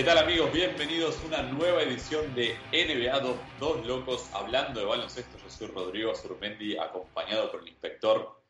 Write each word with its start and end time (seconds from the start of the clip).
¿Qué 0.00 0.06
tal 0.06 0.16
amigos? 0.16 0.50
Bienvenidos 0.50 1.18
a 1.18 1.26
una 1.26 1.42
nueva 1.42 1.82
edición 1.82 2.34
de 2.34 2.56
NBA 2.72 3.20
2, 3.20 3.36
Dos 3.60 3.86
Locos 3.86 4.30
hablando 4.32 4.80
de 4.80 4.86
baloncesto. 4.86 5.36
Yo 5.36 5.50
soy 5.50 5.66
Rodrigo 5.66 6.10
Azurmendi, 6.10 6.78
acompañado 6.78 7.50
por 7.50 7.60
el 7.60 7.68
inspector 7.68 8.42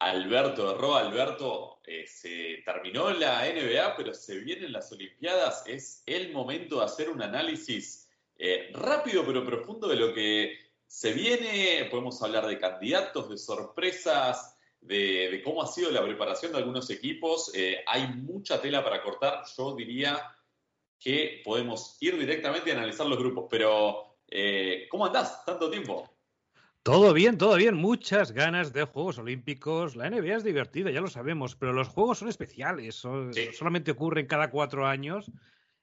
Alberto 0.00 0.76
Roa. 0.76 1.02
Alberto, 1.02 1.78
eh, 1.84 2.08
se 2.08 2.60
terminó 2.64 3.10
la 3.10 3.44
NBA, 3.44 3.94
pero 3.96 4.12
se 4.14 4.40
vienen 4.40 4.72
las 4.72 4.90
Olimpiadas. 4.90 5.62
Es 5.68 6.02
el 6.06 6.32
momento 6.32 6.80
de 6.80 6.86
hacer 6.86 7.08
un 7.08 7.22
análisis 7.22 8.10
eh, 8.36 8.72
rápido 8.74 9.24
pero 9.24 9.46
profundo 9.46 9.86
de 9.86 9.94
lo 9.94 10.12
que 10.12 10.58
se 10.88 11.12
viene. 11.12 11.86
Podemos 11.88 12.20
hablar 12.20 12.48
de 12.48 12.58
candidatos, 12.58 13.30
de 13.30 13.38
sorpresas, 13.38 14.58
de, 14.80 15.40
cómo 15.44 15.62
ha 15.62 15.68
sido 15.68 15.92
la 15.92 16.02
preparación 16.02 16.50
de 16.50 16.58
algunos 16.58 16.90
equipos. 16.90 17.52
Eh, 17.54 17.84
hay 17.86 18.08
mucha 18.08 18.60
tela 18.60 18.82
para 18.82 19.00
cortar. 19.04 19.44
Yo 19.56 19.76
diría 19.76 20.32
que 20.98 21.42
podemos 21.44 21.96
ir 22.00 22.18
directamente 22.18 22.72
a 22.72 22.76
analizar 22.76 23.06
los 23.06 23.18
grupos. 23.18 23.46
Pero, 23.50 24.18
eh, 24.28 24.86
¿cómo 24.90 25.06
andás? 25.06 25.44
¿Tanto 25.44 25.70
tiempo? 25.70 26.10
Todo 26.82 27.12
bien, 27.12 27.36
todo 27.36 27.56
bien. 27.56 27.74
Muchas 27.74 28.30
ganas 28.30 28.72
de 28.72 28.84
Juegos 28.84 29.18
Olímpicos. 29.18 29.96
La 29.96 30.08
NBA 30.08 30.36
es 30.36 30.44
divertida, 30.44 30.90
ya 30.90 31.00
lo 31.00 31.08
sabemos, 31.08 31.56
pero 31.56 31.72
los 31.72 31.88
Juegos 31.88 32.18
son 32.18 32.28
especiales. 32.28 32.94
Solamente 32.94 33.90
ocurren 33.90 34.26
cada 34.26 34.50
cuatro 34.50 34.86
años. 34.86 35.30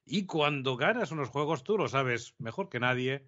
Y 0.06 0.26
cuando 0.26 0.78
ganas 0.78 1.12
unos 1.12 1.30
Juegos, 1.30 1.64
tú 1.64 1.78
lo 1.78 1.90
sabes 1.90 2.36
mejor 2.40 2.70
que 2.70 2.80
nadie. 2.80 3.28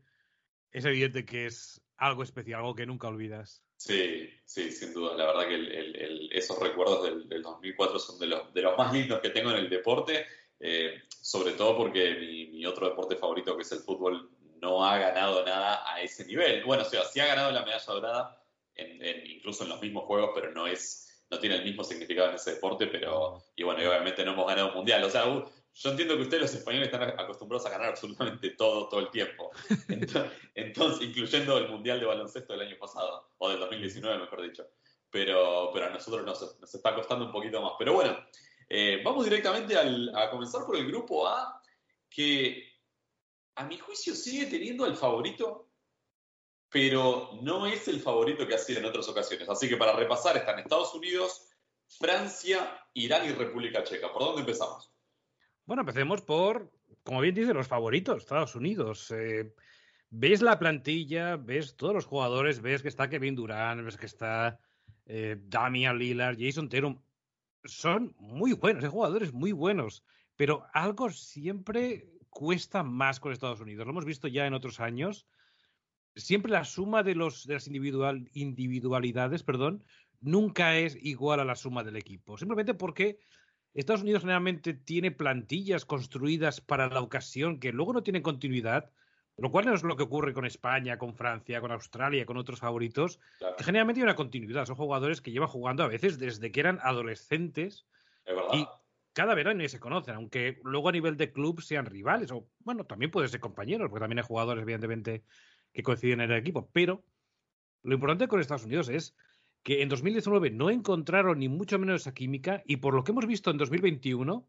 Es 0.72 0.86
evidente 0.86 1.26
que 1.26 1.48
es 1.48 1.82
algo 1.98 2.24
especial, 2.24 2.62
algo 2.62 2.76
que 2.76 2.86
nunca 2.86 3.08
olvidas. 3.08 3.62
Sí, 3.78 4.30
sí, 4.46 4.72
sin 4.72 4.94
duda. 4.94 5.16
La 5.16 5.26
verdad 5.26 5.48
que 5.48 6.30
esos 6.32 6.58
recuerdos 6.60 7.04
del, 7.04 7.28
del, 7.28 7.42
2004 7.42 8.00
son 8.00 8.20
de 8.20 8.28
los, 8.28 8.54
de 8.54 8.62
los 8.62 8.78
más 8.78 8.94
lindos 8.94 9.20
que 9.20 9.32
tengo 9.32 9.52
en 9.52 9.58
el 9.58 9.70
deporte 9.70 10.26
eh, 10.60 11.02
sobre 11.10 11.54
todo 11.54 11.78
porque 11.78 12.50
mi, 12.52 12.66
otro 12.66 12.90
deporte 12.90 13.16
favorito, 13.16 13.56
que 13.56 13.64
es 13.64 13.72
el 13.72 13.80
fútbol, 13.80 14.30
no 14.62 14.86
ha 14.86 14.98
ganado 14.98 15.46
nada 15.46 15.84
a 15.86 16.02
ese 16.02 16.26
nivel. 16.26 16.64
Bueno, 16.64 16.84
o 16.84 16.86
sea, 16.86 17.04
sí 17.06 17.20
ha 17.20 17.28
ganado 17.28 17.52
la 17.52 17.64
medalla 17.64 17.86
dorada, 17.94 18.42
incluso 19.26 19.64
en 19.64 19.70
los 19.70 19.82
mismos 19.82 20.06
juegos, 20.06 20.32
pero 20.34 20.52
no 20.52 20.68
es 20.68 21.06
no 21.30 21.40
tiene 21.40 21.56
el 21.56 21.64
mismo 21.64 21.84
significado 21.84 22.30
en 22.30 22.36
ese 22.36 22.54
deporte, 22.54 22.88
pero, 22.88 23.44
y 23.56 23.64
bueno, 23.64 23.80
obviamente 23.88 24.24
no 24.24 24.34
hemos 24.34 24.48
ganado 24.48 24.70
un 24.70 24.76
mundial. 24.76 25.04
O 25.04 25.10
sea, 25.10 25.26
yo 25.26 25.90
entiendo 25.90 26.16
que 26.16 26.24
ustedes 26.24 26.42
los 26.42 26.54
españoles 26.54 26.88
están 26.88 27.04
acostumbrados 27.20 27.66
a 27.66 27.72
ganar 27.72 27.90
absolutamente 27.90 28.52
todo, 28.52 28.88
todo 28.88 29.00
el 29.00 29.10
tiempo. 29.10 29.52
Entonces, 30.56 31.08
incluyendo 31.08 31.58
el 31.58 31.70
mundial 31.70 32.00
de 32.00 32.06
baloncesto 32.06 32.54
del 32.54 32.68
año 32.68 32.78
pasado, 32.80 33.30
o 33.38 33.50
del 33.50 33.60
2019, 33.60 34.20
mejor 34.20 34.42
dicho. 34.44 34.68
Pero, 35.10 35.72
pero 35.74 35.88
a 35.88 35.90
nosotros 35.90 36.26
nos, 36.26 36.60
nos 36.60 36.76
está 36.76 36.94
costando 36.94 37.26
un 37.26 37.32
poquito 37.32 37.62
más. 37.62 37.74
Pero 37.80 37.94
bueno, 37.94 38.18
eh, 38.70 39.02
vamos 39.04 39.26
directamente 39.26 39.76
a 39.78 40.30
comenzar 40.30 40.66
por 40.66 40.76
el 40.76 40.88
grupo 40.88 41.28
A, 41.28 41.62
que 42.10 42.64
a 43.56 43.66
mi 43.66 43.78
juicio 43.78 44.16
sigue 44.16 44.48
teniendo 44.48 44.86
el 44.86 44.96
favorito, 44.96 45.70
pero 46.70 47.38
no 47.42 47.66
es 47.66 47.88
el 47.88 48.02
favorito 48.02 48.46
que 48.48 48.56
ha 48.56 48.58
sido 48.58 48.80
en 48.80 48.86
otras 48.86 49.08
ocasiones. 49.08 49.48
Así 49.48 49.70
que 49.70 49.78
para 49.78 49.94
repasar 49.94 50.36
están 50.38 50.60
Estados 50.60 50.94
Unidos, 50.94 51.50
Francia, 51.88 52.86
Irán 52.94 53.26
y 53.28 53.32
República 53.32 53.84
Checa. 53.84 54.12
¿Por 54.12 54.24
dónde 54.24 54.42
empezamos? 54.42 54.92
Bueno, 55.66 55.82
empecemos 55.82 56.22
por, 56.22 56.72
como 57.04 57.22
bien 57.22 57.36
dice, 57.36 57.54
los 57.54 57.68
favoritos, 57.68 58.24
Estados 58.24 58.56
Unidos. 58.56 59.12
Eh, 59.12 59.54
ves 60.10 60.42
la 60.42 60.60
plantilla, 60.60 61.38
ves 61.38 61.76
todos 61.76 61.94
los 61.94 62.06
jugadores, 62.06 62.62
ves 62.62 62.82
que 62.82 62.90
está 62.90 63.10
Kevin 63.10 63.36
Durant, 63.36 63.84
ves 63.84 63.98
que 63.98 64.06
está 64.06 64.60
eh, 65.06 65.38
Damian 65.40 65.98
Lillard, 65.98 66.38
Jason 66.38 66.68
Tatum 66.68 67.02
son 67.68 68.16
muy 68.18 68.54
buenos, 68.54 68.84
hay 68.84 68.90
jugadores 68.90 69.34
muy 69.34 69.52
buenos, 69.52 70.04
pero 70.36 70.66
algo 70.74 71.10
siempre 71.10 72.10
cuesta 72.30 72.84
más 72.84 73.20
con 73.20 73.32
Estados 73.32 73.62
Unidos. 73.62 73.86
Lo 73.86 73.92
hemos 73.92 74.06
visto 74.06 74.28
ya 74.28 74.46
en 74.46 74.54
otros 74.54 74.80
años. 74.80 75.26
Siempre 76.16 76.52
la 76.52 76.66
suma 76.66 77.04
de, 77.04 77.16
los, 77.16 77.46
de 77.46 77.56
las 77.56 77.68
individual, 77.68 78.30
individualidades 78.34 79.44
perdón, 79.44 79.84
nunca 80.20 80.78
es 80.78 80.98
igual 81.02 81.40
a 81.40 81.46
la 81.46 81.56
suma 81.56 81.84
del 81.84 81.96
equipo. 81.96 82.38
Simplemente 82.38 82.74
porque 82.74 83.20
Estados 83.74 84.02
Unidos 84.02 84.22
generalmente 84.22 84.74
tiene 84.74 85.12
plantillas 85.12 85.86
construidas 85.86 86.62
para 86.62 86.88
la 86.90 87.02
ocasión 87.02 87.60
que 87.60 87.74
luego 87.74 87.94
no 87.94 88.04
tienen 88.04 88.22
continuidad 88.22 88.92
lo 89.38 89.52
cual 89.52 89.66
no 89.66 89.74
es 89.74 89.84
lo 89.84 89.96
que 89.96 90.04
ocurre 90.04 90.34
con 90.34 90.46
España, 90.46 90.98
con 90.98 91.14
Francia, 91.14 91.60
con 91.60 91.72
Australia, 91.72 92.26
con 92.26 92.38
otros 92.38 92.60
favoritos, 92.60 93.20
que 93.58 93.64
generalmente 93.64 94.00
hay 94.00 94.04
una 94.04 94.16
continuidad. 94.16 94.66
Son 94.66 94.76
jugadores 94.76 95.22
que 95.22 95.32
llevan 95.32 95.50
jugando 95.50 95.84
a 95.84 95.88
veces 95.88 96.18
desde 96.18 96.52
que 96.52 96.60
eran 96.62 96.80
adolescentes 96.82 97.86
y 98.54 98.66
cada 99.14 99.36
verano 99.36 99.68
se 99.68 99.80
conocen, 99.80 100.16
aunque 100.16 100.60
luego 100.64 100.90
a 100.90 100.92
nivel 100.92 101.18
de 101.18 101.32
club 101.32 101.62
sean 101.62 101.86
rivales 101.86 102.32
o, 102.32 102.48
bueno, 102.60 102.86
también 102.86 103.12
pueden 103.12 103.30
ser 103.30 103.40
compañeros, 103.40 103.90
porque 103.90 104.02
también 104.02 104.20
hay 104.20 104.26
jugadores, 104.26 104.62
evidentemente, 104.64 105.24
que 105.74 105.84
coinciden 105.84 106.22
en 106.22 106.32
el 106.32 106.38
equipo. 106.38 106.70
Pero 106.72 107.04
lo 107.84 107.94
importante 107.94 108.28
con 108.28 108.40
Estados 108.40 108.66
Unidos 108.66 108.90
es 108.90 109.16
que 109.64 109.82
en 109.82 109.90
2019 109.90 110.52
no 110.52 110.70
encontraron 110.70 111.40
ni 111.40 111.50
mucho 111.50 111.80
menos 111.80 112.02
esa 112.02 112.14
química 112.14 112.62
y 112.66 112.78
por 112.78 112.94
lo 112.94 113.04
que 113.04 113.12
hemos 113.12 113.26
visto 113.26 113.52
en 113.52 113.58
2021, 113.58 114.48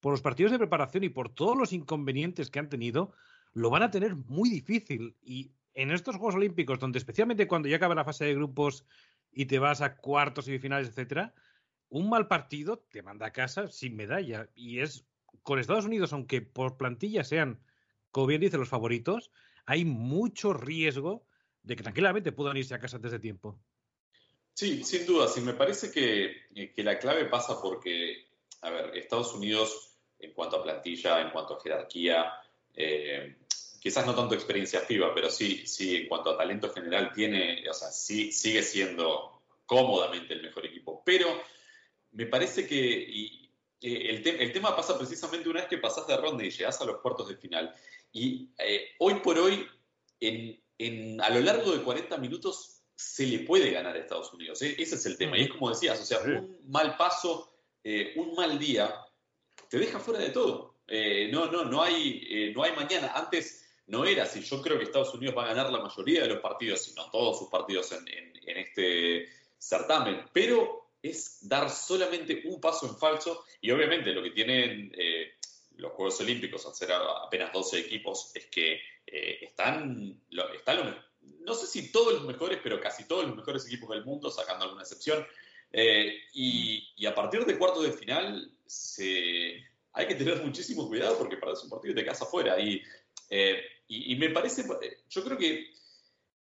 por 0.00 0.12
los 0.12 0.22
partidos 0.22 0.52
de 0.52 0.58
preparación 0.58 1.04
y 1.04 1.08
por 1.08 1.28
todos 1.28 1.56
los 1.56 1.72
inconvenientes 1.72 2.50
que 2.50 2.58
han 2.58 2.68
tenido, 2.68 3.12
lo 3.54 3.70
van 3.70 3.82
a 3.82 3.90
tener 3.90 4.14
muy 4.14 4.50
difícil. 4.50 5.16
Y 5.22 5.52
en 5.74 5.90
estos 5.90 6.16
Juegos 6.16 6.34
Olímpicos, 6.34 6.78
donde 6.78 6.98
especialmente 6.98 7.46
cuando 7.46 7.68
ya 7.68 7.76
acaba 7.76 7.94
la 7.94 8.04
fase 8.04 8.24
de 8.24 8.34
grupos 8.34 8.84
y 9.32 9.46
te 9.46 9.58
vas 9.58 9.80
a 9.80 9.96
cuartos, 9.96 10.46
semifinales, 10.46 10.88
etcétera, 10.88 11.34
un 11.88 12.08
mal 12.08 12.28
partido 12.28 12.78
te 12.78 13.02
manda 13.02 13.26
a 13.26 13.32
casa 13.32 13.68
sin 13.68 13.96
medalla. 13.96 14.48
Y 14.54 14.80
es 14.80 15.06
con 15.42 15.58
Estados 15.58 15.86
Unidos, 15.86 16.12
aunque 16.12 16.42
por 16.42 16.76
plantilla 16.76 17.24
sean, 17.24 17.60
como 18.10 18.26
bien 18.26 18.40
dice, 18.40 18.58
los 18.58 18.68
favoritos, 18.68 19.30
hay 19.66 19.84
mucho 19.84 20.52
riesgo 20.52 21.26
de 21.62 21.76
que 21.76 21.82
tranquilamente 21.82 22.32
puedan 22.32 22.56
irse 22.56 22.74
a 22.74 22.80
casa 22.80 22.96
antes 22.96 23.12
de 23.12 23.18
tiempo. 23.18 23.58
Sí, 24.54 24.82
sin 24.82 25.06
duda. 25.06 25.28
Sí, 25.28 25.40
me 25.40 25.52
parece 25.52 25.90
que, 25.92 26.32
eh, 26.54 26.72
que 26.74 26.82
la 26.82 26.98
clave 26.98 27.26
pasa 27.26 27.60
porque, 27.62 28.26
a 28.62 28.70
ver, 28.70 28.96
Estados 28.96 29.34
Unidos, 29.34 29.96
en 30.18 30.32
cuanto 30.32 30.56
a 30.56 30.62
plantilla, 30.64 31.20
en 31.20 31.30
cuanto 31.30 31.56
a 31.56 31.60
jerarquía, 31.60 32.32
eh, 32.74 33.36
quizás 33.80 34.06
no 34.06 34.14
tanto 34.14 34.34
experiencia 34.34 34.80
FIBA, 34.80 35.14
pero 35.14 35.30
sí, 35.30 35.66
sí, 35.66 35.96
en 35.96 36.08
cuanto 36.08 36.30
a 36.30 36.36
talento 36.36 36.70
general, 36.72 37.12
tiene, 37.12 37.68
o 37.68 37.74
sea, 37.74 37.90
sí, 37.90 38.32
sigue 38.32 38.62
siendo 38.62 39.42
cómodamente 39.66 40.34
el 40.34 40.42
mejor 40.42 40.66
equipo. 40.66 41.02
Pero 41.04 41.26
me 42.12 42.26
parece 42.26 42.66
que 42.66 43.02
eh, 43.80 44.40
el, 44.40 44.52
tema 44.52 44.74
pasa 44.76 44.96
precisamente 44.96 45.48
una 45.48 45.60
vez 45.60 45.68
que 45.68 45.78
pasas 45.78 46.06
de 46.06 46.16
ronda 46.16 46.44
y 46.44 46.50
llegas 46.50 46.80
a 46.80 46.84
los 46.84 47.00
cuartos 47.00 47.28
de 47.28 47.36
final. 47.36 47.74
Y 48.12 48.50
eh, 48.58 48.90
hoy 48.98 49.14
por 49.16 49.38
hoy, 49.38 49.66
en, 50.20 51.20
a 51.20 51.30
lo 51.30 51.40
largo 51.40 51.72
de 51.72 51.82
40 51.82 52.16
minutos, 52.18 52.82
se 52.94 53.26
le 53.26 53.40
puede 53.40 53.70
ganar 53.70 53.94
a 53.94 53.98
Estados 53.98 54.32
Unidos. 54.32 54.60
Ese 54.62 54.94
es 54.94 55.06
el 55.06 55.16
tema. 55.16 55.38
Y 55.38 55.42
es 55.42 55.50
como 55.50 55.70
decías, 55.70 56.00
o 56.00 56.04
sea, 56.04 56.20
un 56.20 56.58
mal 56.66 56.96
paso, 56.96 57.52
un 58.16 58.34
mal 58.34 58.58
día, 58.58 58.92
te 59.68 59.78
deja 59.78 60.00
fuera 60.00 60.20
de 60.20 60.30
todo. 60.30 60.77
Eh, 60.88 61.28
no, 61.30 61.52
no, 61.52 61.64
no 61.64 61.82
hay, 61.82 62.26
eh, 62.28 62.52
no 62.54 62.62
hay 62.62 62.72
mañana. 62.72 63.12
Antes 63.14 63.68
no 63.86 64.04
era 64.06 64.24
así. 64.24 64.40
Yo 64.40 64.62
creo 64.62 64.78
que 64.78 64.84
Estados 64.84 65.14
Unidos 65.14 65.36
va 65.36 65.44
a 65.44 65.48
ganar 65.48 65.70
la 65.70 65.80
mayoría 65.80 66.22
de 66.22 66.28
los 66.28 66.40
partidos, 66.40 66.82
si 66.82 66.94
no 66.94 67.10
todos 67.10 67.38
sus 67.38 67.48
partidos 67.48 67.92
en, 67.92 68.08
este 68.46 69.28
certamen. 69.58 70.24
Pero 70.32 70.92
es 71.02 71.46
dar 71.46 71.70
solamente 71.70 72.42
un 72.46 72.60
paso 72.60 72.86
en 72.86 72.96
falso 72.96 73.44
y 73.60 73.70
obviamente 73.70 74.12
lo 74.12 74.22
que 74.22 74.30
tienen 74.30 74.92
eh, 74.96 75.34
los 75.76 75.92
Juegos 75.92 76.20
Olímpicos, 76.20 76.66
al 76.66 76.74
ser 76.74 76.90
apenas 76.92 77.52
12 77.52 77.78
equipos, 77.78 78.32
es 78.34 78.46
que 78.46 78.80
están, 79.06 80.20
están 80.54 81.02
no 81.40 81.54
sé 81.54 81.66
si 81.66 81.92
todos 81.92 82.14
los 82.14 82.24
mejores, 82.24 82.58
pero 82.62 82.80
casi 82.80 83.06
todos 83.06 83.26
los 83.26 83.36
mejores 83.36 83.64
equipos 83.66 83.90
del 83.90 84.04
mundo, 84.04 84.30
sacando 84.30 84.64
alguna 84.64 84.82
excepción. 84.82 85.24
y, 85.72 86.92
y, 86.96 87.06
a 87.06 87.14
partir 87.14 87.44
de 87.46 87.56
cuartos 87.56 87.84
de 87.84 87.92
final 87.92 88.50
se, 88.66 89.64
hay 89.98 90.06
que 90.06 90.14
tener 90.14 90.40
muchísimo 90.44 90.86
cuidado 90.86 91.18
porque 91.18 91.36
para 91.36 91.52
un 91.52 91.68
partido 91.68 91.92
de 91.92 92.04
casa 92.04 92.24
afuera. 92.24 92.58
Y, 92.60 92.80
eh, 93.30 93.60
y, 93.88 94.14
me 94.14 94.30
parece, 94.30 94.64
yo 95.08 95.24
creo 95.24 95.36
que 95.36 95.72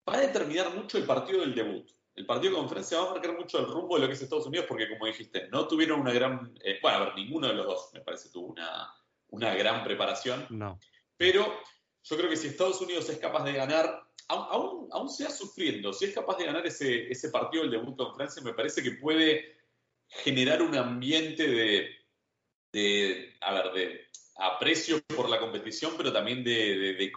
va 0.09 0.15
a 0.15 0.21
determinar 0.21 0.73
mucho 0.73 0.97
el 0.97 1.05
partido 1.05 1.41
del 1.41 1.53
debut. 1.53 1.91
El 2.15 2.25
partido 2.25 2.53
de 2.53 2.59
conferencia 2.61 3.01
va 3.01 3.11
a 3.11 3.15
marcar 3.15 3.37
mucho 3.37 3.59
el 3.59 3.67
rumbo 3.67 3.97
de 3.97 4.03
lo 4.03 4.07
que 4.07 4.13
es 4.13 4.23
Estados 4.23 4.47
Unidos 4.47 4.67
porque, 4.69 4.89
como 4.89 5.07
dijiste, 5.07 5.49
no 5.49 5.67
tuvieron 5.67 6.01
una 6.01 6.13
gran... 6.13 6.55
Eh, 6.63 6.79
bueno, 6.81 6.99
a 6.99 7.05
ver, 7.07 7.15
ninguno 7.17 7.49
de 7.49 7.55
los 7.55 7.67
dos, 7.67 7.91
me 7.93 8.01
parece, 8.01 8.29
tuvo 8.29 8.47
una, 8.47 8.95
una 9.31 9.55
gran 9.57 9.83
preparación. 9.83 10.47
No. 10.51 10.79
Pero 11.17 11.45
yo 12.05 12.17
creo 12.17 12.31
que 12.31 12.37
si 12.37 12.47
Estados 12.47 12.81
Unidos 12.81 13.09
es 13.09 13.19
capaz 13.19 13.43
de 13.43 13.55
ganar, 13.55 14.05
aún, 14.29 14.89
aún 14.93 15.11
sea 15.11 15.31
sufriendo, 15.31 15.93
si 15.93 16.05
es 16.05 16.15
capaz 16.15 16.39
de 16.39 16.47
ganar 16.47 16.65
ese, 16.65 17.11
ese 17.11 17.31
partido 17.31 17.65
del 17.65 17.73
debut 17.73 17.97
con 17.97 18.15
Francia, 18.15 18.41
me 18.41 18.55
parece 18.55 18.85
que 18.85 18.93
puede 18.93 19.57
generar 20.07 20.63
un 20.63 20.77
ambiente 20.77 21.49
de, 21.49 22.02
de 22.73 23.35
a 23.41 23.53
ver, 23.53 23.73
de 23.73 24.01
aprecio 24.37 25.03
por 25.05 25.29
la 25.29 25.39
competición, 25.39 25.93
pero 25.97 26.13
también 26.13 26.43
de, 26.43 26.95
de, 26.95 27.13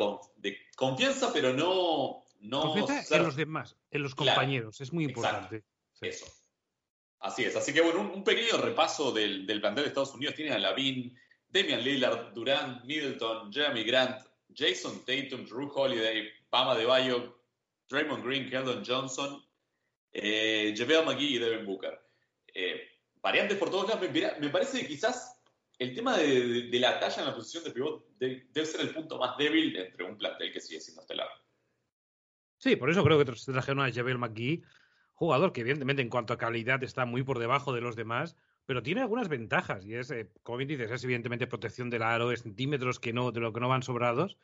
confianza, 0.76 1.32
pero 1.34 1.54
no... 1.54 2.24
no 2.42 2.62
confianza 2.62 3.16
en 3.16 3.24
los 3.24 3.36
demás, 3.36 3.76
en 3.92 4.04
los 4.04 4.14
compañeros, 4.14 4.82
es 4.82 4.92
muy 4.92 5.06
importante. 5.06 5.64
Eso. 6.02 6.26
Así 7.20 7.44
es. 7.44 7.56
Así 7.56 7.74
que 7.74 7.82
bueno, 7.82 8.02
un, 8.02 8.24
pequeño 8.24 8.58
repaso 8.58 9.12
del, 9.12 9.48
del, 9.48 9.60
plantel 9.60 9.86
de 9.86 9.88
Estados 9.88 10.14
Unidos. 10.14 10.36
Tiene 10.36 10.52
a 10.52 10.60
Lavin, 10.60 11.18
Damian 11.50 11.84
Lillard, 11.84 12.34
Durant, 12.34 12.84
Middleton, 12.84 13.52
Jeremy 13.52 13.84
Grant, 13.84 14.22
Jason 14.54 15.04
Tatum, 15.06 15.46
Drew 15.46 15.72
Holiday, 15.74 16.30
Bama 16.52 16.76
de 16.76 16.86
Bayo, 16.86 17.40
Draymond 17.90 18.24
Green, 18.24 18.50
Keldon 18.50 18.84
Johnson, 18.86 19.44
eh, 20.12 20.74
JaVale 20.76 21.06
McGee 21.06 21.36
y 21.36 21.38
Devin 21.40 21.66
Booker. 21.66 22.00
Eh, 22.54 22.88
variantes 23.22 23.58
por 23.58 23.70
todos 23.70 23.90
lados. 23.90 24.10
Me, 24.40 24.50
parece 24.50 24.82
que 24.82 24.88
quizás 24.88 25.35
el 25.80 25.94
tema 25.94 26.18
de, 26.18 26.70
la 26.74 27.00
talla 27.00 27.20
en 27.20 27.26
la 27.28 27.36
posición 27.36 27.64
de 27.64 27.72
pivot 27.72 28.08
debe 28.18 28.66
ser 28.66 28.82
el 28.82 28.94
punto 28.94 29.18
más 29.18 29.38
débil 29.38 29.76
entre 29.76 30.04
un 30.04 30.18
plantel 30.18 30.52
que 30.52 30.62
sigue 30.62 30.80
siendo 30.80 31.02
estelar. 31.02 31.28
Sí, 32.58 32.76
por 32.76 32.90
eso 32.90 33.04
creo 33.04 33.18
que 33.18 33.26
trajeron 33.26 33.82
a 33.82 33.92
JaVale 33.92 34.18
McGee, 34.18 34.64
jugador 35.14 35.52
que 35.52 35.62
evidentemente 35.62 36.02
en 36.02 36.10
cuanto 36.10 36.34
a 36.34 36.38
calidad 36.38 36.84
está 36.84 37.06
muy 37.06 37.24
por 37.24 37.40
debajo 37.40 37.74
de 37.74 37.82
los 37.82 37.96
demás, 37.96 38.36
pero 38.66 38.82
tiene 38.82 39.02
algunas 39.02 39.30
ventajas 39.30 39.86
y 39.86 39.96
es, 39.96 40.10
eh, 40.12 40.32
como 40.42 40.58
bien 40.58 40.68
dices, 40.68 40.90
es 40.90 41.04
evidentemente 41.04 41.48
protección 41.48 41.90
del 41.90 42.04
aro, 42.04 42.32
es 42.32 42.42
centímetros 42.42 43.00
que 43.00 43.14
no, 43.14 43.32
de 43.32 43.40
lo 43.40 43.54
que 43.54 43.60
no 43.60 43.70
van 43.70 43.84
sobrados. 43.84 44.38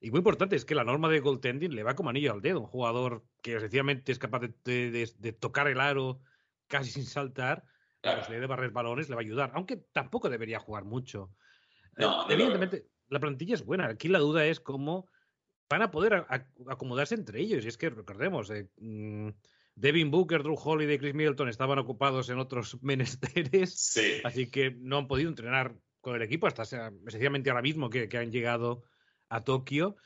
Y 0.00 0.10
muy 0.10 0.18
importante 0.18 0.54
es 0.54 0.64
que 0.64 0.74
la 0.74 0.84
norma 0.84 1.08
de 1.08 1.20
goaltending 1.20 1.74
le 1.74 1.82
va 1.82 1.94
como 1.94 2.10
anillo 2.10 2.32
al 2.32 2.42
dedo. 2.42 2.60
Un 2.60 2.66
jugador 2.66 3.24
que 3.42 3.58
sencillamente 3.58 4.12
es 4.12 4.18
capaz 4.18 4.42
de, 4.64 5.36
tocar 5.40 5.66
el 5.66 5.80
aro 5.80 6.20
casi 6.68 6.90
sin 6.90 7.06
saltar, 7.06 7.64
pues 8.04 8.28
le 8.28 8.40
de 8.40 8.46
barrer 8.46 8.70
balones, 8.70 9.08
le 9.08 9.14
va 9.14 9.20
a 9.20 9.24
ayudar. 9.24 9.50
Aunque 9.54 9.76
tampoco 9.92 10.28
debería 10.28 10.58
jugar 10.58 10.84
mucho. 10.84 11.30
Eh, 11.96 12.06
evidentemente, 12.28 12.86
la 13.08 13.20
plantilla 13.20 13.54
es 13.54 13.64
buena. 13.64 13.86
Aquí 13.86 14.08
la 14.08 14.18
duda 14.18 14.46
es 14.46 14.60
cómo 14.60 15.08
van 15.68 15.82
a 15.82 15.90
poder 15.90 16.26
acomodarse 16.68 17.14
entre 17.14 17.40
ellos. 17.40 17.64
Y 17.64 17.68
es 17.68 17.78
que 17.78 17.90
recordemos, 17.90 18.50
eh, 18.50 18.68
mm, 18.78 19.30
Devin 19.74 20.10
Booker, 20.10 20.42
Drew 20.42 20.56
Holiday 20.56 20.96
y 20.96 20.98
Chris 20.98 21.14
Middleton 21.14 21.48
estaban 21.48 21.78
ocupados 21.78 22.28
en 22.28 22.38
otros 22.38 22.78
menesteres, 22.82 23.98
así 24.24 24.50
que 24.50 24.70
no 24.70 24.98
han 24.98 25.08
podido 25.08 25.28
entrenar 25.28 25.74
con 26.00 26.14
el 26.14 26.22
equipo 26.22 26.46
hasta 26.46 26.64
sencillamente 26.64 27.50
ahora 27.50 27.62
mismo 27.62 27.90
que, 27.90 28.08
han 28.16 28.30
llegado 28.30 28.84
a 29.28 29.42
Tokio. 29.42 29.96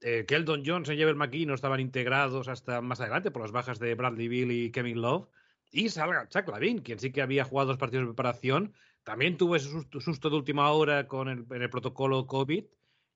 Eh, 0.00 0.24
Keldon 0.26 0.64
Johnson 0.66 0.96
y 0.96 1.02
Ever 1.02 1.14
McKee 1.14 1.46
no 1.46 1.54
estaban 1.54 1.78
integrados 1.78 2.48
hasta 2.48 2.80
más 2.80 3.00
adelante 3.00 3.30
por 3.30 3.42
las 3.42 3.52
bajas 3.52 3.78
de 3.78 3.94
Bradley 3.94 4.28
Bill 4.28 4.50
y 4.50 4.72
Kevin 4.72 5.00
Love. 5.00 5.28
Y 5.72 5.88
salga 5.88 6.28
Chuck 6.28 6.48
Lavin, 6.48 6.80
quien 6.80 6.98
sí 6.98 7.10
que 7.10 7.22
había 7.22 7.44
jugado 7.44 7.68
dos 7.68 7.78
partidos 7.78 8.04
de 8.04 8.12
preparación, 8.12 8.74
también 9.02 9.36
tuvo 9.36 9.56
ese 9.56 9.68
susto, 9.68 10.30
de 10.30 10.36
última 10.36 10.70
hora 10.70 11.08
con 11.08 11.28
el, 11.28 11.70
protocolo 11.70 12.26
COVID 12.26 12.64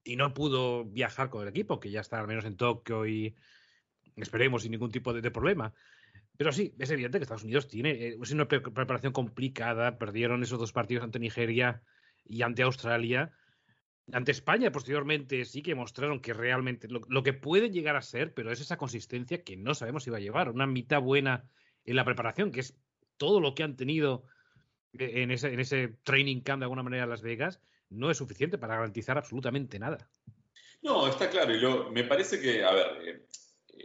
y 0.03 0.17
no 0.17 0.35
pudo 0.35 0.85
viajar 0.85 1.31
con 1.31 1.43
el 1.43 1.49
equipo, 1.49 1.79
que 1.79 1.91
ya 1.91 2.01
está 2.01 2.19
al 2.19 2.27
menos 2.27 2.45
en 2.45 2.57
Tokio 2.57 3.07
y 3.07 3.37
esperemos 4.17 4.63
sin 4.63 4.73
ningún 4.73 4.91
tipo 4.91 5.13
de 5.13 5.31
problema. 5.31 5.75
Pero 6.37 6.53
sí, 6.53 6.75
es 6.79 6.91
evidente 6.91 7.19
que 7.19 7.23
Estados 7.23 7.45
Unidos 7.45 7.69
tiene 7.69 7.91
eh, 7.91 8.19
una 8.33 8.49
preparación 8.49 9.13
complicada. 9.13 9.99
Perdieron 9.99 10.43
esos 10.43 10.59
dos 10.59 10.73
partidos 10.73 11.05
ante 11.05 11.19
Nigeria 11.19 11.83
y 12.25 12.43
ante 12.43 12.63
Australia. 12.63 13.33
Ante 14.13 14.33
España, 14.33 14.71
posteriormente, 14.71 15.45
sí 15.45 15.63
que 15.63 15.75
mostraron 15.75 16.21
que 16.21 16.33
realmente 16.33 16.89
lo, 16.89 17.23
que 17.23 17.33
puede 17.33 17.71
llegar 17.71 17.97
a 17.97 18.03
ser, 18.03 18.35
pero 18.35 18.53
es 18.53 18.61
esa 18.61 18.77
consistencia 18.77 19.43
que 19.43 19.57
no 19.57 19.75
sabemos 19.75 20.05
si 20.05 20.11
va 20.11 20.19
a 20.19 20.21
llevar. 20.21 20.51
Una 20.51 20.67
mitad 20.67 21.01
buena 21.01 21.45
en 21.87 21.97
la 21.97 22.05
preparación, 22.05 22.53
que 22.53 22.61
es 22.61 22.75
todo 23.17 23.41
lo 23.41 23.55
que 23.55 23.63
han 23.63 23.77
tenido 23.77 24.25
eh, 24.93 25.23
en 25.23 25.31
ese, 25.31 25.53
en 25.53 25.61
ese 25.61 25.97
training 26.03 26.41
camp 26.41 26.61
de 26.61 26.65
alguna 26.65 26.83
manera 26.83 27.05
en 27.05 27.11
Las 27.11 27.23
Vegas, 27.23 27.61
no 27.89 28.11
es 28.11 28.19
suficiente 28.19 28.59
para 28.59 28.75
garantizar 28.75 29.17
absolutamente 29.17 29.79
nada. 29.79 30.09
No, 30.83 31.09
está 31.09 31.31
claro. 31.31 31.55
Y 31.55 31.93
me 31.93 32.05
parece 32.05 32.41
que, 32.41 32.65
a 32.65 32.73
ver, 32.73 32.87
eh, 33.03 33.27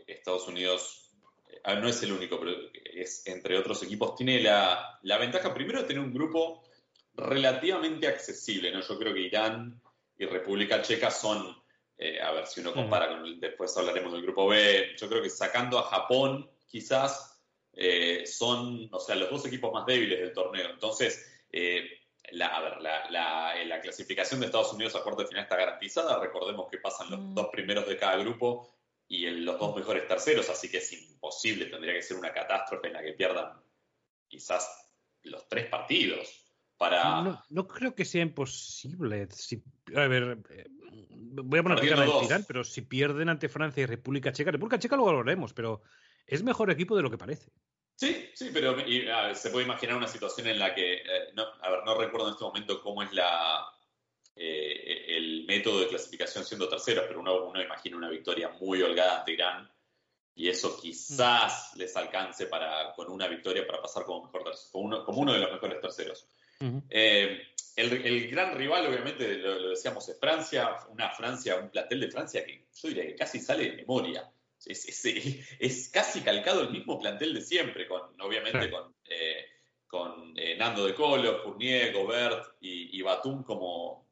Estados 0.08 0.48
Unidos 0.48 1.02
Ah, 1.64 1.76
no 1.76 1.88
es 1.88 2.02
el 2.04 2.12
único, 2.12 2.40
pero 2.40 2.54
es 2.84 3.26
entre 3.28 3.58
otros 3.58 3.84
equipos, 3.84 4.16
tiene 4.16 4.42
la, 4.42 5.00
ventaja 5.20 5.54
primero 5.54 5.82
de 5.82 5.88
tener 5.88 6.02
un 6.02 6.14
grupo 6.14 6.64
relativamente 7.14 8.08
accesible, 8.08 8.72
¿no? 8.72 8.82
Yo 8.82 8.98
creo 8.98 9.14
que 9.14 9.20
Irán 9.20 9.80
y 10.18 10.26
República 10.26 10.82
Checa 10.82 11.12
son, 11.12 11.56
eh, 11.98 12.20
a 12.20 12.32
ver 12.32 12.48
si 12.48 12.62
uno 12.62 12.74
compara 12.74 13.10
con 13.10 13.26
el, 13.26 13.40
después 13.40 13.78
hablaremos 13.78 14.12
del 14.14 14.24
grupo 14.24 14.48
B, 14.48 14.96
yo 14.98 15.08
creo 15.08 15.22
que 15.22 15.30
sacando 15.30 15.78
a 15.78 15.84
Japón, 15.84 16.50
quizás 16.68 17.31
eh, 17.74 18.26
son, 18.26 18.90
o 18.92 19.00
sea, 19.00 19.16
los 19.16 19.30
dos 19.30 19.46
equipos 19.46 19.74
más 19.74 19.86
débiles 19.86 20.20
del 20.20 20.34
torneo. 20.34 20.70
Entonces, 20.70 21.44
eh, 21.52 21.90
la, 22.32 22.48
a 22.48 22.62
ver, 22.62 22.82
la, 22.82 23.82
clasificación 23.82 24.40
de 24.40 24.46
Estados 24.48 24.74
Unidos 24.74 24.96
a 24.96 25.04
cuarto 25.04 25.22
de 25.22 25.28
final 25.28 25.44
está 25.44 25.56
garantizada. 25.56 26.20
Recordemos 26.20 26.68
que 26.70 26.78
pasan 26.78 27.10
los 27.10 27.20
mm. 27.20 27.34
dos 27.34 27.48
primeros 27.52 27.88
de 27.88 27.98
cada 27.98 28.18
grupo 28.18 28.70
y 29.08 29.26
en 29.26 29.44
los 29.44 29.60
dos 29.60 29.76
mejores 29.76 30.08
terceros, 30.08 30.50
así 30.50 30.70
que 30.70 30.78
es 30.78 30.94
imposible, 30.94 31.66
tendría 31.66 31.94
que 31.94 32.02
ser 32.02 32.18
una 32.18 32.32
catástrofe 32.32 32.88
en 32.88 32.94
la 32.94 33.04
que 33.04 33.14
pierdan 33.14 33.62
quizás 34.28 34.90
los 35.24 35.48
tres 35.50 35.68
partidos. 35.68 36.38
Para... 36.78 37.44
No, 37.50 37.68
creo 37.68 37.94
que 37.94 38.06
sea 38.06 38.24
imposible. 38.24 39.28
Si, 39.32 39.62
a 39.96 40.08
ver, 40.08 40.40
eh, 40.50 40.66
voy 40.70 41.60
a 41.60 41.64
poner 41.64 41.90
cara 41.90 42.06
de 42.06 42.20
tirar, 42.22 42.44
pero 42.48 42.64
si 42.64 42.82
pierden 42.82 43.30
ante 43.30 43.50
Francia 43.50 43.84
y 43.84 43.86
República 43.86 44.32
Checa, 44.32 44.50
República 44.50 44.80
Checa 44.80 44.96
lo 44.96 45.06
valoraremos, 45.06 45.54
pero 45.54 45.82
es 46.28 46.44
mejor 46.44 46.72
equipo 46.72 46.96
de 46.96 47.04
lo 47.04 47.10
que 47.10 47.18
parece. 47.18 47.52
Sí, 47.96 48.30
sí, 48.34 48.50
pero 48.54 48.76
se 49.36 49.50
puede 49.52 49.66
imaginar 49.66 49.96
una 49.96 50.08
situación 50.08 50.48
en 50.48 50.58
la 50.58 50.74
que, 50.74 50.94
eh, 50.94 51.30
no, 51.34 51.44
a 51.62 51.70
ver, 51.70 51.84
no 51.86 51.96
recuerdo 51.96 52.28
en 52.28 52.34
este 52.34 52.44
momento 52.44 52.82
cómo 52.82 53.04
es 53.04 53.14
la, 53.14 53.66
eh, 54.36 55.06
el 55.18 55.46
método 55.46 55.82
de 55.82 55.88
clasificación 55.88 56.44
siendo 56.44 56.68
tercero, 56.68 57.04
pero 57.08 57.20
uno, 57.20 57.46
uno, 57.46 57.62
imagina 57.62 57.98
una 57.98 58.10
victoria 58.10 58.50
muy 58.60 58.82
holgada 58.82 59.20
ante 59.20 59.34
Irán 59.34 59.70
y 60.34 60.50
eso 60.50 60.80
quizás 60.80 61.72
mm. 61.76 61.78
les 61.78 61.96
alcance 61.96 62.48
para, 62.48 62.94
con 62.94 63.10
una 63.12 63.28
victoria 63.28 63.68
para 63.68 63.82
pasar 63.82 64.04
como, 64.04 64.24
mejor 64.24 64.52
como, 64.72 64.86
uno, 64.86 65.06
como 65.06 65.20
uno 65.20 65.34
de 65.34 65.40
los 65.40 65.52
mejores 65.52 65.80
terceros. 65.80 66.28
Eh, 66.90 67.42
el, 67.76 68.30
gran 68.30 68.56
rival, 68.56 68.88
obviamente, 68.88 69.38
lo, 69.38 69.70
decíamos, 69.70 70.08
es 70.10 70.20
Francia, 70.20 70.78
una 70.90 71.10
Francia, 71.10 71.58
un 71.58 71.70
plantel 71.70 72.02
de 72.02 72.12
Francia 72.12 72.46
que 72.46 72.66
yo 72.74 72.90
diría 72.90 73.06
que 73.06 73.16
casi 73.16 73.40
sale 73.40 73.70
de 73.70 73.78
memoria. 73.78 74.32
Es, 74.66 75.06
es, 75.60 75.90
casi 75.90 76.22
calcado 76.22 76.62
el 76.62 76.72
mismo 76.72 77.00
plantel 77.00 77.34
de 77.34 77.42
siempre, 77.42 77.88
con, 77.88 78.02
obviamente 78.22 78.70
con, 78.70 78.96
eh, 79.10 79.46
con 79.88 80.34
Nando 80.58 80.86
de 80.86 80.96
Colo, 80.96 81.42
Fournier, 81.44 81.94
Gobert 81.94 82.56
y, 82.62 82.98
y 82.98 83.02
Batum 83.02 83.44
como, 83.44 84.08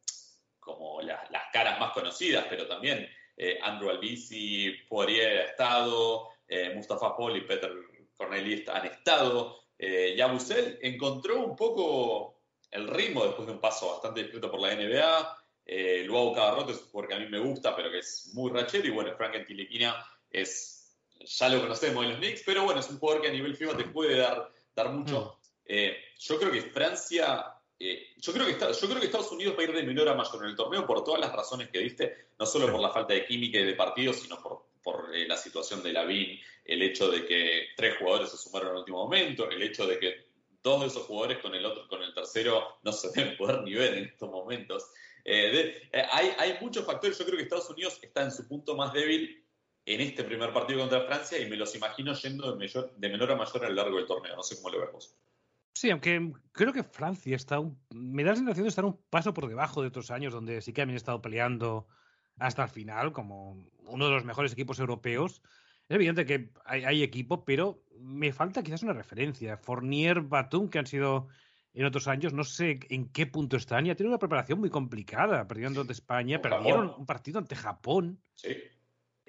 como 0.60 1.02
las 1.02 1.44
caras 1.52 1.80
más 1.80 1.92
conocidas, 1.94 2.46
pero 2.50 2.68
también 2.68 3.08
eh, 3.38 3.58
Andrew 3.62 3.90
Albisi, 3.90 4.76
Poirier 4.90 5.40
ha 5.40 5.44
estado, 5.46 6.28
eh, 6.48 6.74
Mustafa 6.76 7.16
Paul 7.16 7.38
y 7.38 7.42
Peter 7.42 7.72
Cornelis 8.18 8.68
han 8.68 8.86
estado. 8.88 9.62
Eh, 9.78 10.14
Yabusel 10.18 10.78
encontró 10.82 11.40
un 11.46 11.56
poco 11.56 12.42
el 12.70 12.88
ritmo 12.88 13.24
después 13.24 13.48
de 13.48 13.54
un 13.54 13.62
paso 13.62 13.92
bastante 13.92 14.24
discreto 14.24 14.52
por 14.52 14.60
la 14.60 14.76
NBA. 14.76 15.38
Eh, 15.66 16.04
Luau 16.06 16.34
Cabarrote 16.34 16.74
es 16.74 16.82
un 16.82 16.90
jugador 16.90 17.08
que 17.08 17.16
a 17.16 17.20
mí 17.20 17.28
me 17.28 17.40
gusta, 17.40 17.76
pero 17.76 17.90
que 17.90 18.00
es 18.00 18.32
muy 18.34 18.52
rachero. 18.52 18.88
Y 18.88 18.92
bueno, 18.92 19.16
Frank 19.16 19.36
Antiliquina 19.36 19.96
es, 20.30 20.96
ya 21.20 21.50
lo 21.50 21.62
conocemos 21.62 22.04
en 22.04 22.12
los 22.12 22.20
Knicks, 22.20 22.44
pero 22.46 22.64
bueno, 22.64 22.80
es 22.80 22.90
un 22.90 23.00
jugador 23.00 23.22
que 23.22 23.30
a 23.30 23.32
nivel 23.32 23.56
FIBA 23.56 23.78
te 23.78 23.86
puede 23.86 24.18
dar, 24.18 24.52
dar 24.76 24.92
mucho. 24.92 25.40
Mm. 25.68 25.74
yo 26.20 26.40
creo 26.40 26.52
que 26.52 26.62
Francia 26.64 27.60
eh, 27.82 28.10
yo, 28.18 28.34
creo 28.34 28.46
que 28.46 28.54
yo 28.60 28.88
creo 28.88 29.00
que 29.00 29.06
Estados 29.06 29.32
Unidos 29.32 29.56
va 29.58 29.62
a 29.62 29.64
ir 29.64 29.72
de 29.72 29.84
menor 29.84 30.10
a 30.10 30.14
mayor 30.14 30.44
en 30.44 30.50
el 30.50 30.56
torneo 30.56 30.86
por 30.86 31.02
todas 31.06 31.22
las 31.22 31.32
razones 31.32 31.70
que 31.70 31.80
diste, 31.80 32.28
no 32.38 32.46
solo 32.46 32.70
por 32.70 32.82
la 32.82 32.90
falta 32.90 33.14
de 33.14 33.26
química 33.26 33.58
y 33.58 33.64
de 33.64 33.74
partidos, 33.74 34.18
sino 34.18 34.42
por, 34.42 34.66
por 34.84 35.16
eh, 35.16 35.26
la 35.26 35.38
situación 35.38 35.82
de 35.82 35.94
Lavín, 35.94 36.38
el 36.66 36.82
hecho 36.82 37.10
de 37.10 37.26
que 37.26 37.68
tres 37.78 37.96
jugadores 37.98 38.32
se 38.32 38.38
sumaron 38.38 38.70
en 38.70 38.74
el 38.74 38.80
último 38.80 38.98
momento, 38.98 39.50
el 39.50 39.64
hecho 39.64 39.88
de 39.88 39.98
que 39.98 40.28
dos 40.62 40.82
de 40.82 40.88
esos 40.88 41.04
jugadores 41.04 41.38
con 41.38 41.56
el 41.56 41.66
otro, 41.66 41.88
con 41.88 42.04
el 42.04 42.14
tercero, 42.14 42.80
no 42.84 42.92
se 42.92 43.12
deben 43.16 43.38
poder 43.38 43.62
ni 43.62 43.74
ver 43.74 43.94
en 43.94 44.06
estos 44.06 44.30
momentos. 44.30 44.86
Eh, 45.24 45.90
hay, 46.12 46.34
hay 46.38 46.58
muchos 46.60 46.86
factores. 46.86 47.18
Yo 47.18 47.26
creo 47.26 47.38
que 47.38 47.44
Estados 47.44 47.70
Unidos 47.70 47.98
está 48.02 48.24
en 48.24 48.32
su 48.32 48.46
punto 48.46 48.76
más 48.76 48.92
débil 48.92 49.39
en 49.94 50.02
este 50.02 50.24
primer 50.24 50.54
partido 50.54 50.82
contra 50.82 51.02
Francia 51.02 51.40
y 51.40 51.50
me 51.50 51.56
los 51.56 51.76
imagino 51.76 52.14
yendo 52.14 52.56
de, 52.56 52.92
de 52.96 53.10
menor 53.10 53.32
a 53.32 53.36
mayor 53.36 53.66
a 53.66 53.70
lo 53.70 53.76
largo 53.76 53.98
del 53.98 54.06
torneo. 54.06 54.36
No 54.36 54.44
sé 54.44 54.56
cómo 54.58 54.70
lo 54.70 54.86
vemos. 54.86 55.16
Sí, 55.74 55.90
aunque 55.90 56.34
creo 56.52 56.74
que 56.74 56.84
Francia 56.84 57.36
está 57.36 57.60
un, 57.60 57.80
me 57.90 58.24
da 58.24 58.32
la 58.32 58.36
sensación 58.36 58.66
de 58.66 58.70
estar 58.70 58.86
un 58.86 59.00
paso 59.10 59.34
por 59.34 59.48
debajo 59.48 59.82
de 59.82 59.88
otros 59.88 60.12
años 60.12 60.34
donde 60.34 60.62
sí 60.62 60.74
que 60.74 60.82
han 60.82 60.90
estado 60.92 61.22
peleando 61.22 61.88
hasta 62.38 62.64
el 62.64 62.70
final 62.70 63.14
como 63.14 63.66
uno 63.86 64.06
de 64.06 64.12
los 64.12 64.26
mejores 64.26 64.54
equipos 64.54 64.80
europeos. 64.80 65.42
Es 65.88 65.96
evidente 65.96 66.26
que 66.26 66.52
hay, 66.66 67.02
equipo, 67.02 67.44
pero 67.46 67.84
me 67.98 68.32
falta 68.32 68.62
quizás 68.62 68.84
una 68.84 68.94
referencia. 68.94 69.58
Fournier, 69.58 70.22
Batum, 70.22 70.70
que 70.70 70.78
han 70.78 70.86
sido 70.86 71.30
en 71.74 71.86
otros 71.86 72.08
años, 72.08 72.32
no 72.34 72.44
sé 72.44 72.80
en 72.90 73.10
qué 73.10 73.26
punto 73.26 73.58
están 73.58 73.88
y 73.88 73.90
ha 73.90 73.96
tenido 73.96 74.12
una 74.12 74.20
preparación 74.20 74.60
muy 74.60 74.70
complicada, 74.70 75.48
perdiendo 75.48 75.82
ante 75.82 75.94
España, 75.94 76.42
perdieron 76.42 76.94
un 76.96 77.06
partido 77.08 77.40
ante 77.40 77.56
Japón. 77.56 78.22
Sí. 78.36 78.56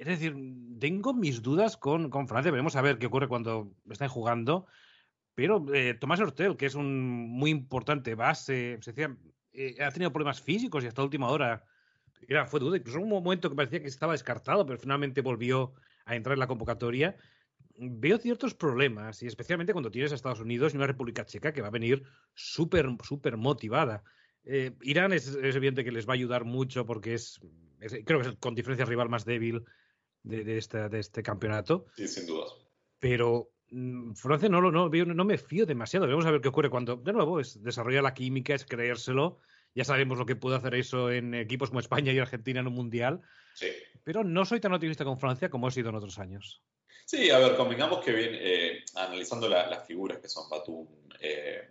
Es 0.01 0.07
decir, 0.07 0.35
tengo 0.79 1.13
mis 1.13 1.43
dudas 1.43 1.77
con, 1.77 2.09
con 2.09 2.27
Francia, 2.27 2.51
veremos 2.51 2.75
a 2.75 2.81
ver 2.81 2.99
qué 2.99 3.05
ocurre 3.05 3.29
cuando 3.29 3.71
estén 3.91 4.09
jugando. 4.09 4.67
Pero 5.35 5.63
eh, 5.75 5.93
Tomás 5.93 6.21
Hortel, 6.21 6.57
que 6.57 6.65
es 6.65 6.75
un 6.75 7.29
muy 7.29 7.51
importante 7.51 8.15
base, 8.15 8.79
se 8.81 8.93
decía, 8.93 9.15
eh, 9.53 9.77
ha 9.85 9.91
tenido 9.91 10.11
problemas 10.11 10.41
físicos 10.41 10.83
y 10.83 10.87
hasta 10.87 11.03
última 11.03 11.29
hora 11.29 11.67
era, 12.27 12.47
fue 12.47 12.61
duda. 12.61 12.79
Incluso 12.79 12.99
un 12.99 13.11
momento 13.11 13.51
que 13.51 13.57
parecía 13.57 13.83
que 13.83 13.89
estaba 13.89 14.15
descartado, 14.15 14.65
pero 14.65 14.79
finalmente 14.79 15.21
volvió 15.21 15.75
a 16.07 16.17
entrar 16.17 16.33
en 16.33 16.41
la 16.41 16.47
convocatoria. 16.47 17.15
Veo 17.77 18.17
ciertos 18.17 18.55
problemas, 18.55 19.23
y 19.23 19.27
especialmente 19.27 19.75
cuando 19.75 19.91
tienes 19.91 20.13
a 20.13 20.15
Estados 20.15 20.41
Unidos 20.41 20.73
y 20.73 20.79
una 20.79 20.87
República 20.87 21.27
Checa 21.27 21.53
que 21.53 21.61
va 21.61 21.69
a 21.69 21.73
venir 21.73 22.05
súper, 22.33 22.89
súper 23.03 23.37
motivada. 23.37 24.03
Eh, 24.45 24.73
Irán 24.81 25.13
es, 25.13 25.37
evidente 25.37 25.85
que 25.85 25.93
les 25.93 26.09
va 26.09 26.15
a 26.15 26.15
ayudar 26.15 26.47
mucho 26.47 26.87
porque 26.87 27.13
es, 27.13 27.39
creo 28.07 28.23
que 28.23 28.29
es 28.29 28.37
con 28.41 28.55
diferencia 28.55 28.87
rival 28.87 29.11
más 29.11 29.27
débil 29.27 29.63
de, 30.23 30.45
de, 30.45 30.59
este, 30.59 30.89
de 30.89 30.99
este 30.99 31.23
campeonato. 31.23 31.87
Sí, 31.97 32.09
sin 32.09 32.27
dudas. 32.27 32.55
Pero 32.99 33.51
Mm, 33.71 34.15
Francia 34.15 34.49
no, 34.49 34.61
no, 34.61 34.89
no 34.89 35.25
me 35.25 35.39
fío 35.39 35.65
demasiado. 35.65 36.07
Vamos 36.09 36.27
a 36.27 36.31
ver 36.31 36.41
qué 36.41 36.49
ocurre 36.49 36.71
cuando, 36.71 36.97
de 36.97 37.13
nuevo, 37.13 37.41
es 37.41 37.63
desarrollar 37.63 38.03
la 38.03 38.15
química, 38.15 38.55
es 38.55 38.65
creérselo. 38.65 39.39
Ya 39.75 39.85
sabemos 39.85 40.19
lo 40.19 40.27
que 40.27 40.35
puede 40.35 40.57
hacer 40.57 40.75
eso 40.75 41.11
en 41.13 41.35
equipos 41.35 41.71
como 41.71 41.79
España 41.81 42.13
y 42.13 42.19
Argentina 42.19 42.61
en 42.61 42.67
un 42.67 42.75
mundial. 42.75 43.21
Sí. 43.55 43.69
Pero 44.03 44.25
no 44.25 44.45
soy 44.45 44.59
tan 44.59 44.73
optimista 44.73 45.05
con 45.05 45.21
Francia 45.21 45.49
como 45.49 45.69
he 45.69 45.71
sido 45.71 45.91
en 45.91 45.95
otros 45.95 46.19
años. 46.19 46.63
Sí, 47.05 47.31
a 47.31 47.39
ver, 47.39 47.57
convengamos 47.57 48.05
que 48.05 48.13
bien, 48.13 48.31
eh, 48.33 48.85
analizando 48.97 49.49
las 49.49 49.87
figuras 49.87 50.19
que 50.19 50.29
son 50.29 50.49
Batum, 50.49 50.87
eh, 51.21 51.69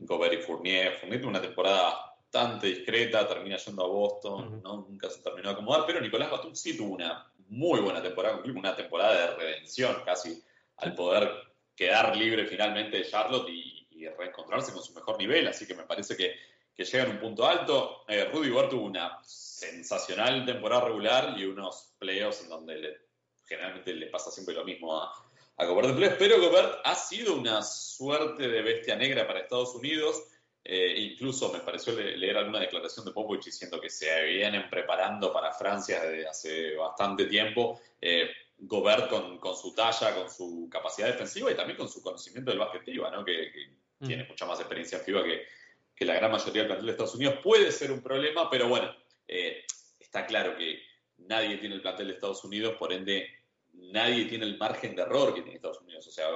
Gobert 0.00 0.34
y 0.34 0.36
Fournier, 0.38 0.94
Fournier 0.94 1.20
tuvo 1.20 1.30
una 1.30 1.40
temporada 1.40 2.16
bastante 2.20 2.66
discreta, 2.68 3.26
termina 3.26 3.56
yendo 3.56 3.84
a 3.84 3.88
Boston, 3.88 4.60
¿no? 4.62 4.86
nunca 4.88 5.08
se 5.08 5.20
terminó 5.20 5.48
de 5.48 5.54
acomodar, 5.54 5.84
pero 5.86 6.00
Nicolás 6.00 6.30
Batum 6.30 6.54
sí 6.54 6.76
tuvo 6.76 6.94
una 6.94 7.32
muy 7.48 7.80
buena 7.80 8.02
temporada, 8.02 8.40
una 8.44 8.74
temporada 8.74 9.20
de 9.20 9.36
redención 9.36 10.02
casi 10.04 10.42
al 10.78 10.94
poder 10.94 11.30
quedar 11.74 12.16
libre 12.16 12.46
finalmente 12.46 12.98
de 12.98 13.08
Charlotte 13.08 13.48
y, 13.48 13.74
reencontrarse 14.18 14.72
con 14.72 14.82
su 14.82 14.92
mejor 14.92 15.18
nivel. 15.18 15.48
Así 15.48 15.66
que 15.66 15.74
me 15.74 15.82
parece 15.82 16.16
que, 16.16 16.36
que 16.76 16.84
llega 16.84 17.04
en 17.04 17.12
un 17.12 17.18
punto 17.18 17.46
alto. 17.46 18.04
Eh, 18.06 18.26
Rudy 18.26 18.50
Gobert 18.50 18.70
tuvo 18.70 18.84
una 18.84 19.18
sensacional 19.24 20.44
temporada 20.44 20.84
regular 20.84 21.34
y 21.36 21.44
unos 21.44 21.94
playoffs 21.98 22.42
en 22.42 22.50
donde 22.50 23.00
generalmente 23.46 23.94
le 23.94 24.06
pasa 24.06 24.30
siempre 24.30 24.54
lo 24.54 24.64
mismo 24.64 25.00
a, 25.00 25.12
a 25.56 25.64
Gobert 25.64 25.88
de 25.88 25.94
playoffs. 25.94 26.18
Pero 26.18 26.40
Gobert 26.40 26.80
ha 26.84 26.94
sido 26.94 27.34
una 27.34 27.62
suerte 27.62 28.46
de 28.46 28.62
bestia 28.62 28.94
negra 28.96 29.26
para 29.26 29.40
Estados 29.40 29.74
Unidos. 29.74 30.22
Eh, 30.68 31.12
incluso 31.12 31.52
me 31.52 31.60
pareció 31.60 31.92
leer 31.92 32.36
alguna 32.36 32.58
declaración 32.58 33.06
de 33.06 33.12
Popovich 33.12 33.44
diciendo 33.44 33.80
que 33.80 33.88
se 33.88 34.24
vienen 34.24 34.68
preparando 34.68 35.32
para 35.32 35.52
Francia 35.52 36.02
desde 36.02 36.26
hace 36.26 36.74
bastante 36.74 37.26
tiempo. 37.26 37.80
Eh, 38.00 38.28
Gobert 38.58 39.08
con, 39.08 39.38
con, 39.38 39.56
su 39.56 39.72
talla, 39.72 40.12
con 40.12 40.28
su 40.28 40.68
capacidad 40.68 41.06
defensiva 41.06 41.52
y 41.52 41.54
también 41.54 41.76
con 41.76 41.88
su 41.88 42.02
conocimiento 42.02 42.50
del 42.50 42.58
básquet 42.58 42.82
FIBA, 42.82 43.10
¿no? 43.12 43.24
que, 43.24 43.52
mm. 44.00 44.06
tiene 44.08 44.24
mucha 44.24 44.44
más 44.44 44.58
experiencia 44.58 44.98
en 44.98 45.04
FIBA 45.04 45.22
que, 45.22 45.46
que, 45.94 46.04
la 46.04 46.14
gran 46.14 46.32
mayoría 46.32 46.62
del 46.62 46.66
plantel 46.66 46.86
de 46.86 46.92
Estados 46.92 47.14
Unidos. 47.14 47.38
Puede 47.44 47.70
ser 47.70 47.92
un 47.92 48.02
problema, 48.02 48.50
pero 48.50 48.68
bueno, 48.68 48.92
eh, 49.28 49.64
está 50.00 50.26
claro 50.26 50.56
que 50.56 50.82
nadie 51.18 51.58
tiene 51.58 51.76
el 51.76 51.82
plantel 51.82 52.08
de 52.08 52.14
Estados 52.14 52.42
Unidos, 52.42 52.74
por 52.76 52.92
ende 52.92 53.28
nadie 53.72 54.24
tiene 54.24 54.46
el 54.46 54.58
margen 54.58 54.96
de 54.96 55.02
error 55.02 55.32
que 55.32 55.42
tiene 55.42 55.56
Estados 55.56 55.80
Unidos. 55.82 56.08
O 56.08 56.10
sea, 56.10 56.26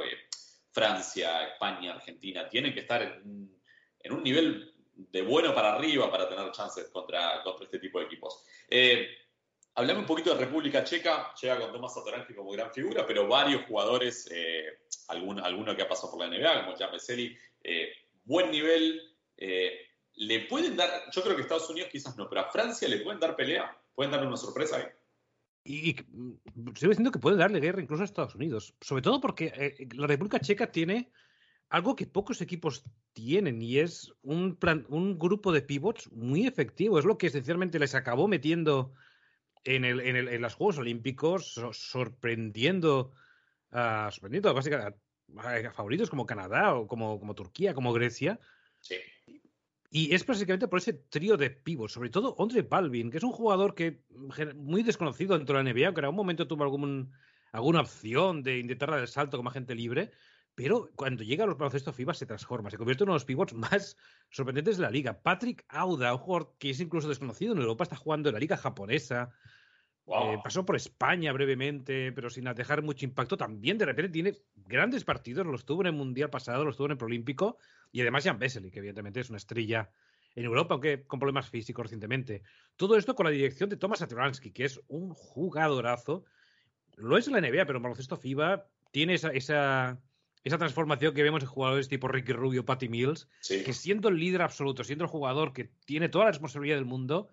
Francia, 0.70 1.49
España, 1.49 1.94
Argentina 1.94 2.49
tienen 2.49 2.72
que 2.72 2.80
estar 2.80 3.02
en, 3.02 3.60
en, 4.02 4.12
un 4.12 4.23
nivel 4.23 4.75
de 4.95 5.23
bueno 5.23 5.54
para 5.54 5.75
arriba 5.75 6.11
para 6.11 6.28
tener 6.28 6.50
chances 6.52 6.88
contra, 6.88 7.42
contra 7.42 7.64
este 7.64 7.78
tipo 7.78 7.99
de 7.99 8.07
equipos. 8.07 8.45
Eh, 8.69 9.09
Hablamos 9.75 10.02
un 10.02 10.07
poquito 10.07 10.35
de 10.35 10.45
República 10.45 10.83
Checa, 10.83 11.33
llega 11.40 11.59
con 11.59 11.73
Tomás 11.73 11.95
Satoranski 11.95 12.35
como 12.35 12.50
gran 12.50 12.73
figura, 12.73 13.07
pero 13.07 13.28
varios 13.28 13.62
jugadores, 13.66 14.28
eh, 14.33 14.80
alguno, 15.09 15.76
que 15.76 15.83
ha 15.83 15.88
pasado 15.88 16.11
por 16.11 16.21
la 16.21 16.26
NBA, 16.26 16.64
como 16.64 16.76
Jan 16.76 16.90
Vesely, 16.90 17.37
eh, 17.62 17.92
buen 18.25 18.50
nivel. 18.50 19.00
Eh, 19.37 19.78
le 20.16 20.40
pueden 20.40 20.76
dar, 20.76 20.90
yo 21.12 21.23
creo 21.23 21.37
que 21.37 21.42
Estados 21.42 21.71
Unidos 21.71 21.88
quizás 21.90 22.16
no, 22.16 22.28
pero 22.28 22.42
a 22.42 22.50
Francia 22.50 22.88
le 22.88 22.99
pueden 22.99 23.21
dar 23.21 23.37
pelea, 23.37 23.75
pueden 23.95 24.11
darle 24.11 24.26
una 24.26 24.37
sorpresa 24.37 24.76
ahí. 24.76 24.85
Y, 25.64 25.95
sigo 25.95 26.90
diciendo 26.90 27.12
que 27.12 27.19
puede 27.19 27.37
darle 27.37 27.61
guerra 27.61 27.80
incluso 27.80 28.02
a 28.02 28.07
Estados 28.07 28.35
Unidos, 28.35 28.75
sobre 28.80 29.02
todo 29.02 29.21
porque 29.21 29.88
la 29.95 30.09
República 30.09 30.40
Checa 30.40 30.71
tiene 30.71 31.12
algo 31.71 31.95
que 31.95 32.07
pocos 32.07 32.41
equipos 32.41 32.85
tienen 33.12 33.62
y 33.62 33.79
es 33.79 34.12
un, 34.23 34.57
plan, 34.57 34.85
un 34.89 35.19
grupo 35.19 35.53
de 35.53 35.62
pivots 35.62 36.11
muy 36.12 36.47
efectivo. 36.47 36.99
Es 36.99 37.05
lo 37.05 37.17
que 37.17 37.29
esencialmente 37.29 37.79
les 37.79 37.95
acabó 37.95 38.27
metiendo 38.27 38.93
en, 39.62 39.85
el, 39.85 40.00
en, 40.00 40.17
el, 40.17 40.29
en 40.29 40.43
los 40.43 40.55
Juegos 40.55 40.79
Olímpicos, 40.79 41.55
sorprendiendo, 41.73 43.15
a, 43.71 44.11
sorprendiendo 44.11 44.53
básicamente 44.53 44.99
a, 45.69 45.73
favoritos 45.73 46.11
como 46.11 46.27
Canadá 46.27 46.75
o 46.75 46.89
como, 46.89 47.21
como 47.21 47.37
Turquía, 47.37 47.73
como 47.73 47.93
Grecia. 47.93 48.41
Sí. 48.81 48.97
Y 49.93 50.12
es 50.12 50.27
básicamente 50.27 50.67
por 50.67 50.81
ese 50.81 50.93
trío 50.93 51.37
de 51.37 51.50
pivos, 51.50 51.93
sobre 51.93 52.11
todo 52.11 52.35
Andre 52.41 52.62
Balvin, 52.62 53.12
que 53.12 53.19
es 53.19 53.25
un 53.25 53.33
jugador 53.33 53.77
que 53.77 54.03
muy 54.57 54.83
desconocido 54.83 55.37
dentro 55.37 55.57
de 55.57 55.65
la 55.65 55.73
NBA, 55.73 55.95
que 55.95 56.00
en 56.00 56.05
algún 56.05 56.17
momento 56.17 56.49
tuvo 56.49 56.65
algún, 56.65 57.12
alguna 57.53 57.81
opción 57.81 58.43
de 58.43 58.59
intentar 58.59 58.91
dar 58.91 59.00
el 59.00 59.09
salto 59.09 59.37
como 59.37 59.50
agente 59.50 59.75
libre, 59.75 60.11
pero 60.54 60.90
cuando 60.95 61.23
llega 61.23 61.45
a 61.45 61.47
los 61.47 61.57
baloncesto 61.57 61.92
FIBA 61.92 62.14
se 62.14 62.26
transforma, 62.26 62.71
se 62.71 62.76
convierte 62.76 63.04
en 63.04 63.09
uno 63.09 63.14
de 63.14 63.16
los 63.16 63.25
pivots 63.25 63.54
más 63.54 63.97
sorprendentes 64.30 64.76
de 64.76 64.83
la 64.83 64.90
liga. 64.90 65.23
Patrick 65.23 65.64
Auda, 65.69 66.12
un 66.12 66.19
jugador 66.19 66.54
que 66.59 66.71
es 66.71 66.80
incluso 66.80 67.09
desconocido 67.09 67.52
en 67.52 67.59
Europa, 67.59 67.85
está 67.85 67.97
jugando 67.97 68.28
en 68.28 68.35
la 68.35 68.40
liga 68.40 68.57
japonesa. 68.57 69.33
Eh, 70.07 70.38
pasó 70.42 70.64
por 70.66 70.75
España 70.75 71.33
brevemente, 71.33 72.11
pero 72.12 72.30
sin 72.30 72.45
dejar 72.45 72.83
mucho 72.83 73.04
impacto. 73.04 73.37
También 73.37 73.78
de 73.78 73.87
repente 73.87 74.11
tiene 74.11 74.35
grandes 74.57 75.04
partidos, 75.04 75.47
los 75.47 75.64
tuvo 75.64 75.83
en 75.83 75.88
el 75.88 75.92
Mundial 75.92 76.30
pasado, 76.30 76.64
los 76.64 76.76
tuvo 76.76 76.87
en 76.87 76.92
el 76.92 76.99
Prolímpico, 76.99 77.59
y 77.92 78.00
además 78.00 78.25
Jan 78.25 78.38
Vesely, 78.38 78.71
que 78.71 78.80
evidentemente 78.80 79.21
es 79.21 79.30
una 79.30 79.37
estrella 79.37 79.90
en 80.35 80.45
Europa, 80.45 80.75
aunque 80.75 81.04
con 81.07 81.21
problemas 81.21 81.49
físicos 81.49 81.85
recientemente. 81.85 82.42
Todo 82.76 82.97
esto 82.97 83.14
con 83.14 83.25
la 83.25 83.30
dirección 83.30 83.71
de 83.71 83.76
Thomas 83.76 84.02
Aturansky, 84.02 84.50
que 84.50 84.64
es 84.64 84.80
un 84.88 85.14
jugadorazo. 85.14 86.25
Lo 86.97 87.16
es 87.16 87.28
en 87.28 87.35
la 87.35 87.40
NBA, 87.40 87.64
pero 87.66 87.76
en 87.76 87.83
baloncesto 87.83 88.16
FIBA 88.16 88.66
tiene 88.90 89.14
esa, 89.14 89.30
esa 89.30 90.00
esa 90.42 90.59
transformación 90.59 91.14
que 91.14 91.23
vemos 91.23 91.42
en 91.42 91.49
jugadores 91.49 91.88
tipo 91.88 92.09
Ricky 92.09 92.32
Rubio, 92.32 92.64
Patty 92.64 92.88
Mills, 92.88 93.28
que 93.47 93.73
siendo 93.73 94.09
el 94.09 94.18
líder 94.18 94.42
absoluto, 94.42 94.85
siendo 94.85 95.04
el 95.04 95.11
jugador 95.11 95.52
que 95.52 95.70
tiene 95.85 96.09
toda 96.09 96.25
la 96.26 96.30
responsabilidad 96.30 96.76
del 96.76 96.87
mundo, 96.87 97.28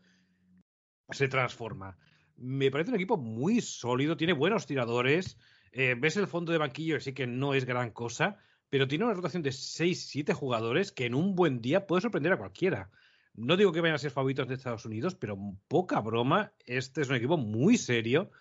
se 1.09 1.27
transforma. 1.27 1.97
Me 2.35 2.69
parece 2.69 2.91
un 2.91 2.95
equipo 2.95 3.17
muy 3.17 3.61
sólido, 3.61 4.17
tiene 4.17 4.33
buenos 4.33 4.65
tiradores. 4.65 5.37
Eh, 5.71 5.95
ves 5.97 6.17
el 6.17 6.27
fondo 6.27 6.51
de 6.51 6.57
banquillo, 6.57 6.99
sí 6.99 7.13
que 7.13 7.27
no 7.27 7.53
es 7.53 7.65
gran 7.65 7.91
cosa, 7.91 8.37
pero 8.69 8.87
tiene 8.87 9.05
una 9.05 9.13
rotación 9.13 9.41
de 9.41 9.51
6-7 9.51 10.33
jugadores 10.33 10.91
que 10.91 11.05
en 11.05 11.15
un 11.15 11.35
buen 11.35 11.61
día 11.61 11.87
puede 11.87 12.01
sorprender 12.01 12.33
a 12.33 12.37
cualquiera. 12.37 12.91
No 13.33 13.55
digo 13.55 13.71
que 13.71 13.81
vayan 13.81 13.95
a 13.95 13.99
ser 13.99 14.11
favoritos 14.11 14.47
de 14.47 14.55
Estados 14.55 14.85
Unidos, 14.85 15.15
pero 15.15 15.37
poca 15.67 16.01
broma, 16.01 16.53
este 16.65 17.01
es 17.01 17.09
un 17.09 17.15
equipo 17.15 17.37
muy 17.37 17.77
serio. 17.77 18.31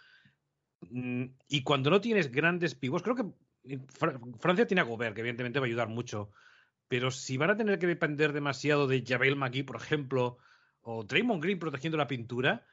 Mm, 0.90 1.26
y 1.48 1.62
cuando 1.62 1.90
no 1.90 2.00
tienes 2.00 2.32
grandes 2.32 2.74
pivos, 2.74 3.02
creo 3.02 3.14
que 3.14 3.26
Francia 4.38 4.66
tiene 4.66 4.80
a 4.80 4.84
Gobert, 4.84 5.14
que 5.14 5.20
evidentemente 5.20 5.58
va 5.58 5.66
a 5.66 5.68
ayudar 5.68 5.88
mucho. 5.88 6.30
Pero 6.88 7.10
si 7.10 7.36
van 7.36 7.50
a 7.50 7.56
tener 7.56 7.78
que 7.78 7.86
depender 7.86 8.32
demasiado 8.32 8.86
de 8.86 9.04
Javel 9.06 9.36
McGee, 9.36 9.64
por 9.64 9.76
ejemplo, 9.76 10.38
o 10.82 11.02
Draymond 11.02 11.42
Green 11.42 11.58
protegiendo 11.58 11.98
la 11.98 12.06
pintura, 12.06 12.66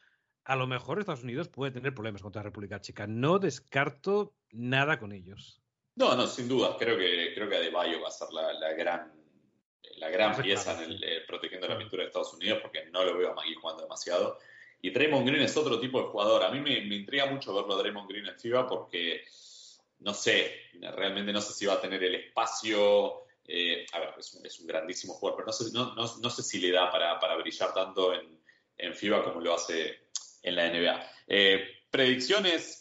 a 0.46 0.56
lo 0.56 0.68
mejor 0.68 1.00
Estados 1.00 1.24
Unidos 1.24 1.48
puede 1.48 1.72
tener 1.72 1.94
problemas 1.94 2.22
contra 2.22 2.42
la 2.42 2.50
República 2.50 2.80
Checa. 2.80 3.08
No 3.08 3.40
descarto 3.40 4.36
nada 4.52 5.00
con 5.00 5.14
ellos. 5.14 5.62
No, 5.96 6.16
no, 6.16 6.28
sin 6.28 6.48
duda. 6.48 6.76
Creo 6.78 6.98
que, 6.98 7.32
creo 7.34 7.50
que 7.50 7.56
Adebayo 7.56 8.02
va 8.02 8.10
a 8.10 8.12
ser 8.12 8.28
la, 8.32 8.74
gran, 8.74 9.12
la 9.98 10.10
gran 10.10 10.42
pieza 10.42 10.84
en 10.84 10.92
el, 10.92 11.04
eh, 11.04 11.22
protegiendo 11.28 11.68
la 11.68 11.78
pintura 11.78 12.04
de 12.04 12.08
Estados 12.08 12.34
Unidos, 12.34 12.60
porque 12.62 12.86
no 12.92 13.04
lo 13.04 13.18
veo 13.18 13.32
a 13.32 13.36
McGee 13.36 13.56
jugando 13.56 13.84
demasiado. 13.84 14.38
Y 14.82 14.92
Draymond 14.92 15.26
Green 15.26 15.42
es 15.42 15.56
otro 15.56 15.80
tipo 15.80 16.02
de 16.02 16.08
jugador. 16.08 16.44
A 16.44 16.52
mí 16.52 16.60
me, 16.60 16.82
me 16.82 16.96
intriga 16.96 17.26
mucho 17.26 17.56
verlo 17.56 17.74
a 17.74 17.78
Draymond 17.78 18.10
Green 18.10 18.28
en 18.28 18.38
FIBA 18.38 18.68
porque 18.68 19.24
no 20.04 20.14
sé, 20.14 20.54
realmente 20.96 21.32
no 21.32 21.42
sé 21.42 21.54
si 21.54 21.66
va 21.66 21.74
a 21.74 21.82
tener 21.82 22.04
el 22.04 22.16
espacio. 22.16 23.26
Eh, 23.46 23.86
a 23.92 24.00
ver, 24.00 24.14
es 24.18 24.60
un, 24.60 24.68
grandísimo 24.68 25.14
jugador, 25.14 25.38
pero 25.38 25.48
no 25.48 25.54
sé, 25.54 26.20
no, 26.22 26.30
sé 26.30 26.44
si 26.44 26.60
le 26.60 26.72
da 26.72 26.92
para, 26.92 27.36
brillar 27.38 27.74
tanto 27.74 28.14
en, 28.14 28.42
FIBA 28.94 29.24
como 29.24 29.40
lo 29.40 29.56
hace 29.56 30.10
en 30.42 30.56
la 30.56 30.70
NBA. 30.70 31.12
Eh, 31.28 31.64
predicciones, 31.90 32.80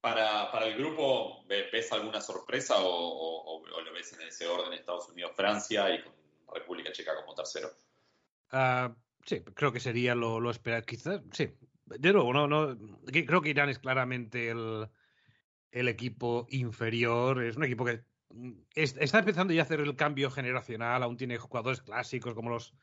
Para, 0.00 0.50
para, 0.50 0.66
el 0.66 0.78
grupo, 0.78 1.44
¿ves 1.46 1.92
alguna 1.92 2.20
sorpresa 2.20 2.76
o, 2.78 3.62
lo 3.66 3.92
ves 3.92 4.12
en 4.14 4.22
ese 4.22 4.46
orden 4.46 4.72
Estados 4.72 5.08
Unidos, 5.08 5.32
Francia 5.34 5.92
y 5.92 6.02
con 6.02 6.12
República 6.54 6.92
Checa 6.92 7.16
como 7.16 7.34
tercero? 7.34 7.70
Uh, 8.52 8.94
sí, 9.26 9.42
creo 9.54 9.72
que 9.72 9.80
sería 9.80 10.14
lo, 10.14 10.40
lo 10.40 10.50
esperado. 10.50 10.84
Quizás, 10.84 11.20
sí. 11.32 11.50
De 11.84 12.12
nuevo, 12.12 12.32
no, 12.32 12.46
no, 12.46 12.78
creo 13.04 13.42
que 13.42 13.50
Irán 13.50 13.68
es 13.68 13.80
claramente 13.80 14.50
el, 14.50 14.88
el 15.70 15.88
equipo 15.88 16.46
inferior. 16.50 17.42
Es 17.42 17.56
un 17.56 17.64
equipo 17.64 17.84
que 17.84 18.04
mm, 18.30 18.52
está 18.74 19.18
empezando 19.18 19.52
ya 19.52 19.62
a 19.62 19.64
hacer 19.64 19.80
el 19.80 19.96
cambio 19.96 20.30
generacional. 20.30 21.02
Aún 21.02 21.16
tiene 21.16 21.38
jugadores 21.38 21.80
clásicos 21.80 22.34
como 22.34 22.50
los 22.50 22.74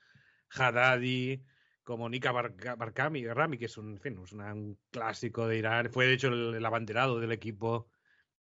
Haddadi, 0.50 1.44
como 1.84 2.10
Nika 2.10 2.32
Barkami, 2.32 3.28
Rami, 3.28 3.58
que 3.58 3.66
es 3.66 3.78
un, 3.78 3.98
fin, 4.00 4.18
un 4.18 4.78
clásico 4.92 5.48
de 5.48 5.58
Irán. 5.58 5.90
Fue 5.92 6.06
de 6.06 6.14
hecho 6.14 6.28
el, 6.28 6.66
abanderado 6.66 7.20
del 7.20 7.32
equipo 7.32 7.90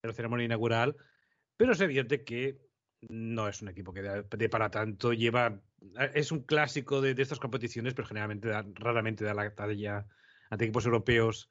de 0.03 0.09
la 0.09 0.15
ceremonia 0.15 0.47
inaugural. 0.47 0.97
Pero 1.57 1.73
es 1.73 1.81
evidente 1.81 2.25
que 2.25 2.59
no 3.09 3.49
es 3.49 3.63
un 3.63 3.69
equipo 3.69 3.93
que 3.93 4.03
de, 4.03 4.49
para 4.49 4.71
tanto 4.71 5.13
lleva. 5.13 5.61
Es 6.15 6.33
un 6.33 6.43
clásico 6.43 7.01
de, 7.01 7.15
estas 7.21 7.39
competiciones, 7.39 7.95
pero 7.95 8.09
generalmente 8.09 8.51
raramente 8.75 9.25
da 9.25 9.35
la 9.35 9.55
talla 9.55 10.07
ante 10.51 10.65
equipos 10.65 10.87
europeos 10.87 11.49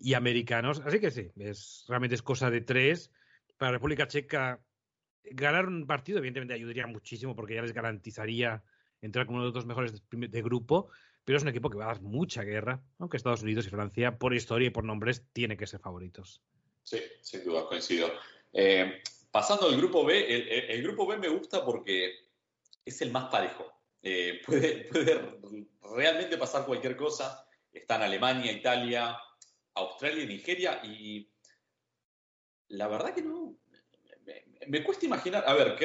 y 0.00 0.14
americanos. 0.14 0.80
Así 0.84 0.98
que 0.98 1.10
sí, 1.10 1.30
es, 1.36 1.84
realmente 1.88 2.14
es 2.14 2.22
cosa 2.22 2.50
de 2.50 2.62
tres. 2.62 3.12
Para 3.56 3.72
República 3.72 4.08
Checa, 4.08 4.60
ganar 5.24 5.66
un 5.66 5.86
partido, 5.86 6.18
evidentemente, 6.18 6.54
ayudaría 6.54 6.86
muchísimo 6.86 7.36
porque 7.36 7.54
ya 7.54 7.62
les 7.62 7.74
garantizaría 7.74 8.64
entrar 9.02 9.26
como 9.26 9.38
uno 9.38 9.48
de 9.48 9.54
los 9.54 9.66
mejores 9.66 10.02
de, 10.10 10.42
grupo. 10.42 10.88
Pero 11.24 11.36
es 11.36 11.42
un 11.42 11.50
equipo 11.50 11.68
que 11.68 11.76
va 11.76 11.84
a 11.84 11.88
dar 11.88 12.00
mucha 12.00 12.42
guerra, 12.42 12.82
aunque 12.98 13.18
Estados 13.18 13.42
Unidos 13.42 13.66
y 13.66 13.70
Francia, 13.70 14.18
por 14.18 14.34
historia 14.34 14.68
y 14.68 14.70
por 14.70 14.84
nombres, 14.84 15.26
tienen 15.32 15.58
que 15.58 15.66
ser 15.66 15.78
favoritos. 15.78 16.42
Sí, 16.82 16.98
sin 17.20 17.44
duda, 17.44 17.66
coincido. 17.66 18.10
Eh, 18.52 19.02
pasando 19.30 19.68
al 19.68 19.76
grupo 19.76 20.04
B, 20.04 20.72
el, 20.74 20.82
grupo 20.82 21.06
B 21.06 21.18
me 21.18 21.28
gusta 21.28 21.62
porque 21.64 22.14
es 22.84 23.02
el 23.02 23.12
más 23.12 23.30
parejo. 23.30 23.70
Eh, 24.02 24.40
puede, 24.46 24.84
puede 24.90 25.68
realmente 25.94 26.38
pasar 26.38 26.64
cualquier 26.64 26.96
cosa. 26.96 27.46
Están 27.70 28.02
Alemania, 28.02 28.50
Italia, 28.50 29.16
Australia 29.80 30.24
y 30.24 30.26
Nigeria 30.26 30.80
y 30.84 31.30
la 32.68 32.88
verdad 32.88 33.14
que 33.14 33.22
no, 33.22 33.56
me, 34.68 34.84
cuesta 34.84 35.06
imaginar, 35.06 35.44
a 35.46 35.54
ver, 35.54 35.76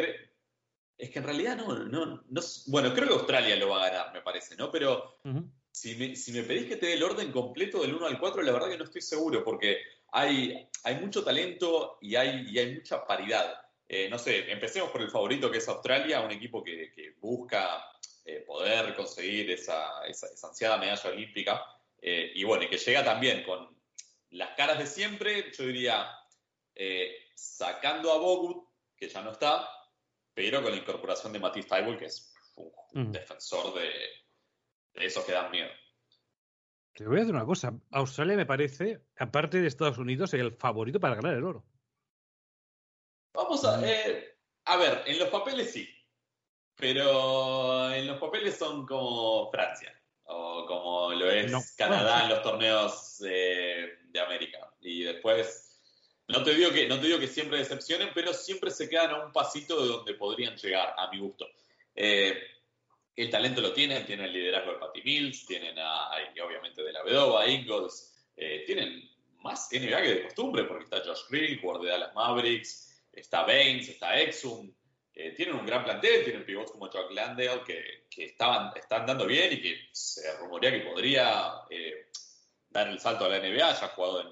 es 0.98 1.10
que 1.10 1.20
en 1.20 1.26
realidad 1.26 1.58
no, 1.58 1.74
no, 1.74 2.24
no, 2.28 2.42
bueno, 2.68 2.94
creo 2.94 3.08
que 3.08 3.14
Australia 3.14 3.56
lo 3.56 3.70
va 3.70 3.84
a 3.84 3.90
ganar, 3.90 4.14
me 4.14 4.22
parece, 4.22 4.56
¿no? 4.56 4.72
Pero 4.72 5.18
si, 5.72 5.96
me, 5.96 6.16
si 6.16 6.32
me 6.32 6.44
pedís 6.44 6.68
que 6.68 6.78
te 6.78 6.88
dé 6.88 6.94
el 6.94 7.04
orden 7.04 7.32
completo 7.32 7.82
del 7.82 7.96
1 7.96 8.06
al 8.06 8.20
4, 8.20 8.42
la 8.42 8.52
verdad 8.52 8.70
que 8.70 8.78
no 8.78 8.84
estoy 8.84 9.02
seguro, 9.02 9.44
porque 9.44 9.80
hay, 10.12 10.70
hay 10.84 10.96
mucho 10.96 11.24
talento 11.24 11.98
y 12.02 12.16
hay, 12.16 12.46
y 12.50 12.60
hay 12.60 12.76
mucha 12.76 13.06
paridad. 13.06 13.62
Eh, 13.88 14.08
no 14.10 14.18
sé, 14.18 14.52
empecemos 14.52 14.90
por 14.90 15.02
el 15.02 15.10
favorito 15.10 15.52
que 15.52 15.58
es 15.58 15.68
Australia, 15.68 16.22
un 16.22 16.32
equipo 16.32 16.64
que, 16.64 16.92
que 16.94 17.16
busca 17.20 17.84
eh, 18.24 18.44
poder 18.48 18.96
conseguir 18.96 19.52
esa, 19.52 20.06
esa, 20.08 20.28
esa, 20.28 20.48
ansiada 20.48 20.78
medalla 20.78 21.10
olímpica. 21.10 21.64
Eh, 22.02 22.32
y 22.34 22.44
bueno, 22.44 22.64
y 22.64 22.70
que 22.70 22.78
llega 22.78 23.04
también 23.04 23.44
con 23.44 23.75
las 24.32 24.56
caras 24.56 24.78
de 24.80 24.86
siempre, 24.86 25.52
yo 25.52 25.66
diría, 25.66 26.10
eh, 26.76 27.16
sacando 27.36 28.12
a 28.12 28.18
Bogut, 28.18 28.68
que 28.98 29.10
ya 29.10 29.22
no 29.22 29.32
está, 29.32 29.70
pero 30.34 30.62
con 30.62 30.72
la 30.72 30.78
incorporación 30.78 31.34
de 31.34 31.40
Matisse 31.40 31.68
Taibull, 31.68 31.98
que 31.98 32.06
es 32.06 32.34
un 32.94 33.12
defensor 33.12 33.74
de, 33.74 33.92
esos 34.94 35.24
que 35.26 35.32
dan 35.32 35.52
miedo. 35.52 35.70
Te 36.94 37.06
voy 37.06 37.18
a 37.18 37.20
decir 37.20 37.36
una 37.36 37.46
cosa. 37.46 37.74
Australia 37.92 38.38
me 38.38 38.46
parece, 38.46 39.02
aparte 39.18 39.60
de 39.60 39.68
Estados 39.68 39.98
Unidos, 39.98 40.34
el 40.34 40.56
favorito 40.56 41.00
para 41.00 41.16
ganar 41.16 41.34
el 41.34 41.44
oro. 41.44 41.66
Vamos 43.34 43.66
a. 43.66 43.82
Eh, 43.86 44.38
a 44.64 44.78
ver, 44.78 45.04
en 45.06 45.20
los 45.20 45.30
papeles 45.30 45.72
sí. 45.72 45.90
Pero 46.76 47.92
en 47.92 48.08
los 48.08 48.18
papeles 48.18 48.58
son 48.58 48.86
como 48.86 49.52
Francia. 49.52 49.94
O 50.24 50.66
como 50.66 51.12
lo 51.14 51.30
es 51.30 51.76
Canadá 51.76 52.24
en 52.24 52.30
los 52.30 52.42
torneos 52.42 53.22
de 54.16 54.22
América. 54.22 54.72
Y 54.82 55.04
después, 55.04 55.80
no 56.28 56.44
te, 56.44 56.56
digo 56.56 56.72
que, 56.72 56.88
no 56.88 57.00
te 57.00 57.08
digo 57.08 57.20
que 57.20 57.28
siempre 57.28 57.60
decepcionen, 57.60 58.10
pero 58.14 58.34
siempre 58.34 58.72
se 58.72 58.90
quedan 58.90 59.12
a 59.12 59.26
un 59.26 59.32
pasito 59.32 59.82
de 59.82 59.88
donde 59.88 60.14
podrían 60.16 60.56
llegar, 60.56 60.94
a 60.98 61.10
mi 61.12 61.20
gusto. 61.20 61.48
Eh, 61.94 62.42
el 63.16 63.30
talento 63.30 63.62
lo 63.62 63.72
tienen, 63.74 64.06
tienen 64.06 64.26
el 64.26 64.34
liderazgo 64.34 64.74
de 64.74 64.80
Patty 64.80 65.02
Mills, 65.04 65.46
tienen 65.46 65.78
a, 65.80 66.10
obviamente 66.46 66.84
de 66.84 66.92
la 66.92 67.04
Vedova, 67.04 67.48
Ingles, 67.48 68.14
eh, 68.36 68.64
tienen 68.66 69.10
más 69.42 69.70
NBA 69.72 70.02
que 70.02 70.16
de 70.16 70.24
costumbre, 70.24 70.64
porque 70.66 70.86
está 70.86 71.04
Josh 71.04 71.30
Green, 71.30 71.60
jugador 71.62 71.86
de 71.86 71.92
Dallas 71.92 72.16
Mavericks, 72.16 73.04
está 73.14 73.44
Baines, 73.44 73.88
está 73.88 74.20
Exum, 74.20 74.74
eh, 75.14 75.32
tienen 75.32 75.56
un 75.56 75.66
gran 75.66 75.86
plantel, 75.86 76.26
tienen 76.26 76.46
pivots 76.46 76.72
como 76.72 76.90
Chuck 76.90 77.10
Landale 77.12 77.64
que, 77.66 78.06
que 78.10 78.26
estaban, 78.26 78.76
están 78.76 79.06
dando 79.06 79.26
bien 79.26 79.54
y 79.54 79.62
que 79.62 79.88
se 79.94 80.36
rumorea 80.38 80.72
que 80.72 80.82
podría 80.82 81.54
dar 82.76 82.90
el 82.90 83.00
salto 83.00 83.26
a 83.26 83.30
la 83.30 83.40
NBA, 83.40 83.58
ya 83.58 83.86
ha 83.86 83.90
jugado 83.90 84.22
en 84.22 84.28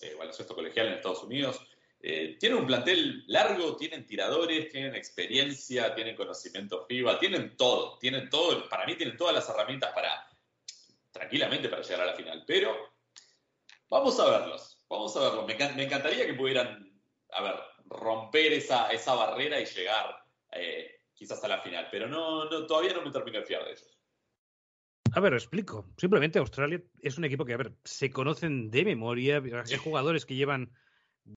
eh, 0.00 0.14
baloncesto 0.18 0.54
colegial 0.54 0.86
en 0.86 0.94
Estados 0.94 1.22
Unidos. 1.22 1.60
Eh, 2.00 2.36
tienen 2.40 2.58
un 2.58 2.66
plantel 2.66 3.24
largo, 3.26 3.76
tienen 3.76 4.06
tiradores, 4.06 4.70
tienen 4.70 4.94
experiencia, 4.94 5.94
tienen 5.94 6.16
conocimiento 6.16 6.86
FIBA, 6.86 7.18
tienen 7.18 7.56
todo, 7.56 7.98
tienen 7.98 8.28
todo, 8.30 8.68
para 8.68 8.86
mí 8.86 8.94
tienen 8.96 9.16
todas 9.16 9.34
las 9.34 9.48
herramientas 9.48 9.92
para, 9.94 10.26
tranquilamente, 11.12 11.68
para 11.68 11.82
llegar 11.82 12.00
a 12.00 12.06
la 12.06 12.14
final. 12.14 12.42
Pero 12.46 12.74
vamos 13.88 14.18
a 14.18 14.30
verlos, 14.30 14.82
vamos 14.88 15.14
a 15.16 15.20
verlos. 15.20 15.46
Me, 15.46 15.84
encantaría 15.84 16.26
que 16.26 16.34
pudieran, 16.34 16.90
a 17.32 17.42
ver, 17.42 17.54
romper 17.84 18.54
esa, 18.54 18.90
esa 18.90 19.14
barrera 19.14 19.60
y 19.60 19.66
llegar 19.66 20.24
eh, 20.52 21.00
quizás 21.14 21.42
a 21.44 21.48
la 21.48 21.60
final, 21.60 21.88
pero 21.90 22.06
no, 22.06 22.48
todavía 22.66 22.94
no 22.94 23.02
me 23.02 23.10
termino 23.10 23.40
de 23.40 23.46
fiar 23.46 23.64
de 23.64 23.72
ellos. 23.72 23.93
A 25.14 25.20
ver, 25.20 25.32
explico. 25.32 25.86
Simplemente 25.96 26.40
Australia 26.40 26.82
es 27.00 27.18
un 27.18 27.24
equipo 27.24 27.44
que, 27.44 27.54
a 27.54 27.56
ver, 27.56 27.76
se 27.84 28.10
conocen 28.10 28.70
de 28.70 28.84
memoria. 28.84 29.40
Hay 29.70 29.76
jugadores 29.76 30.26
que 30.26 30.34
llevan, 30.34 30.72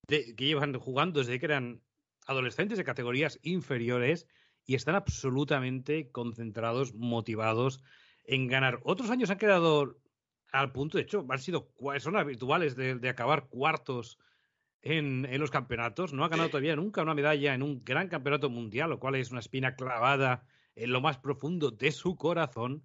que 0.08 0.34
llevan 0.36 0.74
jugando 0.74 1.20
desde 1.20 1.40
que 1.40 1.46
eran 1.46 1.82
adolescentes 2.26 2.80
de 2.80 2.84
categorías 2.84 3.40
inferiores 3.44 4.28
y 4.66 4.74
están 4.74 4.96
absolutamente 4.96 6.12
concentrados, 6.12 6.96
motivados 6.96 7.84
en 8.24 8.48
ganar. 8.48 8.80
Otros 8.84 9.12
años 9.12 9.30
han 9.30 9.38
quedado 9.38 10.00
al 10.52 10.72
punto, 10.72 10.98
de 10.98 11.04
hecho, 11.04 11.24
han 11.30 11.40
sido, 11.40 11.72
son 12.00 12.16
habituales 12.16 12.76
de, 12.76 13.10
acabar 13.10 13.48
cuartos 13.48 14.18
en, 14.82 15.28
los 15.40 15.52
campeonatos. 15.52 16.14
No 16.14 16.26
ha 16.26 16.30
ganado 16.30 16.50
todavía 16.50 16.76
nunca 16.76 17.04
una 17.04 17.14
medalla 17.14 17.54
en 17.54 17.62
un 17.62 17.84
gran 17.84 18.10
campeonato 18.10 18.50
mundial, 18.50 18.90
lo 18.90 19.00
cual 19.00 19.16
es 19.16 19.30
una 19.30 19.40
espina 19.40 19.76
clavada 19.76 20.46
en 20.76 20.92
lo 20.92 21.00
más 21.00 21.20
profundo 21.20 21.70
de 21.70 21.92
su 21.92 22.16
corazón 22.16 22.84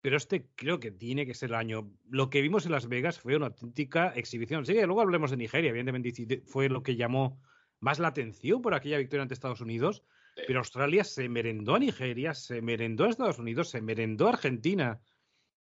pero 0.00 0.16
este 0.16 0.46
creo 0.54 0.78
que 0.78 0.90
tiene 0.90 1.26
que 1.26 1.34
ser 1.34 1.50
el 1.50 1.56
año. 1.56 1.90
Lo 2.08 2.30
que 2.30 2.42
vimos 2.42 2.66
en 2.66 2.72
Las 2.72 2.88
Vegas 2.88 3.18
fue 3.18 3.36
una 3.36 3.46
auténtica 3.46 4.08
exhibición. 4.14 4.64
Sí, 4.64 4.74
luego 4.74 5.00
hablemos 5.00 5.30
de 5.30 5.36
Nigeria, 5.36 5.70
evidentemente 5.70 6.42
fue 6.46 6.68
lo 6.68 6.82
que 6.82 6.96
llamó 6.96 7.40
más 7.80 7.98
la 7.98 8.08
atención 8.08 8.62
por 8.62 8.74
aquella 8.74 8.98
victoria 8.98 9.22
ante 9.22 9.34
Estados 9.34 9.60
Unidos, 9.60 10.02
pero 10.46 10.60
Australia 10.60 11.04
se 11.04 11.28
merendó 11.28 11.74
a 11.74 11.78
Nigeria, 11.78 12.34
se 12.34 12.60
merendó 12.60 13.04
a 13.04 13.10
Estados 13.10 13.38
Unidos, 13.38 13.70
se 13.70 13.80
merendó 13.80 14.26
a 14.26 14.32
Argentina. 14.32 15.00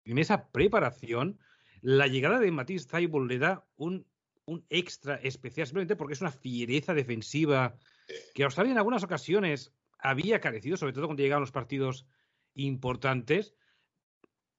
En 0.04 0.18
esa 0.18 0.50
preparación, 0.50 1.38
la 1.80 2.06
llegada 2.06 2.40
de 2.40 2.50
Matisse 2.50 2.88
Taibull 2.88 3.28
le 3.28 3.38
da 3.38 3.64
un, 3.76 4.06
un 4.46 4.64
extra 4.68 5.16
especial, 5.16 5.66
simplemente 5.66 5.96
porque 5.96 6.14
es 6.14 6.20
una 6.20 6.32
fiereza 6.32 6.94
defensiva 6.94 7.76
que 8.34 8.44
Australia 8.44 8.72
en 8.72 8.78
algunas 8.78 9.04
ocasiones 9.04 9.72
había 9.98 10.40
carecido, 10.40 10.76
sobre 10.76 10.92
todo 10.92 11.06
cuando 11.06 11.22
llegaban 11.22 11.42
los 11.42 11.52
partidos 11.52 12.06
importantes 12.54 13.54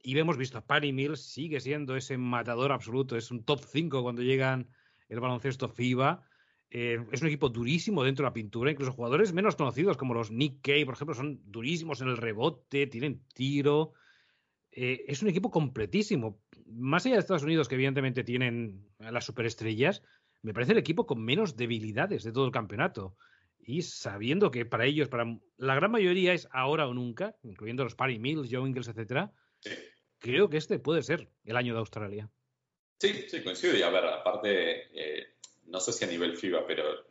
y 0.01 0.17
hemos 0.17 0.38
visto 0.38 0.57
a 0.57 0.65
Patty 0.65 0.93
Mills, 0.93 1.21
sigue 1.21 1.59
siendo 1.59 1.95
ese 1.95 2.17
matador 2.17 2.71
absoluto, 2.71 3.17
es 3.17 3.31
un 3.31 3.43
top 3.43 3.62
5 3.63 4.01
cuando 4.01 4.21
llegan 4.21 4.69
el 5.09 5.19
baloncesto 5.19 5.67
FIBA. 5.67 6.23
Eh, 6.71 7.03
es 7.12 7.21
un 7.21 7.27
equipo 7.27 7.49
durísimo 7.49 8.03
dentro 8.03 8.23
de 8.23 8.29
la 8.29 8.33
pintura, 8.33 8.71
incluso 8.71 8.91
jugadores 8.91 9.33
menos 9.33 9.55
conocidos 9.55 9.97
como 9.97 10.13
los 10.13 10.31
Nick 10.31 10.62
Kay, 10.62 10.85
por 10.85 10.93
ejemplo, 10.93 11.15
son 11.15 11.41
durísimos 11.45 12.01
en 12.01 12.09
el 12.09 12.17
rebote, 12.17 12.88
tienen 12.88 13.23
tiro. 13.33 13.93
Eh, 14.71 15.03
es 15.07 15.21
un 15.21 15.29
equipo 15.29 15.49
completísimo. 15.49 16.39
Más 16.67 17.05
allá 17.05 17.15
de 17.15 17.21
Estados 17.21 17.43
Unidos, 17.43 17.67
que 17.67 17.75
evidentemente 17.75 18.23
tienen 18.23 18.88
a 18.99 19.12
las 19.12 19.25
superestrellas, 19.25 20.03
me 20.43 20.53
parece 20.53 20.73
el 20.73 20.77
equipo 20.77 21.05
con 21.05 21.23
menos 21.23 21.57
debilidades 21.57 22.23
de 22.23 22.31
todo 22.31 22.45
el 22.45 22.51
campeonato. 22.51 23.15
Y 23.59 23.81
sabiendo 23.81 24.51
que 24.51 24.65
para 24.65 24.85
ellos, 24.85 25.09
para 25.09 25.38
la 25.57 25.75
gran 25.75 25.91
mayoría 25.91 26.33
es 26.33 26.47
ahora 26.51 26.88
o 26.88 26.93
nunca, 26.93 27.35
incluyendo 27.43 27.83
los 27.83 27.95
Patty 27.95 28.19
Mills, 28.19 28.49
Joe 28.51 28.67
Ingles, 28.67 28.88
etcétera, 28.88 29.33
Creo 30.19 30.49
que 30.49 30.57
este 30.57 30.79
puede 30.79 31.03
ser 31.03 31.29
el 31.45 31.55
año 31.55 31.73
de 31.73 31.79
Australia. 31.79 32.29
Sí, 32.99 33.25
sí, 33.27 33.41
coincido. 33.41 33.77
Y 33.77 33.81
a 33.81 33.89
ver, 33.89 34.05
aparte, 34.05 34.89
eh, 34.93 35.35
no 35.67 35.79
sé 35.79 35.93
si 35.93 36.03
a 36.03 36.07
nivel 36.07 36.35
FIBA, 36.35 36.65
pero 36.67 37.05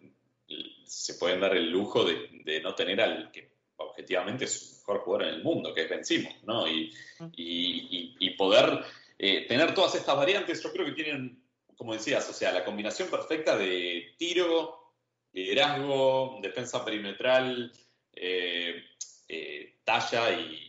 se 0.85 1.15
pueden 1.15 1.41
dar 1.41 1.57
el 1.57 1.71
lujo 1.71 2.05
de, 2.05 2.61
no 2.63 2.75
tener 2.75 3.01
al 3.01 3.31
que 3.31 3.57
objetivamente 3.77 4.45
es 4.45 4.63
el 4.63 4.79
mejor 4.79 4.99
jugador 5.01 5.29
en 5.29 5.35
el 5.35 5.43
mundo, 5.43 5.75
que 5.75 5.83
es 5.83 5.89
Ben 5.89 6.03
¿no? 6.45 6.67
Y, 6.69 6.93
y, 7.37 8.31
poder 8.37 8.85
eh, 9.19 9.47
tener 9.47 9.75
todas 9.75 9.95
estas 9.95 10.17
variantes, 10.17 10.63
yo 10.63 10.73
creo 10.73 10.87
que 10.87 10.93
tienen 10.93 11.43
como 11.79 11.93
decías, 11.95 12.29
o 12.29 12.33
sea, 12.33 12.53
la 12.53 12.65
combinación 12.65 13.09
perfecta 13.09 13.57
de 13.57 14.15
tiro, 14.19 14.95
liderazgo, 15.33 16.41
defensa 16.43 16.85
perimetral, 16.85 17.73
eh, 18.13 18.85
eh, 19.29 19.77
talla 19.85 20.33
y, 20.33 20.68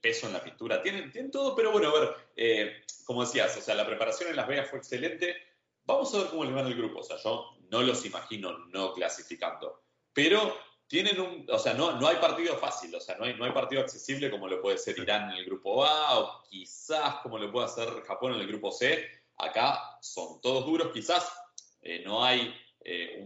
peso 0.00 0.26
en 0.26 0.32
la 0.32 0.42
pintura. 0.42 0.82
Tienen, 0.82 1.10
tienen 1.10 1.30
todo, 1.30 1.54
pero 1.54 1.72
bueno, 1.72 1.88
a 1.88 2.00
ver, 2.00 2.16
eh, 2.36 2.82
como 3.04 3.22
decías, 3.22 3.56
o 3.56 3.60
sea, 3.60 3.74
la 3.74 3.86
preparación 3.86 4.30
en 4.30 4.36
Las 4.36 4.48
Vegas 4.48 4.68
fue 4.70 4.78
excelente. 4.78 5.36
Vamos 5.84 6.14
a 6.14 6.18
ver 6.18 6.28
cómo 6.28 6.44
les 6.44 6.54
va 6.54 6.60
en 6.60 6.68
el 6.68 6.76
grupo. 6.76 7.00
O 7.00 7.02
sea, 7.02 7.16
yo 7.18 7.56
no 7.70 7.82
los 7.82 8.04
imagino 8.04 8.58
no 8.68 8.92
clasificando. 8.92 9.82
Pero 10.12 10.56
tienen 10.90 11.20
un, 11.20 11.46
o 11.48 11.58
sea, 11.58 11.72
no, 11.74 12.00
no 12.00 12.08
hay 12.08 12.16
partido 12.16 12.56
fácil, 12.56 12.92
o 12.96 13.00
sea, 13.00 13.16
no 13.16 13.24
hay, 13.24 13.34
no 13.34 13.44
hay 13.44 13.52
partido 13.52 13.80
accesible 13.80 14.28
como 14.28 14.48
lo 14.48 14.60
puede 14.60 14.76
ser 14.76 14.98
Irán 14.98 15.30
en 15.30 15.36
el 15.36 15.44
grupo 15.44 15.84
A 15.84 16.18
o 16.18 16.42
quizás 16.42 17.20
como 17.22 17.38
lo 17.38 17.52
puede 17.52 17.66
hacer 17.66 17.88
Japón 18.02 18.34
en 18.34 18.40
el 18.40 18.48
grupo 18.48 18.72
C. 18.72 19.08
Acá 19.36 19.98
son 20.00 20.40
todos 20.40 20.66
duros, 20.66 20.90
quizás 20.92 21.32
eh, 21.80 22.02
no 22.04 22.24
hay 22.24 22.52
eh, 22.84 23.24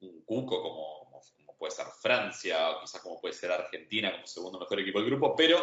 un, 0.00 0.22
cuco 0.24 0.62
como, 0.62 1.20
como, 1.36 1.58
puede 1.58 1.72
ser 1.72 1.86
Francia 2.00 2.70
o 2.70 2.80
quizás 2.80 3.02
como 3.02 3.20
puede 3.20 3.34
ser 3.34 3.50
Argentina 3.50 4.12
como 4.12 4.26
segundo 4.28 4.60
mejor 4.60 4.78
equipo 4.78 5.00
del 5.00 5.10
grupo, 5.10 5.34
pero 5.34 5.58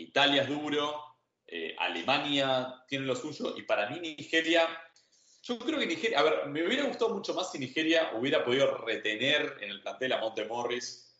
Italia 0.00 0.42
es 0.42 0.48
duro, 0.48 1.10
eh, 1.46 1.74
Alemania 1.78 2.84
tiene 2.88 3.06
lo 3.06 3.16
suyo 3.16 3.54
y 3.56 3.62
para 3.62 3.90
mí 3.90 4.00
Nigeria, 4.00 4.68
yo 5.42 5.58
creo 5.58 5.78
que 5.78 5.86
Nigeria, 5.86 6.20
a 6.20 6.22
ver, 6.22 6.46
me 6.46 6.66
hubiera 6.66 6.84
gustado 6.84 7.14
mucho 7.14 7.34
más 7.34 7.50
si 7.50 7.58
Nigeria 7.58 8.12
hubiera 8.14 8.44
podido 8.44 8.78
retener 8.78 9.58
en 9.60 9.70
el 9.70 9.82
plantel 9.82 10.12
a 10.12 10.20
Monte 10.20 10.44
Morris 10.44 11.12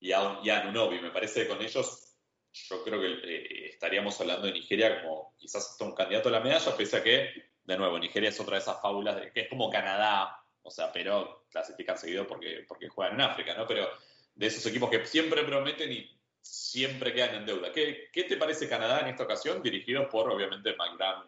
y 0.00 0.12
a, 0.12 0.40
y. 0.42 1.00
Me 1.00 1.10
parece 1.10 1.42
que 1.42 1.48
con 1.48 1.62
ellos 1.62 2.16
yo 2.52 2.84
creo 2.84 3.00
que 3.00 3.06
eh, 3.06 3.68
estaríamos 3.70 4.20
hablando 4.20 4.46
de 4.46 4.52
Nigeria 4.52 5.02
como 5.02 5.34
quizás 5.36 5.70
hasta 5.70 5.84
un 5.84 5.94
candidato 5.94 6.28
a 6.28 6.32
la 6.32 6.40
medalla, 6.40 6.76
pese 6.76 6.96
a 6.98 7.02
que, 7.02 7.30
de 7.64 7.76
nuevo, 7.76 7.98
Nigeria 7.98 8.28
es 8.28 8.40
otra 8.40 8.56
de 8.56 8.62
esas 8.62 8.80
fábulas 8.80 9.16
de, 9.16 9.32
que 9.32 9.40
es 9.40 9.48
como 9.48 9.70
Canadá, 9.70 10.44
o 10.62 10.70
sea, 10.70 10.92
pero 10.92 11.46
clasifican 11.50 11.96
seguido 11.96 12.26
porque, 12.26 12.64
porque 12.68 12.88
juegan 12.88 13.14
en 13.14 13.22
África, 13.22 13.54
¿no? 13.54 13.66
Pero 13.66 13.88
de 14.34 14.46
esos 14.46 14.64
equipos 14.66 14.90
que 14.90 15.04
siempre 15.06 15.44
prometen 15.44 15.92
y 15.92 16.17
siempre 16.48 17.12
quedan 17.12 17.36
en 17.36 17.46
deuda. 17.46 17.72
¿Qué, 17.72 18.08
te 18.12 18.36
parece 18.36 18.68
Canadá 18.68 19.00
en 19.00 19.08
esta 19.08 19.24
ocasión, 19.24 19.62
dirigido 19.62 20.08
por, 20.08 20.30
obviamente, 20.30 20.72
Brown, 20.72 21.26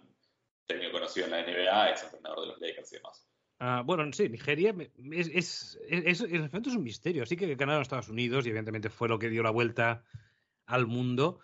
técnico 0.67 0.93
conocido 0.93 1.27
en 1.27 1.33
la 1.33 1.43
NBA, 1.43 1.91
ex 1.91 2.05
entrenador 2.05 2.41
de 2.41 2.47
los 2.47 2.61
Lakers 2.61 2.93
y 2.93 2.97
demás? 2.97 3.27
Ah, 3.59 3.83
bueno, 3.85 4.11
sí, 4.13 4.29
Nigeria 4.31 4.75
es, 5.13 5.29
es, 5.29 5.79
es, 5.87 6.21
en 6.23 6.45
efecto 6.45 6.71
es 6.71 6.77
un 6.77 6.83
misterio. 6.83 7.27
Sí 7.27 7.37
que 7.37 7.57
Canadá 7.57 7.79
en 7.79 7.83
Estados 7.83 8.09
Unidos 8.09 8.47
y 8.47 8.49
evidentemente 8.49 8.89
fue 8.89 9.09
lo 9.09 9.19
que 9.19 9.29
dio 9.29 9.43
la 9.43 9.51
vuelta 9.51 10.05
al 10.65 10.87
mundo. 10.87 11.41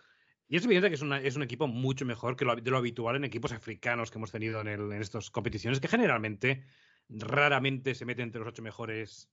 Y 0.49 0.57
es 0.57 0.65
evidente 0.65 0.89
que 0.89 0.95
es, 0.95 1.03
una, 1.03 1.21
es 1.21 1.37
un 1.37 1.43
equipo 1.43 1.67
mucho 1.67 2.07
mejor 2.07 2.37
que 2.37 2.47
lo, 2.47 2.57
de 2.57 2.71
lo 2.71 2.79
habitual 2.79 3.17
en 3.17 3.25
equipos 3.25 3.53
africanos 3.53 4.11
que 4.11 4.19
hemos 4.19 4.33
tenido 4.33 4.63
en, 4.63 4.69
en 4.69 5.03
estas 5.03 5.31
competiciones, 5.31 5.81
que 5.81 5.89
generalmente, 5.89 6.65
raramente 7.11 7.95
se 7.95 8.07
meten 8.07 8.25
entre 8.25 8.41
los 8.41 8.49
ocho 8.49 8.63
mejores 8.63 9.29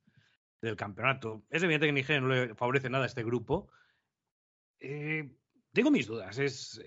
del 0.59 0.75
campeonato. 0.75 1.43
Es 1.49 1.63
evidente 1.63 1.85
que 1.85 1.93
Nigeria 1.93 2.21
no 2.21 2.27
le 2.27 2.55
favorece 2.55 2.89
nada 2.89 3.05
a 3.05 3.07
este 3.07 3.23
grupo, 3.23 3.69
eh, 4.83 5.29
tengo 5.71 5.89
mis 5.89 6.07
dudas. 6.07 6.37
Es 6.37 6.81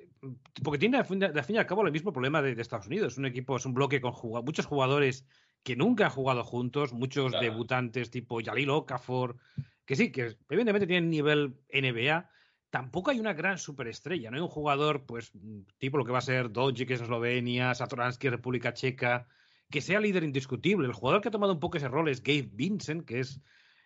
porque 0.63 0.79
tiene, 0.79 0.99
al 0.99 1.07
fin, 1.07 1.21
y 1.21 1.57
al 1.59 1.67
cabo, 1.67 1.85
el 1.85 1.93
mismo 1.93 2.13
problema 2.13 2.43
de, 2.43 2.53
Estados 2.61 2.87
Unidos. 2.87 3.19
Un 3.19 3.27
equipo, 3.27 3.57
es 3.57 3.67
un 3.67 3.75
bloque 3.75 4.01
con 4.01 4.15
muchos 4.45 4.67
jugadores 4.67 5.27
que 5.63 5.77
nunca 5.77 6.05
han 6.05 6.11
jugado 6.11 6.45
juntos, 6.45 6.93
muchos 6.93 7.33
debutantes 7.41 8.11
tipo 8.11 8.41
Yalil 8.41 8.71
Okafor, 8.71 9.37
que 9.85 9.97
sí, 9.97 10.13
que 10.13 10.37
evidentemente 10.49 10.87
tienen 10.87 11.11
nivel 11.11 11.57
NBA. 11.73 12.31
Tampoco 12.71 13.11
hay 13.11 13.19
una 13.19 13.33
gran 13.33 13.59
superestrella, 13.59 14.31
no 14.31 14.37
hay 14.37 14.43
un 14.43 14.49
jugador, 14.49 15.07
pues, 15.07 15.33
tipo 15.79 15.97
lo 15.97 16.05
que 16.05 16.13
va 16.13 16.19
a 16.19 16.23
ser 16.23 16.51
que 16.51 16.95
es 16.95 17.01
Eslovenia, 17.01 17.75
Satoransky, 17.75 18.29
República 18.29 18.75
Checa, 18.75 19.27
que 19.71 19.81
sea 19.81 20.01
líder 20.01 20.25
indiscutible. 20.25 20.87
El 20.87 20.93
jugador 20.93 21.23
que 21.23 21.29
ha 21.29 21.33
tomado 21.33 21.55
un 21.55 21.61
poco 21.61 21.79
ese 21.79 21.89
rol 21.89 22.09
es 22.09 22.23
Gabe 22.23 22.51
Vincent, 22.53 23.05
que 23.05 23.21
es, 23.21 23.37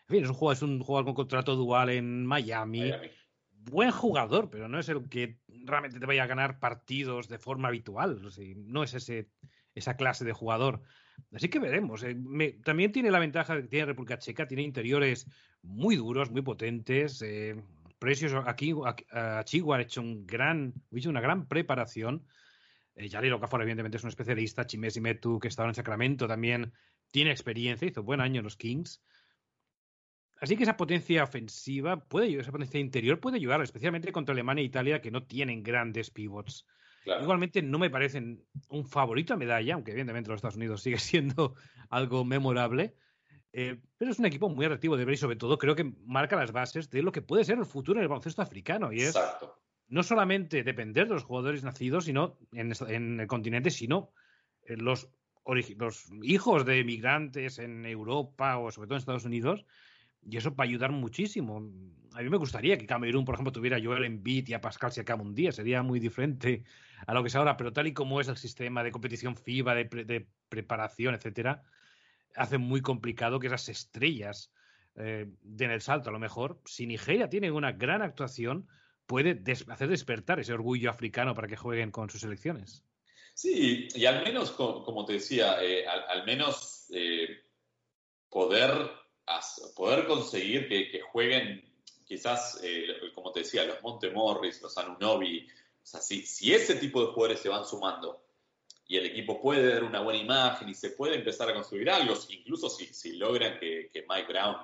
en 0.09 0.15
fin, 0.17 0.25
es 0.25 0.31
un 0.31 0.35
jugador, 0.35 0.57
es 0.57 0.63
un 0.63 0.81
jugador 0.81 1.05
con 1.07 1.15
contrato 1.15 1.55
dual 1.57 1.91
en 1.91 2.27
Miami 2.27 2.93
buen 3.65 3.91
jugador, 3.91 4.51
pero 4.51 4.69
no 4.69 4.79
es 4.79 4.89
el 4.89 5.09
que 5.09 5.39
realmente 5.65 6.01
te 6.01 6.07
vaya 6.07 6.25
a 6.25 6.29
ganar 6.29 6.59
partidos 6.59 7.29
de 7.29 7.39
forma 7.39 7.69
habitual. 7.69 8.21
no 8.57 8.83
es 8.83 8.95
ese, 8.95 9.29
esa 9.75 9.97
clase 9.97 10.25
de 10.25 10.33
jugador. 10.33 10.83
Así 11.33 11.49
que 11.49 11.59
veremos. 11.59 12.03
Eh, 12.03 12.17
también 12.65 12.93
tiene 12.93 13.11
la 13.11 13.19
ventaja 13.19 13.57
que 13.57 13.69
tiene 13.69 13.87
República 13.87 14.19
Checa, 14.19 14.47
tiene 14.47 14.63
interiores 14.63 15.27
muy 15.63 15.97
duros, 15.97 16.31
muy 16.31 16.43
potentes. 16.43 17.21
Eh, 17.23 17.57
precios 17.99 18.33
aquí, 18.47 18.75
a, 19.11 19.45
Chihuahua 19.45 19.79
ha 19.79 19.83
hecho, 19.83 20.01
un 20.01 20.27
gran, 20.27 20.75
hecho 20.91 21.11
una 21.11 21.21
gran 21.21 21.47
preparación. 21.47 22.25
Eh, 22.95 23.33
Okafor, 23.33 23.63
evidentemente, 23.63 23.99
es 23.99 24.05
un 24.05 24.09
especialista. 24.09 24.67
Chimesi 24.67 25.01
Metu, 25.01 25.39
que 25.39 25.49
estaba 25.49 25.69
en 25.69 25.75
Sacramento, 25.75 26.27
también 26.27 26.73
tiene 27.11 27.31
experiencia, 27.31 27.89
hizo 27.89 28.03
buen 28.03 28.21
año 28.21 28.41
en 28.41 28.45
los 28.45 28.57
Kings. 28.57 29.03
Así 30.41 30.57
que 30.57 30.63
esa 30.63 30.77
potencia 30.77 31.23
ofensiva 31.23 32.01
puede 32.01 32.39
esa 32.39 32.51
potencia 32.51 32.81
interior 32.81 33.21
puede 33.21 33.37
ayudar, 33.37 33.61
especialmente 33.61 34.11
contra 34.11 34.33
Alemania 34.33 34.63
e 34.63 34.67
Italia, 34.67 35.01
que 35.01 35.11
no 35.11 35.25
tienen 35.25 35.63
grandes 35.63 36.11
pivots. 36.11 36.67
Igualmente 37.05 37.63
no 37.63 37.79
me 37.79 37.91
parecen 37.91 38.45
un 38.69 38.85
favorito 38.87 39.35
a 39.35 39.37
medalla, 39.37 39.75
aunque 39.75 39.93
evidentemente 39.93 40.31
los 40.31 40.39
Estados 40.39 40.57
Unidos 40.57 40.83
sigue 40.83 40.99
siendo 40.99 41.55
algo 41.91 42.25
memorable. 42.25 42.95
Eh, 43.53 43.81
pero 43.99 44.13
es 44.13 44.19
un 44.19 44.27
equipo 44.27 44.49
muy 44.49 44.65
atractivo 44.65 44.97
de 44.97 45.05
ver 45.05 45.15
y 45.15 45.19
sobre 45.19 45.37
todo 45.37 45.59
creo 45.59 45.75
que 45.75 45.93
marca 46.07 46.37
las 46.37 46.53
bases 46.53 46.89
de 46.89 47.03
lo 47.03 47.11
que 47.11 47.21
puede 47.21 47.45
ser 47.45 47.59
el 47.59 47.67
futuro 47.67 47.99
del 47.99 48.09
baloncesto 48.09 48.41
africano. 48.41 48.93
Y 48.93 49.01
es 49.03 49.19
no 49.89 50.03
solamente 50.03 50.63
depender 50.63 51.09
de 51.09 51.15
los 51.15 51.25
jugadores 51.25 51.65
nacidos 51.65 52.05
sino 52.05 52.39
en, 52.53 53.21
el 53.21 53.27
continente, 53.27 53.71
sino 53.71 54.13
los, 54.69 55.11
los 55.77 56.07
hijos 56.23 56.65
de 56.65 56.79
emigrantes 56.79 57.59
en 57.59 57.85
Europa 57.85 58.57
o 58.57 58.71
sobre 58.71 58.87
todo 58.87 58.95
en 58.95 59.01
Estados 59.01 59.25
Unidos 59.25 59.67
y 60.29 60.37
eso 60.37 60.55
va 60.55 60.65
a 60.65 60.67
ayudar 60.67 60.93
muchísimo. 60.93 61.59
A 62.13 62.23
mí 62.23 62.29
me 62.29 62.37
gustaría 62.37 62.77
que 62.77 62.87
Camerún, 62.87 63.25
por 63.25 63.35
ejemplo, 63.35 63.53
tuviera 63.53 63.77
a 63.77 63.81
Joel 63.83 64.05
Embiid 64.05 64.49
y 64.49 64.55
a 64.55 64.61
Pascal 64.61 64.93
Siakam 64.93 65.21
un 65.21 65.35
día. 65.35 65.53
Sería 65.53 65.83
muy 65.83 66.01
diferente 66.01 66.65
a 67.07 67.15
lo 67.15 67.23
que 67.23 67.29
es 67.29 67.37
ahora, 67.37 67.57
pero 67.57 67.73
tal 67.73 67.87
y 67.87 67.95
como 67.95 68.21
es 68.21 68.29
el 68.29 68.37
sistema 68.37 68.83
de 68.83 68.91
competición 68.91 69.37
FIBA, 69.37 69.75
de, 69.75 70.27
preparación, 70.49 71.15
etcétera, 71.15 71.63
hace 72.35 72.59
muy 72.59 72.81
complicado 72.83 73.39
que 73.39 73.47
esas 73.47 73.69
estrellas 73.69 74.53
eh, 74.97 75.27
den 75.43 75.71
el 75.71 75.81
salto. 75.81 76.11
A 76.11 76.13
lo 76.13 76.19
mejor, 76.19 76.61
si 76.65 76.87
Nigeria 76.87 77.29
tiene 77.29 77.51
una 77.51 77.73
gran 77.73 78.03
actuación, 78.03 78.69
puede 79.07 79.43
hacer 79.69 79.89
despertar 79.89 80.41
ese 80.41 80.53
orgullo 80.53 80.91
africano 80.91 81.35
para 81.35 81.49
que 81.49 81.57
jueguen 81.57 81.91
con 81.91 82.11
sus 82.11 82.21
selecciones. 82.21 82.85
Sí, 83.35 83.89
y 83.95 84.05
al 84.05 84.23
menos, 84.23 84.51
como, 84.51 85.05
te 85.05 85.15
decía, 85.15 85.63
eh, 85.63 85.87
al, 85.87 86.27
menos 86.27 86.87
eh, 86.93 87.41
poder 88.29 88.91
poder 89.75 90.07
conseguir 90.07 90.69
que, 90.69 91.01
jueguen 91.01 91.65
quizás, 92.05 92.61
eh, 92.63 92.87
como 93.15 93.33
te 93.33 93.41
decía, 93.41 93.65
los 93.65 93.83
Montemorris, 93.83 94.61
los 94.63 94.77
Anunobi, 94.77 95.47
o 95.83 95.87
sea, 95.87 96.01
si, 96.01 96.27
si, 96.27 96.53
ese 96.53 96.75
tipo 96.75 97.01
de 97.01 97.13
jugadores 97.13 97.41
se 97.41 97.49
van 97.49 97.65
sumando 97.65 98.25
y 98.87 98.97
el 98.97 99.07
equipo 99.07 99.41
puede 99.41 99.73
dar 99.73 99.85
una 99.85 100.01
buena 100.01 100.21
imagen 100.21 100.69
y 100.69 100.75
se 100.75 100.91
puede 100.91 101.15
empezar 101.15 101.49
a 101.49 101.55
construir 101.55 101.89
algo, 101.91 102.15
incluso 102.29 102.69
si, 102.69 102.87
si 102.87 103.17
logran 103.17 103.59
que, 103.59 103.91
Mike 104.09 104.33
Brown 104.33 104.57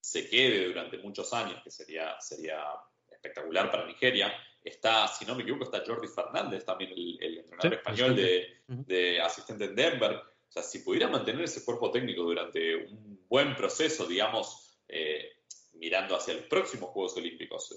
se 0.00 0.28
quede 0.28 0.68
durante 0.68 0.98
muchos 0.98 1.32
años, 1.32 1.60
que 1.64 1.70
sería, 1.70 2.20
sería 2.20 2.62
espectacular 3.10 3.68
para 3.70 3.86
Nigeria. 3.86 4.32
Está, 4.62 5.08
si 5.08 5.24
no 5.24 5.34
me 5.34 5.42
equivoco, 5.42 5.64
está 5.64 5.82
Jordi 5.84 6.06
Fernández, 6.06 6.64
también 6.64 6.92
el, 6.92 7.38
entrenador 7.38 7.74
español 7.74 8.14
de, 8.14 8.62
de, 8.68 9.20
asistente 9.20 9.64
en 9.64 9.74
Denver. 9.74 10.12
O 10.14 10.52
sea, 10.52 10.62
si 10.62 10.78
pudiera 10.78 11.08
mantener 11.08 11.42
ese 11.42 11.64
cuerpo 11.64 11.90
técnico 11.90 12.22
durante 12.22 12.76
un 12.76 13.15
buen 13.28 13.54
proceso, 13.56 14.06
digamos, 14.06 14.78
eh, 14.88 15.32
mirando 15.74 16.16
hacia 16.16 16.34
los 16.34 16.44
próximos 16.44 16.90
Juegos 16.90 17.16
Olímpicos, 17.16 17.74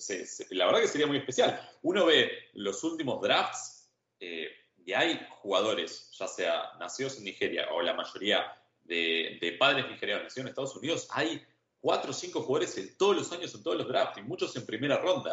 la 0.52 0.66
verdad 0.66 0.82
que 0.82 0.88
sería 0.88 1.08
muy 1.08 1.18
especial. 1.18 1.70
Uno 1.82 2.06
ve 2.06 2.32
los 2.54 2.84
últimos 2.84 3.22
drafts 3.22 3.90
eh, 4.20 4.50
y 4.86 4.94
hay 4.94 5.20
jugadores, 5.42 6.10
ya 6.18 6.28
sea 6.28 6.72
nacidos 6.80 7.18
en 7.18 7.26
Nigeria 7.26 7.68
o 7.72 7.82
la 7.82 7.94
mayoría 7.94 8.56
de, 8.84 9.56
padres 9.60 9.88
nigerianos 9.90 10.24
nacidos 10.24 10.46
en 10.46 10.50
Estados 10.50 10.76
Unidos, 10.76 11.08
hay 11.12 11.46
cuatro 11.80 12.12
o 12.12 12.14
cinco 12.14 12.42
jugadores 12.42 12.78
en 12.78 12.98
todos 12.98 13.16
los 13.16 13.32
años 13.32 13.54
en 13.54 13.64
todos 13.64 13.78
los 13.78 13.88
drafts, 13.88 14.18
y 14.18 14.24
muchos 14.24 14.56
en 14.56 14.66
primera 14.66 14.98
ronda. 14.98 15.32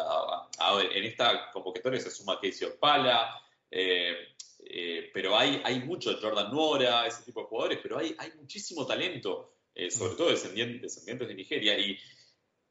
en 0.91 1.03
esta 1.03 1.51
convocatoria 1.51 1.99
se 1.99 2.11
suma 2.11 2.39
Casey 2.41 2.67
Opala, 2.67 3.41
eh, 3.71 4.35
eh, 4.59 5.09
pero 5.13 5.37
hay, 5.37 5.61
hay 5.63 5.79
mucho, 5.79 6.17
Jordan 6.21 6.51
Nora, 6.51 7.07
ese 7.07 7.23
tipo 7.23 7.41
de 7.41 7.47
jugadores, 7.47 7.79
pero 7.81 7.97
hay, 7.97 8.15
hay 8.17 8.31
muchísimo 8.37 8.85
talento, 8.85 9.56
eh, 9.77 9.91
sobre 9.91 10.15
todo 10.15 10.29
descendientes, 10.29 11.05
de 11.05 11.35
Nigeria. 11.35 11.77
Y 11.77 11.99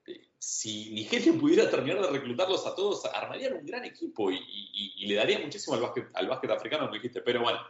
eh, 0.06 0.28
si 0.38 0.90
Nigeria 0.90 1.32
pudiera 1.40 1.70
terminar 1.70 2.02
de 2.02 2.10
reclutarlos 2.10 2.66
a 2.66 2.74
todos, 2.74 3.04
armarían 3.06 3.54
un 3.54 3.66
gran 3.66 3.84
equipo 3.84 4.30
y, 4.30 5.06
le 5.06 5.14
daría 5.14 5.38
muchísimo 5.38 5.76
al 5.76 5.82
básquet, 5.82 6.08
al 6.14 6.26
básquet 6.26 6.50
africano, 6.50 6.86
como 6.86 6.94
dijiste. 6.94 7.22
Pero 7.22 7.42
bueno, 7.42 7.60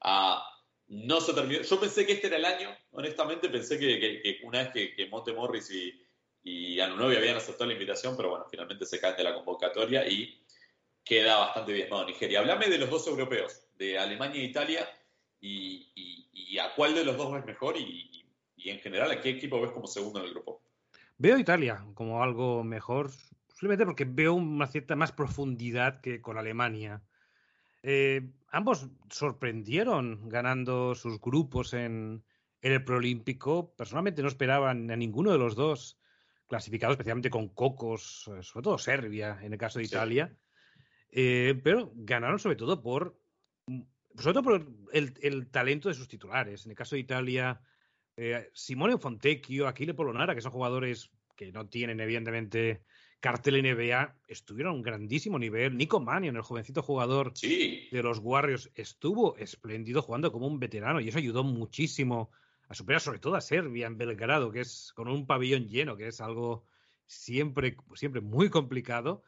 ah, 0.00 0.42
no 0.86 1.20
se 1.20 1.34
terminó. 1.34 1.60
Yo 1.60 1.78
pensé 1.78 2.06
que 2.06 2.12
este 2.12 2.28
era 2.28 2.38
el 2.38 2.46
año, 2.46 2.74
honestamente, 2.92 3.50
pensé 3.50 3.78
que, 3.78 4.40
una 4.42 4.60
vez 4.60 4.72
que, 4.72 4.94
que 4.94 5.06
Monte 5.06 5.34
Morris 5.34 5.70
y, 5.70 5.92
y 6.42 6.80
Anunobi 6.80 7.16
habían 7.16 7.36
aceptado 7.36 7.66
la 7.66 7.74
invitación, 7.74 8.16
pero 8.16 8.30
bueno, 8.30 8.46
finalmente 8.50 8.86
se 8.86 8.98
caen 8.98 9.16
de 9.16 9.24
la 9.24 9.34
convocatoria 9.34 10.08
y 10.08 10.40
queda 11.04 11.36
bastante 11.36 11.72
diezmado 11.74 12.06
Nigeria. 12.06 12.40
Hablame 12.40 12.68
de 12.68 12.78
los 12.78 12.88
dos 12.88 13.06
europeos, 13.06 13.60
de 13.76 13.98
Alemania 13.98 14.40
e 14.40 14.44
Italia, 14.44 14.88
y, 15.40 16.58
a 16.58 16.74
cuál 16.74 16.94
de 16.94 17.04
los 17.04 17.16
dos 17.16 17.32
ves 17.32 17.44
mejor 17.44 17.76
y, 17.76 18.24
en 18.66 18.78
general 18.80 19.10
a 19.10 19.20
qué 19.20 19.30
equipo 19.30 19.60
ves 19.60 19.72
como 19.72 19.86
segundo 19.86 20.20
en 20.20 20.26
el 20.26 20.32
grupo. 20.32 20.62
Veo 21.16 21.38
Italia 21.38 21.84
como 21.94 22.22
algo 22.22 22.62
mejor, 22.64 23.10
simplemente 23.48 23.84
porque 23.84 24.04
veo 24.04 24.34
una 24.34 24.66
cierta 24.66 24.96
más 24.96 25.12
profundidad 25.12 26.00
que 26.00 26.20
con 26.20 26.38
Alemania. 26.38 27.02
Eh, 27.82 28.30
ambos 28.50 28.88
sorprendieron 29.10 30.28
ganando 30.28 30.94
sus 30.94 31.20
grupos 31.20 31.74
en, 31.74 32.24
el 32.60 32.84
Proolímpico. 32.84 33.74
Personalmente 33.76 34.22
no 34.22 34.28
esperaban 34.28 34.90
a 34.90 34.96
ninguno 34.96 35.30
de 35.30 35.38
los 35.38 35.54
dos 35.54 35.98
clasificados, 36.48 36.94
especialmente 36.94 37.30
con 37.30 37.48
Cocos, 37.48 38.28
eh, 38.28 38.42
sobre 38.42 38.64
todo 38.64 38.78
Serbia, 38.78 39.38
en 39.42 39.52
el 39.52 39.58
caso 39.58 39.78
de 39.78 39.84
Italia. 39.84 40.36
Eh, 41.10 41.60
pero 41.62 41.92
ganaron 41.94 42.38
sobre 42.38 42.56
todo 42.56 42.82
por 42.82 43.16
sobre 44.18 44.34
todo 44.34 44.42
por 44.42 44.66
el, 44.92 45.50
talento 45.50 45.88
de 45.88 45.94
sus 45.94 46.08
titulares. 46.08 46.64
En 46.64 46.72
el 46.72 46.76
caso 46.76 46.96
de 46.96 47.00
Italia, 47.00 47.60
eh, 48.20 48.50
Simone 48.52 48.98
Fontecchio, 48.98 49.68
Aquile 49.68 49.94
Polonara, 49.94 50.34
que 50.34 50.40
son 50.40 50.50
jugadores 50.50 51.08
que 51.36 51.52
no 51.52 51.68
tienen, 51.68 52.00
evidentemente, 52.00 52.82
cartel 53.20 53.62
NBA, 53.62 54.16
estuvieron 54.26 54.72
a 54.72 54.74
un 54.74 54.82
grandísimo 54.82 55.38
nivel. 55.38 55.76
Nico 55.76 56.00
Manion, 56.00 56.34
el 56.34 56.42
jovencito 56.42 56.82
jugador 56.82 57.32
de 57.32 58.02
los 58.02 58.18
Warriors, 58.18 58.72
estuvo 58.74 59.36
espléndido 59.36 60.02
jugando 60.02 60.32
como 60.32 60.48
un 60.48 60.58
veterano 60.58 61.00
y 61.00 61.08
eso 61.08 61.18
ayudó 61.18 61.44
muchísimo 61.44 62.32
a 62.68 62.74
superar 62.74 63.00
sobre 63.00 63.20
todo 63.20 63.36
a 63.36 63.40
Serbia 63.40 63.86
en 63.86 63.96
Belgrado, 63.96 64.50
que 64.50 64.60
es 64.60 64.92
con 64.96 65.06
un 65.06 65.24
pabellón 65.24 65.68
lleno, 65.68 65.96
que 65.96 66.08
es 66.08 66.20
algo 66.20 66.64
siempre, 67.06 67.76
siempre 67.94 68.20
muy 68.20 68.50
complicado. 68.50 69.22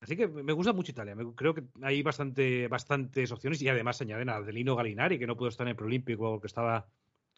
Así 0.00 0.16
que 0.16 0.28
me 0.28 0.52
gusta 0.52 0.72
mucho 0.72 0.92
Italia. 0.92 1.16
creo 1.34 1.52
que 1.52 1.64
hay 1.82 2.00
bastante, 2.04 2.68
bastantes 2.68 3.32
opciones 3.32 3.60
y 3.60 3.68
además 3.68 4.00
añaden 4.00 4.28
a 4.28 4.36
Adelino 4.36 4.76
Galinari, 4.76 5.18
que 5.18 5.26
no 5.26 5.36
pudo 5.36 5.48
estar 5.48 5.66
en 5.66 5.72
el 5.72 5.76
Prolímpico 5.76 6.30
porque 6.30 6.46
estaba 6.46 6.88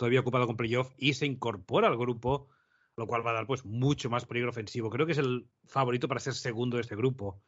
todavía 0.02 0.18
ocupado 0.18 0.48
con 0.48 0.56
playoff 0.56 0.92
y 0.96 1.14
se 1.14 1.26
incorpora 1.26 1.86
al 1.86 1.96
grupo, 1.96 2.48
lo 2.96 3.06
cual 3.06 3.24
va 3.24 3.30
a 3.30 3.34
dar 3.34 3.46
pues 3.46 3.64
mucho 3.64 4.10
más 4.10 4.26
peligro 4.26 4.50
ofensivo. 4.50 4.90
Creo 4.90 5.06
que 5.06 5.12
es 5.12 5.18
el 5.18 5.46
favorito 5.64 6.08
para 6.08 6.18
ser 6.18 6.34
segundo 6.34 6.76
de 6.76 6.80
este 6.80 6.96
grupo. 6.96 7.40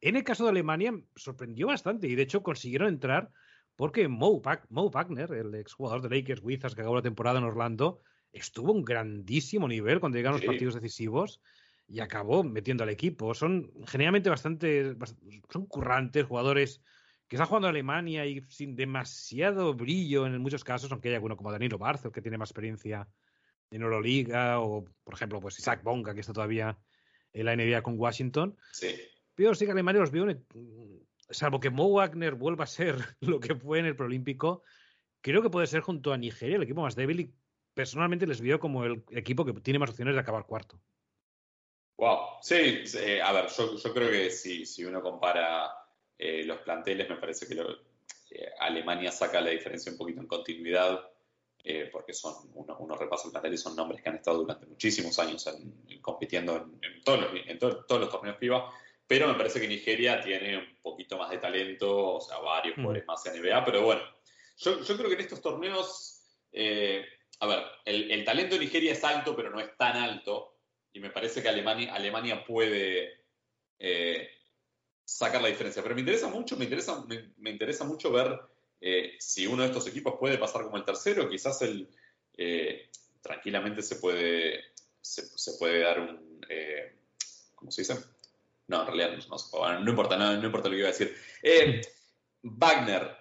En 0.00 0.14
el 0.14 0.22
caso 0.22 0.44
de 0.44 0.50
Alemania 0.50 0.92
sorprendió 1.16 1.66
bastante 1.66 2.06
y 2.06 2.14
de 2.14 2.22
hecho 2.22 2.44
consiguieron 2.44 2.86
entrar 2.86 3.32
porque 3.74 4.06
Mo, 4.06 4.40
Wagner, 4.40 5.32
el 5.32 5.56
exjugador 5.56 6.00
de 6.00 6.16
Lakers 6.16 6.40
Wizards 6.40 6.76
que 6.76 6.82
acabó 6.82 6.94
la 6.94 7.02
temporada 7.02 7.40
en 7.40 7.46
Orlando, 7.46 7.98
estuvo 8.32 8.72
un 8.72 8.84
grandísimo 8.84 9.66
nivel 9.66 9.98
cuando 9.98 10.18
llegaron 10.18 10.38
los 10.38 10.46
partidos 10.46 10.74
decisivos 10.74 11.40
y 11.88 11.98
acabó 11.98 12.44
metiendo 12.44 12.84
al 12.84 12.90
equipo. 12.90 13.34
Son 13.34 13.72
generalmente 13.88 14.30
bastante, 14.30 14.94
son 15.50 15.66
currantes, 15.66 16.26
jugadores 16.26 16.80
que 17.28 17.36
están 17.36 17.46
jugando 17.46 17.68
Alemania 17.68 18.24
y 18.24 18.40
sin 18.48 18.74
demasiado 18.74 19.74
brillo 19.74 20.26
en 20.26 20.40
muchos 20.40 20.64
casos, 20.64 20.90
aunque 20.90 21.08
hay 21.08 21.14
alguno 21.14 21.36
como 21.36 21.52
Danilo 21.52 21.78
Barzel 21.78 22.10
que 22.10 22.22
tiene 22.22 22.38
más 22.38 22.50
experiencia 22.50 23.06
en 23.70 23.82
Euroliga, 23.82 24.60
o 24.60 24.84
por 25.04 25.14
ejemplo, 25.14 25.38
pues 25.40 25.58
Isaac 25.58 25.82
Bonga, 25.82 26.14
que 26.14 26.20
está 26.20 26.32
todavía 26.32 26.78
en 27.34 27.44
la 27.44 27.54
NBA 27.54 27.82
con 27.82 27.98
Washington. 27.98 28.56
Sí. 28.72 28.96
Pero 29.34 29.54
sí 29.54 29.66
que 29.66 29.72
Alemania 29.72 30.00
los 30.00 30.10
veo, 30.10 30.26
salvo 31.28 31.60
que 31.60 31.68
Mo 31.68 31.90
Wagner 31.90 32.34
vuelva 32.34 32.64
a 32.64 32.66
ser 32.66 32.96
lo 33.20 33.40
que 33.40 33.54
fue 33.54 33.78
en 33.78 33.86
el 33.86 33.94
Prolímpico, 33.94 34.62
creo 35.20 35.42
que 35.42 35.50
puede 35.50 35.66
ser 35.66 35.82
junto 35.82 36.14
a 36.14 36.16
Nigeria 36.16 36.56
el 36.56 36.62
equipo 36.62 36.80
más 36.80 36.96
débil 36.96 37.20
y 37.20 37.34
personalmente 37.74 38.26
les 38.26 38.40
veo 38.40 38.58
como 38.58 38.84
el 38.84 39.04
equipo 39.10 39.44
que 39.44 39.52
tiene 39.52 39.78
más 39.78 39.90
opciones 39.90 40.14
de 40.14 40.20
acabar 40.20 40.46
cuarto. 40.46 40.80
Wow, 41.98 42.38
sí, 42.40 42.84
a 43.22 43.32
ver, 43.32 43.46
yo, 43.48 43.92
creo 43.92 44.10
que 44.10 44.30
si, 44.30 44.64
si 44.64 44.84
uno 44.84 45.02
compara 45.02 45.68
eh, 46.18 46.44
los 46.44 46.58
planteles, 46.58 47.08
me 47.08 47.16
parece 47.16 47.46
que 47.46 47.54
eh, 48.30 48.50
Alemania 48.58 49.12
saca 49.12 49.40
la 49.40 49.50
diferencia 49.50 49.92
un 49.92 49.98
poquito 49.98 50.20
en 50.20 50.26
continuidad, 50.26 51.10
eh, 51.62 51.88
porque 51.92 52.12
son, 52.12 52.34
uno, 52.54 52.76
uno 52.78 52.96
repasa 52.96 53.26
el 53.26 53.32
plantel 53.32 53.54
y 53.54 53.58
son 53.58 53.76
nombres 53.76 54.02
que 54.02 54.08
han 54.08 54.16
estado 54.16 54.38
durante 54.38 54.66
muchísimos 54.66 55.18
años 55.18 55.48
compitiendo 56.00 56.70
en, 56.82 57.02
todos 57.02 57.20
los, 57.20 57.30
en 57.46 57.58
todos 57.58 58.00
los 58.00 58.10
torneos 58.10 58.38
FIBA, 58.38 58.72
pero 59.06 59.28
me 59.28 59.34
parece 59.34 59.60
que 59.60 59.68
Nigeria 59.68 60.20
tiene 60.20 60.58
un 60.58 60.76
poquito 60.82 61.16
más 61.16 61.30
de 61.30 61.38
talento, 61.38 62.14
o 62.14 62.20
sea, 62.20 62.38
varios 62.38 62.76
mm. 62.76 62.80
jugadores 62.80 63.06
más 63.06 63.26
en 63.26 63.42
NBA, 63.42 63.64
pero 63.64 63.82
bueno, 63.82 64.02
yo, 64.58 64.82
yo 64.82 64.96
creo 64.96 65.08
que 65.08 65.14
en 65.14 65.20
estos 65.20 65.40
torneos, 65.40 66.22
a 67.40 67.46
ver, 67.46 67.64
el, 67.84 68.10
el 68.10 68.24
talento 68.24 68.54
de 68.54 68.60
Nigeria 68.60 68.92
es 68.92 69.04
alto, 69.04 69.34
pero 69.36 69.50
no 69.50 69.60
es 69.60 69.76
tan 69.76 69.96
alto 69.96 70.58
y 70.92 71.00
me 71.00 71.10
parece 71.10 71.42
que 71.42 71.48
Alemania, 71.48 71.94
Alemania 71.94 72.44
puede 72.44 73.24
eh, 73.78 74.30
sacar 75.08 75.40
la 75.40 75.48
diferencia. 75.48 75.82
Pero 75.82 75.94
me 75.94 76.02
interesa 76.02 76.28
mucho, 76.28 76.56
me 76.56 76.64
interesa, 76.64 77.02
me, 77.06 77.50
interesa 77.50 77.84
mucho 77.84 78.12
ver 78.12 78.38
eh, 78.80 79.16
si 79.18 79.46
uno 79.46 79.62
de 79.62 79.68
estos 79.68 79.86
equipos 79.86 80.16
puede 80.20 80.36
pasar 80.36 80.64
como 80.64 80.76
el 80.76 80.84
tercero, 80.84 81.28
quizás 81.28 81.62
el 81.62 81.88
eh, 82.36 82.90
tranquilamente 83.22 83.82
se 83.82 83.96
puede, 83.96 84.60
se, 85.00 85.52
puede 85.58 85.80
dar 85.80 86.00
un 86.00 86.40
¿cómo 87.54 87.70
se 87.70 87.80
dice? 87.80 87.94
No, 88.66 88.82
en 88.82 88.86
realidad 88.86 89.18
no, 89.28 89.80
no, 89.80 89.90
importa, 89.90 90.16
no, 90.16 90.44
importa 90.44 90.68
lo 90.68 90.74
que 90.74 90.80
iba 90.80 90.88
a 90.88 90.92
decir. 90.92 91.16
Wagner, 92.42 93.16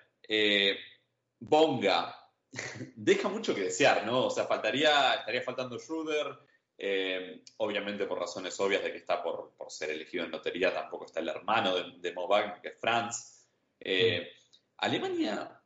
Bonga, 1.40 2.16
deja 2.96 3.30
mucho 3.30 3.54
que 3.54 3.62
desear, 3.62 4.06
¿no? 4.06 4.26
O 4.26 4.30
sea, 4.30 4.46
faltaría, 4.46 5.14
estaría 5.16 5.42
faltando 5.42 5.80
Schroeder, 5.80 6.38
eh, 6.78 7.44
obviamente 7.58 8.06
por 8.06 8.20
razones 8.20 8.60
obvias 8.60 8.84
de 8.84 8.92
que 8.92 9.00
está 9.00 9.24
por, 9.24 9.54
ser 9.70 9.90
elegido 9.90 10.26
en 10.26 10.32
lotería, 10.32 10.74
tampoco 10.74 11.06
está 11.06 11.20
el 11.20 11.30
hermano 11.30 11.76
de, 11.76 11.84
de 12.00 12.14
que 12.62 12.68
es 12.70 12.80
Franz. 12.80 13.48
Eh, 13.80 14.32
Alemania 14.78 15.62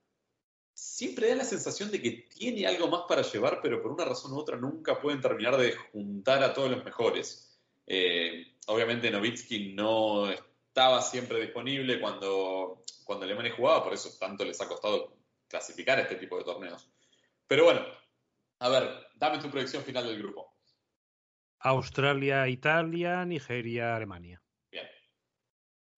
siempre 0.73 1.29
da 1.29 1.35
la 1.35 1.43
sensación 1.43 1.91
de 1.91 2.01
que 2.01 2.11
tiene 2.11 2.65
algo 2.65 2.87
más 2.87 3.03
para 3.07 3.21
llevar, 3.21 3.59
pero 3.61 3.81
por 3.81 3.91
una 3.91 4.05
razón 4.05 4.33
u 4.33 4.39
otra 4.39 4.57
nunca 4.57 4.99
pueden 4.99 5.21
terminar 5.21 5.57
de 5.57 5.73
juntar 5.73 6.43
a 6.43 6.53
todos 6.53 6.71
los 6.71 6.83
mejores. 6.83 7.59
Eh, 7.85 8.55
obviamente 8.67 9.11
Novitsky 9.11 9.73
no 9.73 10.31
estaba 10.31 11.01
siempre 11.01 11.41
disponible 11.41 11.99
cuando, 11.99 12.83
cuando 13.03 13.25
Alemania 13.25 13.53
jugaba, 13.55 13.83
por 13.83 13.93
eso 13.93 14.09
tanto 14.17 14.45
les 14.45 14.59
ha 14.61 14.67
costado 14.67 15.17
clasificar 15.47 15.99
este 15.99 16.15
tipo 16.15 16.37
de 16.37 16.45
torneos. 16.45 16.89
Pero 17.45 17.65
bueno, 17.65 17.85
a 18.59 18.69
ver, 18.69 19.07
dame 19.15 19.39
tu 19.39 19.51
predicción 19.51 19.83
final 19.83 20.07
del 20.07 20.17
grupo. 20.17 20.51
Australia, 21.63 22.47
Italia, 22.47 23.25
Nigeria, 23.25 23.95
Alemania. 23.95 24.41
Bien. 24.71 24.87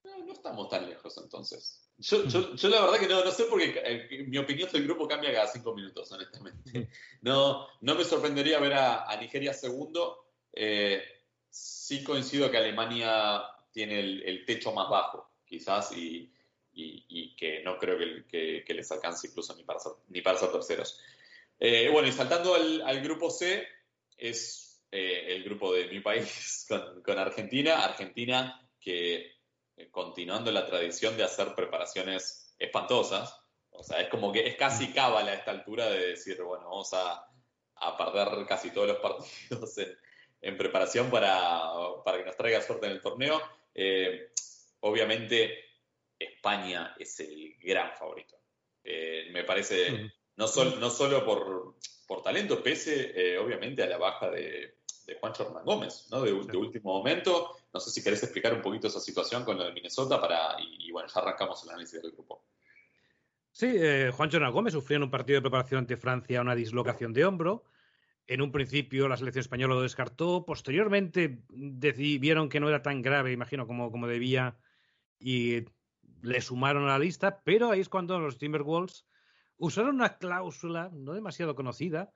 No, 0.03 0.31
estamos 0.33 0.69
tan 0.69 0.89
lejos 0.89 1.17
entonces. 1.17 1.83
Yo, 1.97 2.25
yo, 2.25 2.69
la 2.69 2.81
verdad 2.81 2.99
que 2.99 3.07
no, 3.07 3.23
no 3.23 3.31
sé 3.31 3.45
porque 3.45 3.81
eh, 3.85 4.25
mi 4.27 4.37
opinión 4.37 4.69
del 4.71 4.83
grupo 4.83 5.07
cambia 5.07 5.31
cada 5.31 5.47
cinco 5.47 5.73
minutos, 5.73 6.11
honestamente. 6.11 6.89
No, 7.21 7.67
no 7.79 7.95
me 7.95 8.03
sorprendería 8.03 8.59
ver 8.59 8.73
a, 8.73 9.15
Nigeria 9.19 9.53
segundo. 9.53 10.33
Eh, 10.51 11.01
sí 11.49 12.03
coincido 12.03 12.51
que 12.51 12.57
Alemania 12.57 13.43
tiene 13.71 13.99
el, 13.99 14.43
techo 14.45 14.73
más 14.73 14.89
bajo, 14.89 15.31
quizás, 15.45 15.91
y, 15.95 16.29
que 17.37 17.61
no 17.63 17.77
creo 17.77 17.97
que, 18.27 18.65
les 18.67 18.91
alcance 18.91 19.27
incluso 19.27 19.55
ni 19.55 19.63
para 19.63 19.79
ser, 19.79 19.93
ni 20.09 20.21
para 20.21 20.37
ser 20.37 20.51
terceros. 20.51 20.99
Eh, 21.59 21.89
bueno, 21.89 22.07
y 22.07 22.11
saltando 22.11 22.55
al, 22.55 22.81
al 22.81 23.01
grupo 23.01 23.29
C, 23.29 23.65
es 24.17 24.62
eh, 24.95 25.33
el 25.33 25.43
grupo 25.43 25.73
de 25.73 25.87
mi 25.87 26.01
país 26.01 26.67
con, 27.03 27.17
Argentina. 27.17 27.83
Argentina 27.83 28.61
que 28.79 29.39
eh, 29.75 29.89
continuando 29.89 30.51
la 30.51 30.67
tradición 30.67 31.17
de 31.17 31.23
hacer 31.23 31.55
preparaciones 31.55 32.55
espantosas, 32.59 33.35
o 33.71 33.81
sea, 33.81 34.01
es 34.01 34.09
como 34.09 34.31
que 34.31 34.47
es 34.47 34.55
casi 34.55 34.93
cábala 34.93 35.31
a 35.31 35.33
esta 35.33 35.49
altura 35.49 35.89
de 35.89 36.09
decir, 36.09 36.39
bueno, 36.43 36.69
vamos 36.69 36.93
a, 36.93 37.27
perder 37.97 38.45
casi 38.45 38.69
todos 38.69 38.89
los 38.89 38.97
partidos 39.01 39.79
en, 40.41 40.57
preparación 40.57 41.09
para, 41.09 41.73
que 42.05 42.25
nos 42.25 42.37
traiga 42.37 42.61
suerte 42.61 42.85
en 42.85 42.91
el 42.91 43.01
torneo. 43.01 43.41
Eh, 43.73 44.29
obviamente, 44.81 45.57
España 46.19 46.95
es 46.99 47.19
el 47.19 47.55
gran 47.57 47.93
favorito. 47.95 48.37
me 48.83 49.43
parece, 49.43 50.11
no, 50.35 50.45
no 50.45 50.89
solo 50.91 51.25
por, 51.25 51.77
por 52.05 52.21
talento, 52.21 52.61
pese 52.61 53.39
obviamente 53.39 53.81
a 53.81 53.87
la 53.87 53.97
baja 53.97 54.29
de, 54.29 54.82
de 55.05 55.15
Juancho 55.15 55.43
Hernán 55.43 55.65
Gómez, 55.65 56.07
¿no? 56.11 56.21
De, 56.21 56.31
último 56.31 56.93
momento. 56.93 57.55
No 57.73 57.79
sé 57.79 57.91
si 57.91 58.03
querés 58.03 58.23
explicar 58.23 58.53
un 58.53 58.61
poquito 58.61 58.87
esa 58.87 58.99
situación 58.99 59.43
con 59.43 59.57
lo 59.57 59.65
de 59.65 59.73
Minnesota 59.73 60.19
para, 60.19 60.55
y, 60.59 60.91
bueno, 60.91 61.07
ya 61.13 61.21
arrancamos 61.21 61.63
el 61.63 61.69
análisis 61.69 62.01
del 62.01 62.11
grupo. 62.11 62.43
Sí, 63.51 63.71
eh, 63.75 64.11
Juancho 64.15 64.37
Hernán 64.37 64.53
Gómez 64.53 64.73
sufrió 64.73 64.97
en 64.97 65.03
un 65.03 65.11
partido 65.11 65.37
de 65.37 65.41
preparación 65.41 65.79
ante 65.79 65.97
Francia 65.97 66.41
una 66.41 66.55
dislocación 66.55 67.13
de 67.13 67.25
hombro. 67.25 67.63
En 68.25 68.41
un 68.41 68.51
principio 68.51 69.07
la 69.07 69.17
selección 69.17 69.41
española 69.41 69.75
lo 69.75 69.81
descartó, 69.81 70.45
posteriormente 70.45 71.43
vieron 71.49 72.47
que 72.47 72.59
no 72.59 72.69
era 72.69 72.81
tan 72.81 73.01
grave, 73.01 73.33
imagino, 73.33 73.67
como, 73.67 73.91
como 73.91 74.07
debía, 74.07 74.57
y 75.19 75.65
le 76.21 76.41
sumaron 76.41 76.85
a 76.85 76.93
la 76.93 76.99
lista, 76.99 77.41
pero 77.43 77.69
ahí 77.69 77.81
es 77.81 77.89
cuando 77.89 78.17
los 78.19 78.37
Timberwolves 78.37 79.05
usaron 79.57 79.95
una 79.95 80.17
cláusula 80.17 80.89
no 80.93 81.13
demasiado 81.13 81.53
conocida, 81.53 82.13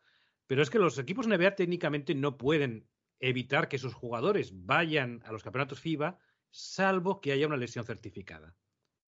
pero 0.47 0.63
es 0.63 0.69
que 0.69 0.79
los 0.79 0.97
equipos 0.97 1.27
NBA 1.27 1.55
técnicamente 1.55 2.15
no 2.15 2.37
pueden 2.37 2.87
evitar 3.19 3.67
que 3.67 3.77
sus 3.77 3.93
jugadores 3.93 4.51
vayan 4.65 5.21
a 5.25 5.31
los 5.31 5.43
campeonatos 5.43 5.79
FIBA 5.79 6.19
salvo 6.49 7.21
que 7.21 7.31
haya 7.31 7.47
una 7.47 7.57
lesión 7.57 7.85
certificada. 7.85 8.55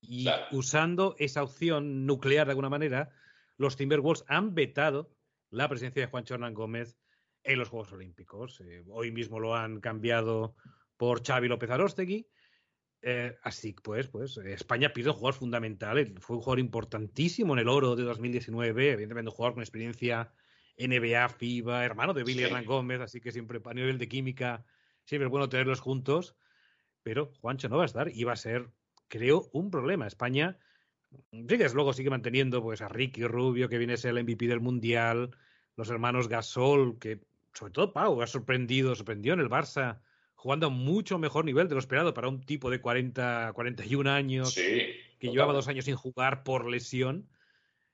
Y 0.01 0.27
usando 0.51 1.15
esa 1.17 1.43
opción 1.43 2.05
nuclear 2.05 2.47
de 2.47 2.51
alguna 2.51 2.69
manera, 2.69 3.11
los 3.57 3.75
Timberwolves 3.75 4.23
han 4.27 4.55
vetado 4.55 5.13
la 5.49 5.67
presencia 5.67 6.01
de 6.01 6.07
Juancho 6.07 6.35
Hernán 6.35 6.53
Gómez 6.53 6.97
en 7.43 7.59
los 7.59 7.69
Juegos 7.69 7.91
Olímpicos. 7.91 8.61
Eh, 8.61 8.83
hoy 8.89 9.11
mismo 9.11 9.39
lo 9.39 9.55
han 9.55 9.79
cambiado 9.81 10.55
por 10.97 11.25
Xavi 11.25 11.47
López 11.47 11.69
Arostegui. 11.69 12.27
Eh, 13.01 13.37
así 13.43 13.73
pues, 13.73 14.07
pues 14.07 14.37
España 14.37 14.93
pierde 14.93 15.11
un 15.11 15.17
jugador 15.17 15.39
fundamental. 15.39 16.13
Fue 16.19 16.37
un 16.37 16.41
jugador 16.41 16.59
importantísimo 16.59 17.53
en 17.53 17.59
el 17.59 17.69
oro 17.69 17.95
de 17.95 18.03
2019. 18.03 18.91
Evidentemente, 18.91 19.29
un 19.29 19.35
jugador 19.35 19.55
con 19.55 19.63
experiencia 19.63 20.31
NBA, 20.79 21.29
FIBA, 21.29 21.85
hermano 21.85 22.13
de 22.13 22.23
Billy 22.23 22.43
Hernán 22.43 22.65
Gómez. 22.65 23.01
Así 23.01 23.19
que 23.19 23.31
siempre, 23.31 23.59
a 23.63 23.73
nivel 23.73 23.97
de 23.97 24.07
química, 24.07 24.65
siempre 25.05 25.25
es 25.25 25.31
bueno 25.31 25.49
tenerlos 25.49 25.79
juntos. 25.79 26.35
Pero 27.03 27.31
Juancho 27.41 27.69
no 27.69 27.77
va 27.77 27.83
a 27.83 27.85
estar 27.85 28.09
y 28.13 28.23
va 28.23 28.33
a 28.33 28.37
ser, 28.37 28.69
creo, 29.07 29.49
un 29.53 29.71
problema. 29.71 30.07
España, 30.07 30.57
sí 31.31 31.57
que 31.57 31.69
luego 31.69 31.93
sigue 31.93 32.09
manteniendo 32.09 32.61
pues, 32.61 32.81
a 32.81 32.87
Ricky 32.87 33.25
Rubio, 33.25 33.69
que 33.69 33.77
viene 33.77 33.93
a 33.93 33.97
ser 33.97 34.17
el 34.17 34.23
MVP 34.23 34.47
del 34.47 34.61
Mundial, 34.61 35.31
los 35.75 35.89
hermanos 35.89 36.27
Gasol, 36.27 36.99
que 36.99 37.21
sobre 37.53 37.73
todo 37.73 37.93
Pau 37.93 38.21
ha 38.21 38.27
sorprendido, 38.27 38.95
sorprendió 38.95 39.33
en 39.33 39.39
el 39.39 39.49
Barça 39.49 39.99
jugando 40.39 40.67
a 40.67 40.69
mucho 40.69 41.19
mejor 41.19 41.43
nivel 41.43 41.67
de 41.67 41.75
lo 41.75 41.79
esperado 41.79 42.13
para 42.13 42.29
un 42.29 42.41
tipo 42.41 42.69
de 42.69 42.79
40, 42.79 43.51
41 43.53 44.09
años 44.09 44.55
que 44.55 45.03
llevaba 45.19 45.51
dos 45.51 45.67
años 45.67 45.83
sin 45.83 45.95
jugar 45.95 46.43
por 46.43 46.69
lesión. 46.69 47.27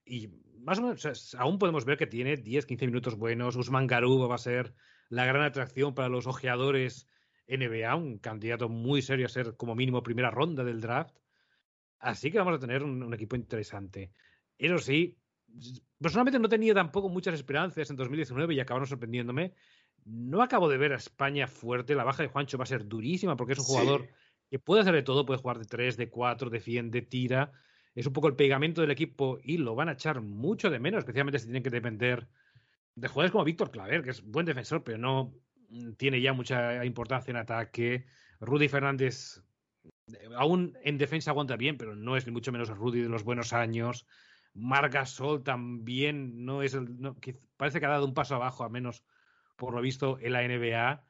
Y 0.05 0.29
más 0.65 0.79
o 0.79 0.81
menos, 0.81 1.35
aún 1.37 1.59
podemos 1.59 1.85
ver 1.85 1.97
que 1.97 2.07
tiene 2.07 2.37
10, 2.37 2.65
15 2.65 2.87
minutos 2.87 3.15
buenos. 3.15 3.55
Usman 3.55 3.85
Garuba 3.85 4.25
va 4.25 4.35
a 4.35 4.39
ser 4.39 4.73
la 5.09 5.25
gran 5.25 5.43
atracción 5.43 5.93
para 5.93 6.09
los 6.09 6.25
ojeadores 6.25 7.07
NBA, 7.47 7.95
un 7.95 8.17
candidato 8.17 8.67
muy 8.67 9.03
serio 9.03 9.27
a 9.27 9.29
ser 9.29 9.55
como 9.57 9.75
mínimo 9.75 10.01
primera 10.01 10.31
ronda 10.31 10.63
del 10.63 10.81
draft. 10.81 11.15
Así 11.99 12.31
que 12.31 12.39
vamos 12.39 12.55
a 12.55 12.59
tener 12.59 12.83
un, 12.83 13.03
un 13.03 13.13
equipo 13.13 13.35
interesante. 13.35 14.11
Eso 14.57 14.79
sí, 14.79 15.15
personalmente 16.01 16.39
no 16.39 16.49
tenía 16.49 16.73
tampoco 16.73 17.09
muchas 17.09 17.35
esperanzas 17.35 17.89
en 17.91 17.95
2019 17.95 18.55
y 18.55 18.59
acabaron 18.59 18.87
sorprendiéndome. 18.87 19.53
No 20.03 20.41
acabo 20.41 20.67
de 20.67 20.77
ver 20.77 20.93
a 20.93 20.97
España 20.97 21.47
fuerte. 21.47 21.93
La 21.93 22.03
baja 22.03 22.23
de 22.23 22.29
Juancho 22.29 22.57
va 22.57 22.63
a 22.63 22.67
ser 22.67 22.87
durísima 22.87 23.35
porque 23.35 23.53
es 23.53 23.59
un 23.59 23.65
jugador 23.65 24.09
que 24.49 24.57
puede 24.57 24.81
hacer 24.81 24.95
de 24.95 25.03
todo, 25.03 25.27
puede 25.27 25.39
jugar 25.39 25.59
de 25.59 25.65
3, 25.65 25.95
de 25.97 26.09
4, 26.09 26.49
defiende, 26.49 27.03
tira. 27.03 27.51
Es 27.95 28.05
un 28.05 28.13
poco 28.13 28.27
el 28.27 28.35
pegamento 28.35 28.81
del 28.81 28.91
equipo 28.91 29.39
y 29.41 29.57
lo 29.57 29.73
van 29.73 29.89
a 29.89 29.93
echar 29.93 30.21
mucho 30.21 30.69
de 30.69 30.79
menos, 30.79 30.99
especialmente 30.99 31.39
si 31.39 31.45
tienen 31.45 31.63
que 31.63 31.69
depender 31.69 32.27
de 32.95 33.07
jugadores 33.07 33.31
como 33.31 33.45
Víctor 33.45 33.71
Claver, 33.71 34.03
que 34.03 34.09
es 34.11 34.21
buen 34.21 34.45
defensor, 34.45 34.83
pero 34.83 34.97
no 34.97 35.33
tiene 35.97 36.21
ya 36.21 36.33
mucha 36.33 36.83
importancia 36.85 37.31
en 37.31 37.37
ataque. 37.37 38.05
Rudy 38.41 38.67
Fernández, 38.67 39.41
aún 40.35 40.77
en 40.83 40.97
defensa 40.97 41.31
aguanta 41.31 41.55
bien, 41.55 41.77
pero 41.77 41.95
no 41.95 42.17
es 42.17 42.25
ni 42.25 42.33
mucho 42.33 42.51
menos 42.51 42.69
Rudy 42.69 43.01
de 43.01 43.09
los 43.09 43.23
buenos 43.23 43.53
años. 43.53 44.05
Marga 44.53 45.05
Sol 45.05 45.43
también 45.43 46.45
no 46.45 46.61
es 46.61 46.73
el. 46.73 46.87
parece 47.57 47.79
que 47.79 47.85
ha 47.85 47.89
dado 47.89 48.05
un 48.05 48.13
paso 48.13 48.35
abajo, 48.35 48.63
a 48.63 48.69
menos 48.69 49.03
por 49.55 49.73
lo 49.73 49.81
visto, 49.81 50.17
en 50.19 50.33
la 50.33 50.47
NBA. 50.47 51.03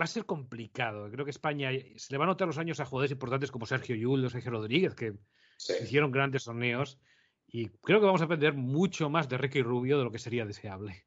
Va 0.00 0.04
a 0.04 0.06
ser 0.06 0.24
complicado. 0.24 1.10
Creo 1.10 1.24
que 1.24 1.30
España 1.30 1.70
se 1.96 2.12
le 2.12 2.18
van 2.18 2.28
a 2.28 2.32
notar 2.32 2.46
los 2.46 2.58
años 2.58 2.80
a 2.80 2.86
jugadores 2.86 3.12
importantes 3.12 3.50
como 3.50 3.66
Sergio 3.66 3.96
Yul 3.96 4.30
Sergio 4.30 4.50
Rodríguez, 4.50 4.94
que 4.94 5.14
hicieron 5.82 6.10
grandes 6.10 6.44
torneos. 6.44 6.98
Y 7.52 7.68
creo 7.68 8.00
que 8.00 8.06
vamos 8.06 8.20
a 8.20 8.24
aprender 8.24 8.54
mucho 8.54 9.10
más 9.10 9.28
de 9.28 9.38
Ricky 9.38 9.62
Rubio 9.62 9.98
de 9.98 10.04
lo 10.04 10.12
que 10.12 10.18
sería 10.18 10.44
deseable. 10.44 11.04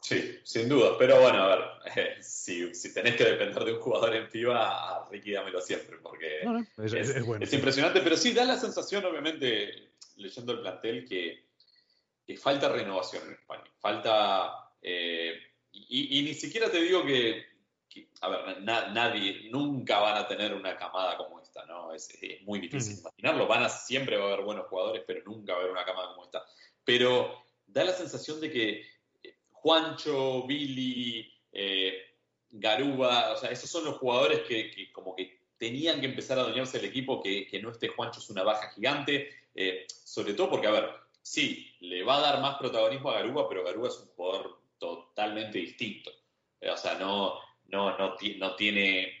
Sí, 0.00 0.38
sin 0.44 0.68
duda. 0.68 0.96
Pero 0.98 1.20
bueno, 1.20 1.38
a 1.38 1.56
ver, 1.56 1.64
eh, 1.96 2.16
si, 2.22 2.72
si, 2.74 2.94
tenés 2.94 3.16
que 3.16 3.24
depender 3.24 3.64
de 3.64 3.72
un 3.72 3.80
jugador 3.80 4.14
en 4.14 4.28
FIBA, 4.28 5.08
Ricky 5.10 5.32
dámelo 5.32 5.60
siempre, 5.60 5.96
porque 6.02 6.42
es, 6.78 7.52
impresionante. 7.52 8.00
Pero 8.00 8.16
sí, 8.16 8.32
da 8.32 8.44
la 8.44 8.56
sensación, 8.56 9.04
obviamente, 9.04 9.92
leyendo 10.16 10.52
el 10.52 10.60
plantel, 10.60 11.08
que, 11.08 11.48
que 12.24 12.36
falta 12.36 12.68
renovación 12.68 13.24
en 13.26 13.32
España. 13.32 13.64
Falta 13.80 14.70
eh, 14.82 15.38
y, 15.72 16.22
ni 16.22 16.34
siquiera 16.34 16.70
te 16.70 16.80
digo 16.80 17.04
que, 17.04 17.44
a 18.20 18.28
ver, 18.28 18.62
nadie, 18.62 19.48
nunca 19.50 19.98
van 19.98 20.16
a 20.16 20.26
tener 20.26 20.54
una 20.54 20.76
camada 20.76 21.16
como 21.16 21.39
esta, 21.60 21.72
¿no? 21.72 21.92
Es, 21.92 22.08
muy 22.42 22.60
difícil 22.60 22.98
imaginarlo. 22.98 23.46
Van 23.46 23.62
a, 23.62 23.68
siempre 23.68 24.16
va 24.16 24.24
a 24.24 24.32
haber 24.32 24.44
buenos 24.44 24.66
jugadores, 24.66 25.02
pero 25.06 25.22
nunca 25.24 25.52
va 25.52 25.58
a 25.58 25.62
haber 25.62 25.72
una 25.72 25.84
camada 25.84 26.08
como 26.14 26.24
esta. 26.24 26.44
Pero 26.84 27.44
da 27.66 27.84
la 27.84 27.92
sensación 27.92 28.40
de 28.40 28.50
que 28.50 28.86
eh, 29.22 29.36
Juancho, 29.50 30.46
Billy, 30.46 31.32
eh, 31.52 32.10
Garuba, 32.50 33.32
o 33.32 33.36
sea, 33.36 33.50
esos 33.50 33.70
son 33.70 33.84
los 33.84 33.98
jugadores 33.98 34.40
que, 34.40 34.90
como 34.92 35.14
que 35.14 35.40
tenían 35.56 36.00
que 36.00 36.06
empezar 36.06 36.38
a 36.38 36.42
adueñarse 36.42 36.78
del 36.78 36.90
equipo, 36.90 37.22
que, 37.22 37.48
no 37.62 37.70
esté 37.70 37.88
Juancho 37.88 38.20
es 38.20 38.30
una 38.30 38.42
baja 38.42 38.70
gigante, 38.70 39.30
eh, 39.54 39.86
sobre 39.88 40.34
todo 40.34 40.50
porque, 40.50 40.66
a 40.66 40.72
ver, 40.72 40.90
sí, 41.22 41.76
le 41.80 42.02
va 42.02 42.16
a 42.16 42.20
dar 42.20 42.40
más 42.40 42.56
protagonismo 42.58 43.10
a 43.10 43.14
Garuba, 43.14 43.48
pero 43.48 43.64
Garuba 43.64 43.88
es 43.88 43.98
un 43.98 44.08
jugador 44.08 44.60
totalmente 44.78 45.58
distinto. 45.58 46.10
O 46.62 46.76
sea, 46.76 46.94
no, 46.94 47.38
no, 47.68 47.96
no, 47.96 48.16
no 48.38 48.56
tiene 48.56 49.19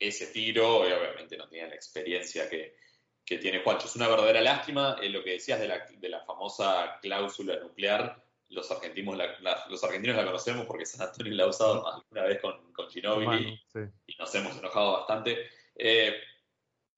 ese 0.00 0.28
tiro 0.28 0.88
y 0.88 0.92
obviamente 0.92 1.36
no 1.36 1.46
tiene 1.46 1.68
la 1.68 1.74
experiencia 1.74 2.48
que, 2.48 2.76
que 3.24 3.38
tiene 3.38 3.62
Juancho. 3.62 3.86
Es 3.86 3.96
una 3.96 4.08
verdadera 4.08 4.40
lástima 4.40 4.96
eh, 5.00 5.10
lo 5.10 5.22
que 5.22 5.32
decías 5.32 5.60
de 5.60 5.68
la, 5.68 5.86
de 5.86 6.08
la, 6.08 6.24
famosa 6.24 6.98
cláusula 7.02 7.60
nuclear. 7.60 8.24
Los 8.48 8.70
argentinos 8.70 9.16
la, 9.16 9.64
los 9.68 9.84
argentinos 9.84 10.16
la 10.16 10.24
conocemos 10.24 10.66
porque 10.66 10.86
San 10.86 11.06
Antonio 11.06 11.32
la 11.34 11.44
ha 11.44 11.48
usado 11.48 11.86
alguna 11.86 12.22
vez 12.22 12.40
con, 12.40 12.72
con 12.72 12.90
Ginóbili 12.90 13.62
y, 14.06 14.16
nos 14.18 14.34
hemos 14.34 14.56
enojado 14.56 14.92
bastante. 14.92 15.48
Eh, 15.76 16.16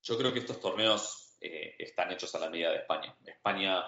yo 0.03 0.17
creo 0.17 0.33
que 0.33 0.39
estos 0.39 0.61
torneos 0.61 1.37
eh, 1.41 1.75
están 1.79 2.11
hechos 2.13 2.35
a 2.35 2.39
la 2.39 2.49
medida 2.49 2.71
de 2.71 2.79
España. 2.79 3.15
España, 3.27 3.85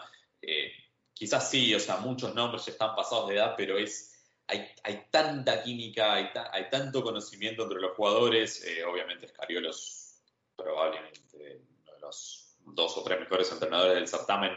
quizás 1.15 1.51
sí, 1.51 1.75
o 1.75 1.81
sea, 1.81 1.97
muchos 1.99 2.35
nombres 2.35 2.69
están 2.69 2.95
pasados 2.95 3.29
de 3.29 3.37
edad, 3.37 3.55
pero 3.57 3.79
es 3.79 4.14
hay, 4.47 5.07
tanta 5.11 5.63
química, 5.63 6.15
hay, 6.15 6.71
tanto 6.71 7.03
conocimiento 7.03 7.63
entre 7.63 7.81
los 7.81 7.97
jugadores. 7.97 8.65
Eh, 8.65 8.85
obviamente, 8.85 9.29
Scariolo 9.29 9.71
es 9.71 10.23
probablemente 10.57 11.21
uno 11.33 11.93
de 11.93 12.01
los 12.01 12.57
dos 12.61 12.97
o 12.97 13.05
tres 13.05 13.21
mejores 13.21 13.51
entrenadores 13.51 13.95
del 13.95 14.09
certamen. 14.09 14.53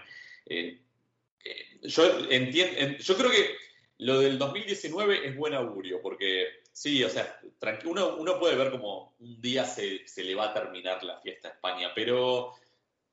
Eh, 0.46 0.82
eh, 1.44 1.80
yo, 1.84 2.20
entiendo, 2.30 2.98
yo 2.98 3.18
creo 3.18 3.32
que 3.32 3.56
lo 4.00 4.20
del 4.20 4.38
2019 4.38 5.28
es 5.28 5.36
buen 5.36 5.54
augurio, 5.54 6.02
porque 6.02 6.62
sí, 6.72 7.04
o 7.04 7.10
sea, 7.10 7.40
uno, 7.86 8.18
uno 8.18 8.40
puede 8.40 8.56
ver 8.56 8.72
como 8.72 9.16
un 9.20 9.42
día 9.42 9.66
se, 9.66 10.08
se, 10.08 10.24
le 10.24 10.36
va 10.36 10.50
a 10.50 10.54
terminar 10.54 11.04
la 11.04 11.20
fiesta 11.20 11.48
a 11.48 11.52
España, 11.52 11.92
pero 11.96 12.54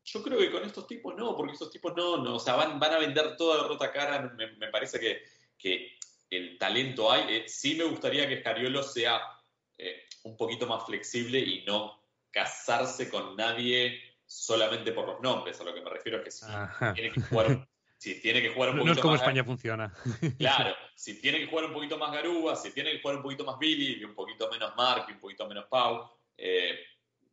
yo 0.04 0.22
creo 0.22 0.38
que 0.38 0.50
con 0.50 0.64
estos 0.64 0.86
tipos 0.86 1.14
no, 1.16 1.36
porque 1.36 1.54
estos 1.54 1.70
tipos 1.70 1.96
no, 1.96 2.18
no 2.18 2.36
o 2.36 2.38
sea, 2.38 2.56
van, 2.56 2.78
van 2.78 2.92
a 2.92 2.98
vender 2.98 3.36
toda 3.36 3.62
la 3.62 3.68
rota 3.68 3.90
cara. 3.90 4.20
Me, 4.36 4.68
parece 4.68 5.00
que 5.00 5.22
el 6.36 6.58
talento 6.58 7.10
hay. 7.10 7.24
Eh, 7.28 7.44
sí 7.46 7.74
me 7.74 7.84
gustaría 7.84 8.28
que 8.28 8.40
Scariolo 8.40 8.82
sea 8.82 9.20
eh, 9.78 10.04
un 10.24 10.36
poquito 10.36 10.66
más 10.66 10.84
flexible 10.84 11.38
y 11.38 11.64
no 11.64 12.00
casarse 12.30 13.08
con 13.08 13.36
nadie 13.36 14.00
solamente 14.26 14.92
por 14.92 15.06
los 15.06 15.20
nombres. 15.20 15.60
A 15.60 15.64
lo 15.64 15.74
que 15.74 15.80
me 15.80 15.90
refiero 15.90 16.18
es 16.18 16.24
que 16.24 16.30
si 16.30 16.44
tiene 16.94 17.12
que 17.12 17.20
jugar, 17.20 17.68
si 17.98 18.20
tiene 18.20 18.42
que 18.42 18.50
jugar 18.50 18.70
un 18.70 18.76
poquito 18.76 18.94
No 18.94 18.98
es 18.98 19.02
como 19.02 19.14
España 19.14 19.44
funciona. 19.44 19.94
Claro, 20.38 20.74
si 20.94 21.20
tiene 21.20 21.38
que 21.38 21.46
jugar 21.46 21.66
un 21.66 21.72
poquito 21.72 21.98
más 21.98 22.12
Garúa, 22.12 22.56
si 22.56 22.72
tiene 22.72 22.92
que 22.92 23.00
jugar 23.00 23.16
un 23.16 23.22
poquito 23.22 23.44
más 23.44 23.58
Billy 23.58 24.00
y 24.00 24.04
un 24.04 24.14
poquito 24.14 24.50
menos 24.50 24.74
Mark 24.76 25.06
y 25.08 25.12
un 25.12 25.20
poquito 25.20 25.46
menos 25.46 25.66
Pau, 25.66 26.10
eh, 26.36 26.80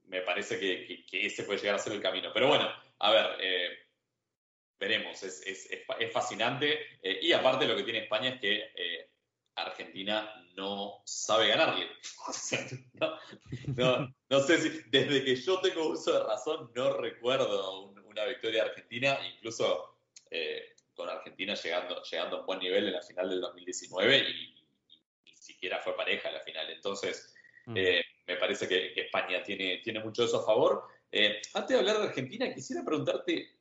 me 0.08 0.22
parece 0.22 0.60
que, 0.60 1.06
ese 1.12 1.44
puede 1.44 1.60
llegar 1.60 1.76
a 1.76 1.80
ser 1.80 1.94
el 1.94 2.02
camino. 2.02 2.32
Pero 2.34 2.48
bueno, 2.48 2.70
a 3.00 3.12
ver, 3.12 3.81
veremos, 4.82 5.22
es, 5.22 5.46
es, 5.46 5.70
es 5.70 6.12
fascinante. 6.12 6.80
Eh, 7.04 7.20
y 7.22 7.34
aparte 7.34 7.68
lo 7.68 7.76
que 7.76 7.84
tiene 7.84 8.00
España 8.00 8.30
es 8.30 8.42
que 8.42 8.72
eh, 8.76 9.10
Argentina 9.56 10.44
no 10.56 11.04
sabe 11.06 11.50
ganarle. 11.50 11.88
no, 13.78 14.16
no, 14.28 14.40
sé 14.40 14.58
si 14.60 14.82
desde 14.90 15.24
que 15.24 15.36
yo 15.36 15.62
tengo 15.62 15.90
uso 15.90 16.14
de 16.14 16.24
razón 16.24 16.72
no 16.76 16.98
recuerdo 16.98 17.92
una 17.92 18.26
victoria 18.26 18.64
argentina, 18.64 19.20
incluso 19.36 20.00
eh, 20.32 20.74
con 20.96 21.08
Argentina 21.08 21.54
llegando, 21.54 22.02
llegando 22.02 22.38
a 22.38 22.40
un 22.40 22.46
buen 22.48 22.60
nivel 22.60 22.88
en 22.88 22.94
la 22.94 23.04
final 23.04 23.30
del 23.30 23.40
2019 23.40 24.18
y, 24.18 24.66
ni 25.26 25.38
siquiera 25.38 25.80
fue 25.80 25.96
pareja 25.96 26.30
en 26.30 26.36
la 26.36 26.42
final. 26.42 26.70
Entonces, 26.72 27.36
mm. 27.68 27.74
me 27.74 28.36
parece 28.38 28.68
que, 28.68 29.00
España 29.00 29.44
tiene, 29.44 29.78
tiene 29.84 30.00
mucho 30.00 30.24
eso 30.24 30.42
a 30.42 30.46
favor. 30.46 30.86
antes 31.54 31.70
de 31.70 31.78
hablar 31.78 32.00
de 32.00 32.08
Argentina, 32.08 32.52
quisiera 32.52 32.84
preguntarte 32.84 33.61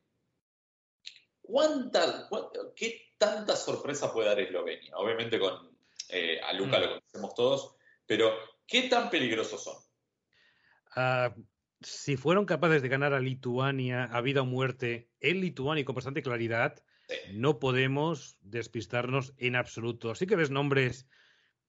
¿Cuánta, 1.51 2.29
¿Qué 2.73 3.13
tanta 3.17 3.57
sorpresa 3.57 4.13
puede 4.13 4.29
dar 4.29 4.39
Eslovenia? 4.39 4.95
Obviamente 4.95 5.37
con 5.37 5.69
eh, 6.07 6.39
a 6.39 6.53
Luca 6.53 6.79
mm. 6.79 6.81
lo 6.81 6.87
conocemos 6.87 7.35
todos, 7.35 7.75
pero 8.05 8.31
¿qué 8.65 8.83
tan 8.83 9.09
peligrosos 9.09 9.61
son? 9.61 9.75
Ah, 10.95 11.35
si 11.81 12.15
fueron 12.15 12.45
capaces 12.45 12.81
de 12.81 12.87
ganar 12.87 13.13
a 13.13 13.19
Lituania 13.19 14.05
a 14.05 14.21
vida 14.21 14.43
o 14.43 14.45
muerte 14.45 15.09
en 15.19 15.41
Lituania 15.41 15.81
y 15.81 15.83
con 15.83 15.95
bastante 15.95 16.21
claridad, 16.21 16.81
no 17.33 17.59
podemos 17.59 18.37
despistarnos 18.39 19.33
en 19.37 19.57
absoluto. 19.57 20.15
Sí 20.15 20.27
que 20.27 20.37
ves 20.37 20.51
nombres 20.51 21.05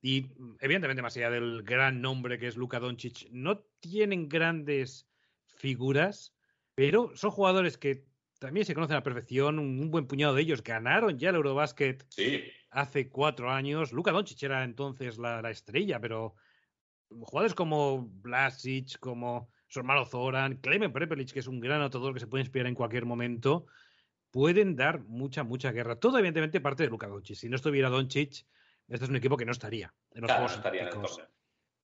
y 0.00 0.28
evidentemente 0.60 1.02
más 1.02 1.16
allá 1.16 1.30
del 1.30 1.64
gran 1.64 2.00
nombre 2.00 2.38
que 2.38 2.46
es 2.46 2.56
Luka 2.56 2.78
Doncic, 2.78 3.28
no 3.32 3.64
tienen 3.80 4.28
grandes 4.28 5.08
figuras, 5.56 6.34
pero 6.76 7.16
son 7.16 7.32
jugadores 7.32 7.78
que 7.78 8.04
también 8.42 8.66
se 8.66 8.74
conocen 8.74 8.94
a 8.94 8.98
la 8.98 9.04
perfección. 9.04 9.60
Un, 9.60 9.90
buen 9.92 10.08
puñado 10.08 10.34
de 10.34 10.42
ellos 10.42 10.64
ganaron 10.64 11.16
ya 11.16 11.30
el 11.30 11.36
Eurobasket 11.36 12.04
hace 12.70 13.08
cuatro 13.08 13.50
años. 13.52 13.92
Luka 13.92 14.10
Doncic 14.10 14.42
era 14.42 14.64
entonces 14.64 15.16
la, 15.16 15.48
estrella, 15.48 16.00
pero 16.00 16.34
jugadores 17.08 17.54
como 17.54 18.08
Blasic, 18.08 18.98
como 18.98 19.48
su 19.68 19.78
hermano 19.78 20.04
Zoran, 20.04 20.56
Clement 20.56 20.92
Prepelic, 20.92 21.32
que 21.32 21.38
es 21.38 21.46
un 21.46 21.60
gran 21.60 21.78
anotador 21.78 22.12
que 22.14 22.18
se 22.18 22.26
puede 22.26 22.42
inspirar 22.42 22.66
en 22.66 22.74
cualquier 22.74 23.06
momento, 23.06 23.66
pueden 24.32 24.74
dar 24.74 25.04
mucha, 25.04 25.44
mucha 25.44 25.70
guerra. 25.70 26.00
Todo, 26.00 26.18
evidentemente, 26.18 26.60
parte 26.60 26.82
de 26.82 26.90
Luka 26.90 27.06
Doncic. 27.06 27.36
Si 27.36 27.48
no 27.48 27.54
estuviera 27.54 27.90
Doncic, 27.90 28.44
este 28.88 29.04
es 29.04 29.08
un 29.08 29.16
equipo 29.16 29.36
que 29.36 29.44
no 29.44 29.52
estaría 29.52 29.94
en 30.10 30.22
los 30.22 30.32
Juegos 30.32 31.22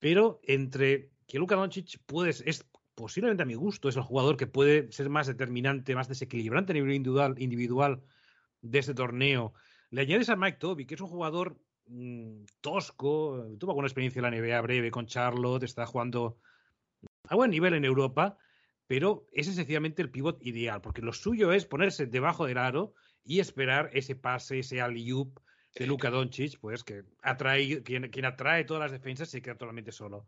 Pero 0.01 0.41
entre 0.43 1.13
que 1.29 1.39
Luka 1.39 1.55
Doncic 1.55 2.01
puede, 2.05 2.31
es 2.31 2.69
posiblemente 2.99 3.45
a 3.45 3.47
mi 3.47 3.55
gusto, 3.55 3.89
es 3.89 3.95
el 3.95 4.03
jugador 4.03 4.37
que 4.37 4.49
puede 4.49 4.91
ser 4.91 5.09
más 5.09 5.29
determinante, 5.29 5.95
más 5.95 6.09
desequilibrante 6.09 6.73
a 6.73 6.75
nivel 6.75 6.93
individual, 6.95 7.37
individual 7.39 8.03
de 8.61 8.79
este 8.81 8.93
torneo. 8.93 9.53
Le 9.91 10.01
añades 10.01 10.29
a 10.31 10.37
Mike 10.37 10.59
Toby, 10.59 10.85
que 10.85 10.97
es 10.97 11.01
un 11.01 11.07
jugador 11.07 11.57
mm, 11.87 12.43
tosco, 12.61 13.47
tuvo 13.57 13.71
alguna 13.71 13.87
experiencia 13.87 14.19
en 14.19 14.25
la 14.25 14.37
NBA 14.37 14.61
breve 14.63 14.91
con 14.91 15.07
Charlotte, 15.07 15.63
está 15.63 15.87
jugando 15.87 16.39
a 17.29 17.37
buen 17.37 17.53
nivel 17.53 17.75
en 17.75 17.85
Europa, 17.85 18.37
pero 18.89 19.27
es 19.31 19.47
esencialmente 19.47 20.03
el 20.03 20.11
pivot 20.11 20.45
ideal, 20.45 20.81
porque 20.81 21.01
lo 21.01 21.13
suyo 21.13 21.53
es 21.53 21.67
ponerse 21.67 22.07
debajo 22.07 22.47
del 22.47 22.59
aro 22.59 22.95
y 23.25 23.39
esperar 23.39 23.91
ese 23.93 24.17
pase, 24.17 24.59
ese 24.59 24.81
alley-oop 24.81 25.39
de 25.77 25.87
Luka 25.87 26.11
Doncic, 26.11 26.59
pues 26.59 26.83
que 26.83 27.05
atrae, 27.23 27.81
quien, 27.85 28.11
quien 28.11 28.25
atrae 28.25 28.65
todas 28.65 28.81
las 28.81 28.91
defensas 28.91 29.29
se 29.29 29.41
queda 29.41 29.55
totalmente 29.55 29.93
solo. 29.93 30.25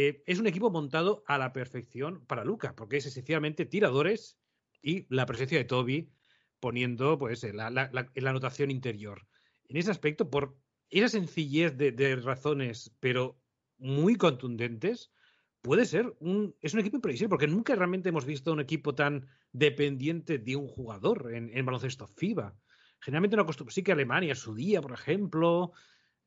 Eh, 0.00 0.22
es 0.26 0.38
un 0.38 0.46
equipo 0.46 0.70
montado 0.70 1.24
a 1.26 1.38
la 1.38 1.52
perfección 1.52 2.24
para 2.26 2.44
Luca, 2.44 2.76
porque 2.76 2.98
es 2.98 3.06
esencialmente 3.06 3.66
tiradores 3.66 4.38
y 4.80 5.12
la 5.12 5.26
presencia 5.26 5.58
de 5.58 5.64
Toby 5.64 6.12
poniendo 6.60 7.18
pues 7.18 7.42
la, 7.52 7.68
la, 7.68 8.30
anotación 8.30 8.70
interior. 8.70 9.26
En 9.64 9.76
ese 9.76 9.90
aspecto, 9.90 10.30
por 10.30 10.56
esa 10.88 11.08
sencillez 11.08 11.76
de, 11.76 12.14
razones, 12.14 12.94
pero 13.00 13.40
muy 13.76 14.14
contundentes, 14.14 15.10
puede 15.62 15.84
ser 15.84 16.14
un. 16.20 16.54
Es 16.60 16.74
un 16.74 16.80
equipo 16.80 16.98
imprevisible, 16.98 17.30
porque 17.30 17.48
nunca 17.48 17.74
realmente 17.74 18.10
hemos 18.10 18.24
visto 18.24 18.52
un 18.52 18.60
equipo 18.60 18.94
tan 18.94 19.26
dependiente 19.50 20.38
de 20.38 20.54
un 20.54 20.68
jugador 20.68 21.32
en, 21.34 21.66
baloncesto 21.66 22.06
FIBA. 22.06 22.56
Generalmente 23.00 23.34
no 23.34 23.42
acostumbramos. 23.42 23.74
Sí 23.74 23.82
que 23.82 23.90
Alemania, 23.90 24.36
su 24.36 24.54
día, 24.54 24.80
por 24.80 24.92
ejemplo. 24.92 25.72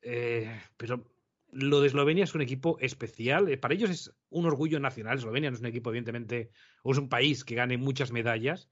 Eh, 0.02 0.60
pero 0.76 1.11
lo 1.52 1.82
de 1.82 1.88
Eslovenia 1.88 2.24
es 2.24 2.34
un 2.34 2.42
equipo 2.42 2.78
especial. 2.80 3.50
Eh, 3.50 3.58
para 3.58 3.74
ellos 3.74 3.90
es 3.90 4.14
un 4.30 4.46
orgullo 4.46 4.80
nacional. 4.80 5.18
Eslovenia 5.18 5.50
no 5.50 5.56
es 5.56 5.62
un 5.62 5.68
equipo, 5.68 5.90
evidentemente, 5.90 6.52
o 6.84 6.92
es 6.92 6.98
un 6.98 7.10
país 7.10 7.44
que 7.44 7.56
gane 7.56 7.78
muchas 7.78 8.12
medallas. 8.12 8.70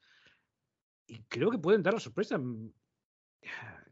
Y 1.07 1.23
creo 1.23 1.51
que 1.51 1.57
pueden 1.57 1.83
dar 1.83 1.93
la 1.93 1.99
sorpresa. 1.99 2.39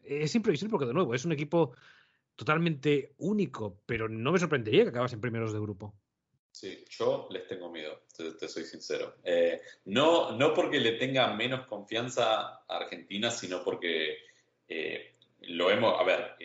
Es 0.03 0.35
imprevisible 0.35 0.71
porque, 0.71 0.85
de 0.85 0.93
nuevo, 0.93 1.13
es 1.13 1.25
un 1.25 1.31
equipo 1.31 1.75
totalmente 2.35 3.15
único, 3.17 3.81
pero 3.85 4.07
no 4.07 4.31
me 4.31 4.39
sorprendería 4.39 4.83
que 4.83 4.89
acabasen 4.89 5.19
primeros 5.19 5.51
de 5.51 5.59
grupo. 5.59 5.95
Sí, 6.51 6.85
yo 6.89 7.27
les 7.29 7.45
tengo 7.47 7.71
miedo, 7.71 8.03
te, 8.15 8.47
soy 8.47 8.63
sincero. 8.63 9.17
Eh, 9.23 9.61
no, 9.85 10.31
no 10.31 10.53
porque 10.53 10.79
le 10.79 10.93
tenga 10.93 11.33
menos 11.35 11.67
confianza 11.67 12.41
a 12.41 12.63
Argentina, 12.67 13.29
sino 13.29 13.63
porque 13.63 14.17
eh, 14.67 15.15
lo 15.41 15.69
hemos, 15.69 15.99
a 15.99 16.03
ver, 16.03 16.35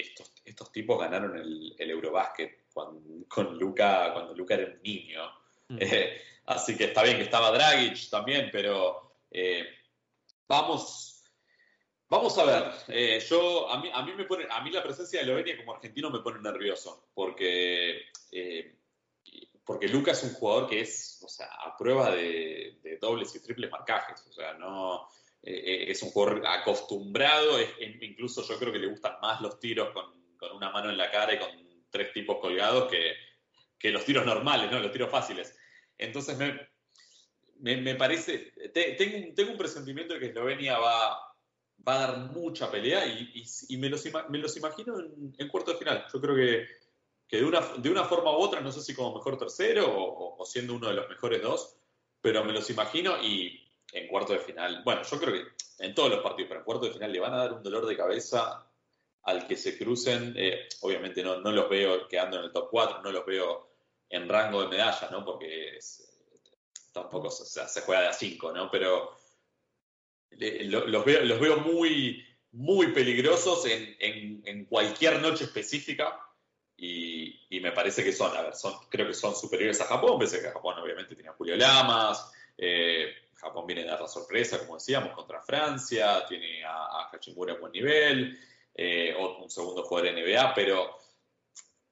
estos, 0.00 0.32
estos 0.44 0.72
tipos 0.72 0.98
ganaron 0.98 1.36
el, 1.38 1.74
el 1.78 1.90
Eurobásquet 1.90 2.68
con, 2.72 3.24
con 3.24 3.58
Luca, 3.58 4.12
cuando 4.12 4.34
Luca 4.34 4.54
era 4.54 4.72
un 4.72 4.82
niño. 4.82 5.22
Mm. 5.68 5.78
Eh, 5.80 6.22
así 6.46 6.76
que 6.78 6.84
está 6.84 7.02
bien 7.02 7.18
que 7.18 7.24
estaba 7.24 7.50
Dragic 7.50 8.08
también, 8.08 8.48
pero 8.50 9.18
eh, 9.30 9.66
vamos, 10.46 11.22
vamos 12.08 12.38
a 12.38 12.44
ver. 12.44 12.72
Eh, 12.88 13.20
yo, 13.28 13.70
a 13.70 13.78
mí, 13.78 13.90
a, 13.92 14.02
mí 14.02 14.14
me 14.14 14.24
pone, 14.24 14.46
a 14.50 14.62
mí 14.62 14.70
la 14.70 14.82
presencia 14.82 15.20
de 15.20 15.26
Lovenia 15.26 15.58
como 15.58 15.74
argentino 15.74 16.08
me 16.08 16.20
pone 16.20 16.40
nervioso, 16.40 17.10
porque, 17.12 18.06
porque 19.62 19.88
Luca 19.88 20.12
es 20.12 20.22
un 20.22 20.32
jugador 20.32 20.70
que 20.70 20.80
es, 20.80 21.20
o 21.22 21.28
sea, 21.28 21.48
a 21.48 21.76
prueba 21.76 22.12
de, 22.12 22.78
de 22.82 22.96
dobles 22.96 23.34
y 23.34 23.42
triples 23.42 23.70
marcajes. 23.70 24.26
O 24.26 24.32
sea, 24.32 24.54
no 24.54 25.06
eh, 25.42 25.90
es 25.90 26.02
un 26.02 26.10
jugador 26.10 26.44
acostumbrado, 26.46 27.58
incluso 28.00 28.46
yo 28.46 28.58
creo 28.58 28.72
que 28.72 28.80
le 28.80 28.88
gustan 28.88 29.14
más 29.22 29.40
los 29.40 29.58
tiros 29.60 29.90
con, 29.92 30.18
una 30.54 30.70
mano 30.70 30.90
en 30.90 30.96
la 30.96 31.10
cara 31.10 31.34
y 31.34 31.38
con 31.38 31.48
tres 31.90 32.12
tipos 32.12 32.38
colgados 32.38 32.90
que, 32.90 33.90
los 33.90 34.04
tiros 34.04 34.26
normales, 34.26 34.70
¿no? 34.70 34.78
los 34.80 34.92
tiros 34.92 35.10
fáciles. 35.10 35.56
Entonces 35.96 36.36
me, 36.36 37.76
me, 37.76 37.94
parece, 37.94 38.52
tengo, 38.72 39.34
tengo, 39.34 39.52
un 39.52 39.58
presentimiento 39.58 40.14
de 40.14 40.20
que 40.20 40.26
Eslovenia 40.26 40.78
va, 40.78 41.18
va 41.86 41.94
a 41.94 42.06
dar 42.06 42.18
mucha 42.32 42.70
pelea 42.70 43.06
y, 43.06 43.76
me, 43.78 43.88
los, 43.88 44.04
me, 44.28 44.38
los, 44.38 44.56
imagino 44.56 44.98
en, 45.00 45.48
cuarto 45.48 45.72
de 45.72 45.78
final. 45.78 46.04
Yo 46.12 46.20
creo 46.20 46.34
que, 46.34 46.66
que, 47.28 47.36
de, 47.38 47.44
una, 47.44 47.60
de 47.60 47.90
una 47.90 48.04
forma 48.04 48.32
u 48.32 48.40
otra, 48.40 48.60
no 48.60 48.72
sé 48.72 48.80
si 48.80 48.94
como 48.94 49.16
mejor 49.16 49.38
tercero 49.38 49.86
o 49.88 50.44
siendo 50.44 50.74
uno 50.74 50.88
de 50.88 50.94
los 50.94 51.08
mejores 51.08 51.42
dos, 51.42 51.78
pero 52.20 52.44
me 52.44 52.52
los 52.52 52.68
imagino 52.70 53.22
y 53.22 53.67
en 53.92 54.06
cuarto 54.08 54.32
de 54.32 54.40
final, 54.40 54.82
bueno, 54.84 55.02
yo 55.02 55.18
creo 55.18 55.32
que 55.34 55.84
en 55.84 55.94
todos 55.94 56.10
los 56.10 56.22
partidos, 56.22 56.48
pero 56.48 56.60
en 56.60 56.64
cuarto 56.64 56.86
de 56.86 56.92
final 56.92 57.12
le 57.12 57.20
van 57.20 57.34
a 57.34 57.38
dar 57.38 57.52
un 57.52 57.62
dolor 57.62 57.86
de 57.86 57.96
cabeza 57.96 58.66
al 59.22 59.46
que 59.46 59.56
se 59.56 59.78
crucen. 59.78 60.34
Eh, 60.36 60.68
obviamente 60.80 61.22
no, 61.22 61.40
no, 61.40 61.52
los 61.52 61.68
veo 61.68 62.08
quedando 62.08 62.38
en 62.38 62.44
el 62.44 62.52
top 62.52 62.68
4, 62.70 63.02
no 63.02 63.12
los 63.12 63.24
veo 63.24 63.68
en 64.08 64.28
rango 64.28 64.62
de 64.62 64.68
medalla, 64.68 65.08
¿no? 65.10 65.24
Porque 65.24 65.78
tampoco 66.92 67.30
se 67.30 67.80
juega 67.82 68.02
de 68.02 68.08
a 68.08 68.12
5, 68.12 68.52
¿no? 68.52 68.70
Pero 68.70 69.16
los, 70.30 71.04
veo, 71.04 71.24
los 71.24 71.40
veo 71.40 71.58
muy, 71.58 72.24
muy 72.52 72.92
peligrosos 72.92 73.66
en, 73.66 74.42
en, 74.44 74.64
cualquier 74.66 75.20
noche 75.20 75.44
específica. 75.44 76.20
Y, 76.76 77.34
me 77.60 77.72
parece 77.72 78.04
que 78.04 78.12
son, 78.12 78.36
a 78.36 78.42
ver, 78.42 78.54
son, 78.54 78.74
creo 78.88 79.08
que 79.08 79.14
son 79.14 79.34
superiores 79.34 79.80
a 79.80 79.86
Japón, 79.86 80.18
pese 80.18 80.40
que 80.40 80.50
Japón 80.50 80.78
obviamente 80.78 81.16
tenía 81.16 81.32
Julio 81.32 81.56
Lamas, 81.56 82.32
eh, 82.56 83.12
Japón 83.38 83.66
viene 83.66 83.82
a 83.82 83.92
dar 83.92 84.00
la 84.00 84.08
sorpresa, 84.08 84.58
como 84.58 84.74
decíamos, 84.74 85.12
contra 85.14 85.40
Francia, 85.40 86.24
tiene 86.26 86.64
a, 86.64 86.72
a 86.72 87.10
Hachimura 87.12 87.54
a 87.54 87.58
buen 87.58 87.72
nivel, 87.72 88.38
eh, 88.74 89.14
un 89.16 89.50
segundo 89.50 89.82
jugador 89.84 90.14
de 90.14 90.22
NBA, 90.22 90.54
pero 90.54 90.98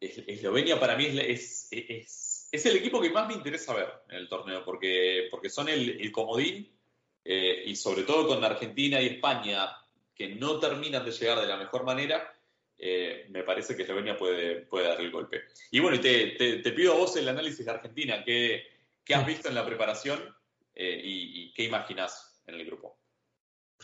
Eslovenia 0.01 0.79
para 0.79 0.97
mí 0.97 1.07
es, 1.07 1.69
es, 1.71 2.49
es, 2.53 2.67
el 2.67 2.77
equipo 2.77 3.01
que 3.01 3.11
más 3.11 3.27
me 3.29 3.35
interesa 3.35 3.75
ver 3.75 3.89
en 4.09 4.17
el 4.17 4.29
torneo, 4.29 4.65
porque, 4.65 5.29
porque 5.31 5.49
son 5.49 5.69
el, 5.69 6.13
comodín 6.13 6.71
eh, 7.25 7.63
y 7.67 7.77
sobre 7.77 8.03
todo 8.03 8.29
con 8.29 8.45
Argentina 8.45 9.01
y 9.01 9.07
España, 9.07 9.69
que 10.15 10.29
no 10.29 10.59
terminan 10.59 11.05
de 11.05 11.13
llegar 11.13 11.41
de 11.41 11.47
la 11.47 11.57
mejor 11.57 11.85
manera, 11.85 12.33
eh, 12.79 13.27
me 13.31 13.43
parece 13.43 13.75
que 13.75 13.83
Eslovenia 13.83 14.17
puede, 14.17 14.63
puede 14.63 14.89
dar 14.89 15.01
el 15.01 15.11
golpe. 15.11 15.45
Y 15.71 15.81
bueno, 15.81 15.99
te, 16.01 16.37
te, 16.37 16.73
pido 16.73 16.93
a 16.93 16.97
vos 16.97 17.17
el 17.17 17.29
análisis 17.29 17.65
de 17.65 17.71
Argentina, 17.73 18.23
¿qué, 18.25 18.65
qué 19.05 19.15
has 19.15 19.27
visto 19.27 19.49
en 19.49 19.55
la 19.55 19.65
preparación 19.65 20.36
eh, 20.77 21.01
y, 21.03 21.53
qué 21.55 21.65
imaginas 21.65 22.43
en 22.47 22.57
el 22.57 22.67
grupo? 22.67 22.99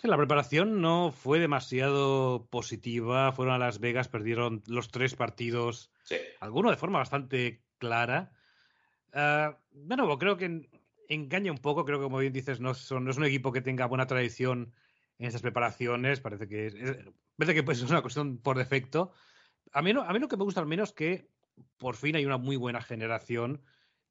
la 0.03 0.16
preparación 0.16 0.80
no 0.80 1.12
fue 1.12 1.38
demasiado 1.38 2.49
positiva. 2.51 3.32
Fueron 3.32 3.55
a 3.55 3.59
Las 3.59 3.78
Vegas, 3.78 4.09
perdieron 4.09 4.62
los 4.66 4.90
tres 4.90 5.14
partidos, 5.14 5.93
sí. 6.03 6.16
alguno 6.40 6.70
de 6.70 6.76
forma 6.76 6.99
bastante 6.99 7.62
clara. 7.78 8.32
Uh, 9.14 9.55
bueno, 9.70 10.18
creo 10.18 10.36
que 10.36 10.68
engaña 11.09 11.53
un 11.53 11.59
poco. 11.59 11.84
Creo 11.84 11.99
que, 11.99 12.05
como 12.05 12.18
bien 12.18 12.32
dices, 12.32 12.61
no, 12.61 12.74
son, 12.74 13.05
no, 13.05 13.11
es 13.11 13.16
un 13.16 13.24
equipo 13.24 13.53
que 13.53 13.61
tenga 13.61 13.86
buena 13.86 14.07
tradición 14.07 14.74
en 15.18 15.26
esas 15.26 15.43
preparaciones. 15.43 16.20
Parece 16.20 16.49
que 16.49 16.66
es, 16.66 16.74
parece 17.36 17.55
que 17.55 17.62
pues, 17.62 17.80
es 17.80 17.90
una 17.90 18.03
cuestión 18.03 18.38
por 18.38 18.59
defecto. 18.59 19.12
A 19.72 19.82
mí, 19.82 19.93
a 19.93 20.12
mí 20.12 20.18
lo 20.18 20.28
que 20.28 20.36
me 20.36 20.45
gusta 20.45 20.61
al 20.61 20.66
menos 20.66 20.90
es 20.90 20.95
que 20.95 21.28
por 21.76 21.97
fin 21.97 22.16
hay 22.16 22.26
una 22.26 22.38
muy 22.38 22.57
buena 22.57 22.82
generación 22.82 23.62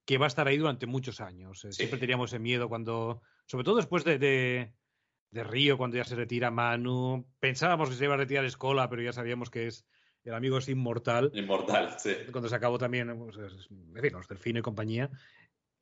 que 0.04 0.18
va 0.18 0.26
a 0.26 0.28
estar 0.28 0.48
ahí 0.48 0.58
durante 0.58 0.86
muchos 0.86 1.20
años. 1.20 1.64
Eh, 1.64 1.72
siempre 1.72 1.98
teníamos 1.98 2.30
ese 2.30 2.38
miedo 2.38 2.68
cuando, 2.68 3.22
sobre 3.46 3.64
todo 3.64 3.76
después 3.76 4.04
de, 4.04 4.18
de, 4.18 5.44
Río, 5.44 5.78
cuando 5.78 5.96
ya 5.96 6.04
se 6.04 6.16
retira 6.16 6.50
Manu. 6.50 7.26
Pensábamos 7.38 7.88
que 7.88 7.96
se 7.96 8.04
iba 8.04 8.14
a 8.14 8.18
retirar 8.18 8.44
Escola, 8.44 8.88
pero 8.88 9.02
ya 9.02 9.12
sabíamos 9.12 9.50
que 9.50 9.68
es 9.68 9.86
el 10.24 10.34
amigo 10.34 10.58
es 10.58 10.68
inmortal. 10.68 11.30
Inmortal, 11.34 11.98
sí. 11.98 12.14
Cuando 12.30 12.48
se 12.48 12.54
acabó 12.54 12.78
también, 12.78 13.16
pues, 13.18 13.36
en 13.36 14.02
fin, 14.02 14.12
los 14.12 14.28
Delfino 14.28 14.60
y 14.60 14.62
compañía. 14.62 15.10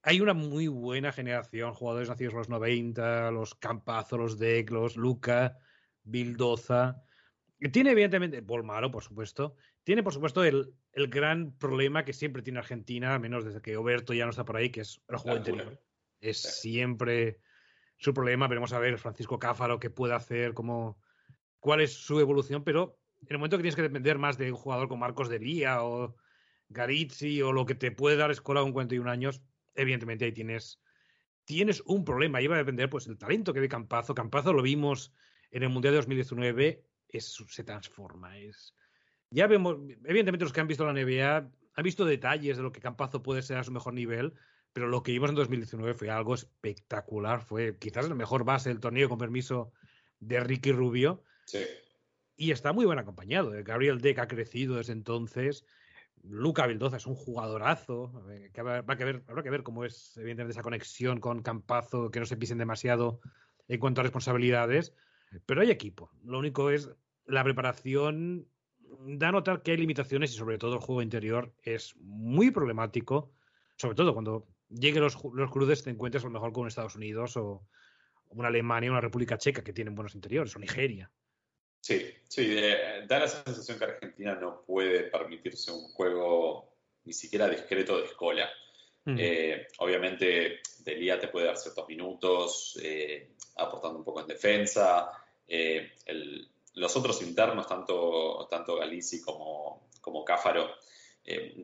Hay 0.03 0.21
una 0.23 0.33
muy 0.33 0.66
buena 0.66 1.12
generación, 1.12 1.75
jugadores 1.75 2.09
nacidos 2.09 2.33
en 2.33 2.39
los 2.39 2.49
90, 2.49 3.31
los 3.33 3.55
Campazo, 3.55 4.16
los 4.16 4.39
Deck, 4.39 4.71
los 4.71 4.97
Luca, 4.97 5.59
Bildoza. 6.03 7.03
Tiene, 7.71 7.91
evidentemente, 7.91 8.41
Bolmaro, 8.41 8.91
por 8.91 9.03
supuesto. 9.03 9.57
Tiene, 9.85 10.03
por 10.03 10.12
supuesto, 10.12 10.45
el, 10.45 10.74
el, 10.93 11.09
gran 11.09 11.57
problema 11.57 12.05
que 12.05 12.12
siempre 12.12 12.43
tiene 12.43 12.59
Argentina, 12.59 13.14
al 13.14 13.20
menos 13.20 13.45
desde 13.45 13.62
que 13.62 13.76
Oberto 13.76 14.12
ya 14.12 14.24
no 14.24 14.31
está 14.31 14.45
por 14.45 14.57
ahí, 14.57 14.70
que 14.70 14.83
es 14.83 15.01
el 15.09 15.16
juego 15.16 15.39
interior. 15.39 15.81
Es 16.20 16.41
siempre 16.41 17.41
su 17.97 18.12
problema. 18.12 18.49
Veremos 18.49 18.72
a 18.72 18.78
ver 18.78 18.99
Francisco 18.99 19.39
Cáfaro 19.39 19.81
qué 19.81 19.91
puede 19.91 20.14
hacer, 20.14 20.55
cómo, 20.55 21.01
cuál 21.61 21.81
es 21.81 21.93
su 21.95 22.20
evolución, 22.20 22.64
pero 22.64 22.99
en 23.22 23.28
el 23.31 23.39
momento 23.39 23.57
que 23.57 23.62
tienes 23.62 23.76
que 23.76 23.83
depender 23.83 24.18
más 24.18 24.39
de 24.39 24.51
un 24.51 24.59
jugador 24.59 24.89
como 24.89 25.01
Marcos 25.01 25.28
de 25.28 25.39
Lía 25.39 25.83
o 25.83 26.16
Garizzi 26.68 27.43
o 27.43 27.53
lo 27.53 27.66
que 27.66 27.74
te 27.74 27.91
puede 27.91 28.16
dar 28.16 28.31
Escola 28.31 28.62
con 28.62 28.72
41 28.72 29.11
años, 29.11 29.43
evidentemente 29.74 30.24
ahí 30.24 30.33
tienes, 30.33 30.81
tienes 31.45 31.83
un 31.85 32.05
problema. 32.05 32.41
Iba 32.41 32.55
a 32.55 32.59
depender, 32.59 32.89
pues, 32.89 33.07
el 33.07 33.18
talento 33.18 33.53
que 33.53 33.61
ve 33.61 33.68
Campazo. 33.68 34.14
Campazo 34.14 34.53
lo 34.53 34.62
vimos 34.62 35.12
en 35.51 35.62
el 35.62 35.68
Mundial 35.68 35.93
de 35.93 35.99
2019, 35.99 36.85
es, 37.09 37.45
se 37.49 37.64
transforma. 37.64 38.39
Es, 38.39 38.74
ya 39.31 39.47
vemos, 39.47 39.76
evidentemente 40.05 40.45
los 40.45 40.53
que 40.53 40.61
han 40.61 40.68
visto 40.68 40.85
la 40.85 40.93
NBA 40.93 41.51
han 41.74 41.85
visto 41.85 42.05
detalles 42.05 42.57
de 42.57 42.62
lo 42.62 42.72
que 42.72 42.81
Campazo 42.81 43.22
puede 43.22 43.43
ser 43.43 43.57
a 43.57 43.64
su 43.64 43.72
mejor 43.72 43.95
nivel, 43.95 44.35
pero 44.72 44.89
lo 44.89 45.03
que 45.03 45.12
vimos 45.12 45.31
en 45.31 45.37
2019 45.37 45.95
fue 45.95 46.11
algo 46.11 46.35
espectacular. 46.35 47.41
Fue 47.41 47.76
quizás 47.78 48.09
la 48.09 48.14
mejor 48.14 48.45
base 48.45 48.68
del 48.68 48.81
torneo, 48.81 49.09
con 49.09 49.18
permiso 49.18 49.72
de 50.20 50.41
Ricky 50.41 50.72
Rubio. 50.72 51.22
Sí. 51.45 51.64
Y 52.37 52.53
está 52.53 52.72
muy 52.72 52.87
bien 52.87 52.99
acompañado. 52.99 53.53
Gabriel 53.64 54.01
Deck 54.01 54.18
ha 54.18 54.28
crecido 54.28 54.76
desde 54.76 54.93
entonces. 54.93 55.64
Luca 56.22 56.66
Vildoza 56.66 56.99
es 56.99 57.07
un 57.07 57.14
jugadorazo. 57.14 58.12
Habrá 58.57 58.97
que, 58.97 59.05
ver, 59.05 59.24
habrá 59.26 59.43
que 59.43 59.51
ver 59.51 59.62
cómo 59.62 59.85
es, 59.85 60.16
evidentemente, 60.16 60.53
esa 60.53 60.62
conexión 60.62 61.20
con 61.20 61.43
Campazo, 61.43 62.11
que 62.11 62.20
no 62.20 62.26
se 62.26 62.37
pisen 62.37 62.59
demasiado 62.59 63.20
en 63.68 63.81
cuanto 63.81 64.01
a 64.01 64.05
responsabilidades. 64.05 64.95
Pero 65.47 65.62
hay 65.62 65.70
equipo. 65.70 66.11
Lo 66.24 66.39
único 66.39 66.70
es 66.70 66.91
la 67.26 67.45
preparación. 67.45 68.49
Da 68.99 69.28
a 69.28 69.32
notar 69.32 69.62
que 69.62 69.70
hay 69.70 69.76
limitaciones 69.76 70.32
y, 70.32 70.36
sobre 70.36 70.59
todo, 70.59 70.74
el 70.74 70.80
juego 70.80 71.03
interior 71.03 71.53
es 71.62 71.95
muy 71.97 72.51
problemático. 72.51 73.32
Sobre 73.76 73.95
todo 73.95 74.12
cuando 74.12 74.47
lleguen 74.68 75.03
los, 75.03 75.16
los 75.32 75.51
crudes, 75.51 75.82
te 75.82 75.91
encuentres 75.91 76.24
a 76.24 76.26
lo 76.26 76.32
mejor 76.32 76.53
con 76.53 76.66
Estados 76.66 76.97
Unidos 76.97 77.36
o 77.36 77.66
una 78.30 78.49
Alemania, 78.49 78.91
una 78.91 79.01
República 79.01 79.38
Checa 79.38 79.62
que 79.62 79.72
tienen 79.72 79.95
buenos 79.95 80.14
interiores, 80.14 80.55
o 80.55 80.59
Nigeria. 80.59 81.11
Sí, 81.80 82.07
sí, 82.28 82.57
da 83.09 83.18
la 83.20 83.28
sensación 83.28 83.78
que 83.78 83.84
Argentina 83.84 84.34
no 84.34 84.62
puede 84.66 85.05
permitirse 85.05 85.72
un 85.72 85.88
juego 85.88 86.74
ni 87.05 87.12
siquiera 87.12 87.49
discreto 87.49 87.99
de 87.99 88.05
escola. 88.05 88.49
Mm. 89.05 89.16
Eh, 89.18 89.66
obviamente, 89.78 90.61
Delia 90.84 91.18
te 91.18 91.28
puede 91.28 91.47
dar 91.47 91.57
ciertos 91.57 91.88
minutos, 91.88 92.78
eh, 92.82 93.30
aportando 93.57 93.99
un 93.99 94.05
poco 94.05 94.20
en 94.20 94.26
defensa. 94.26 95.11
Eh, 95.49 95.93
los 96.81 96.97
otros 96.97 97.20
internos, 97.22 97.66
tanto, 97.66 98.47
tanto 98.51 98.76
Galici 98.76 99.20
como, 99.20 99.89
como 100.01 100.24
Cáfaro, 100.24 100.74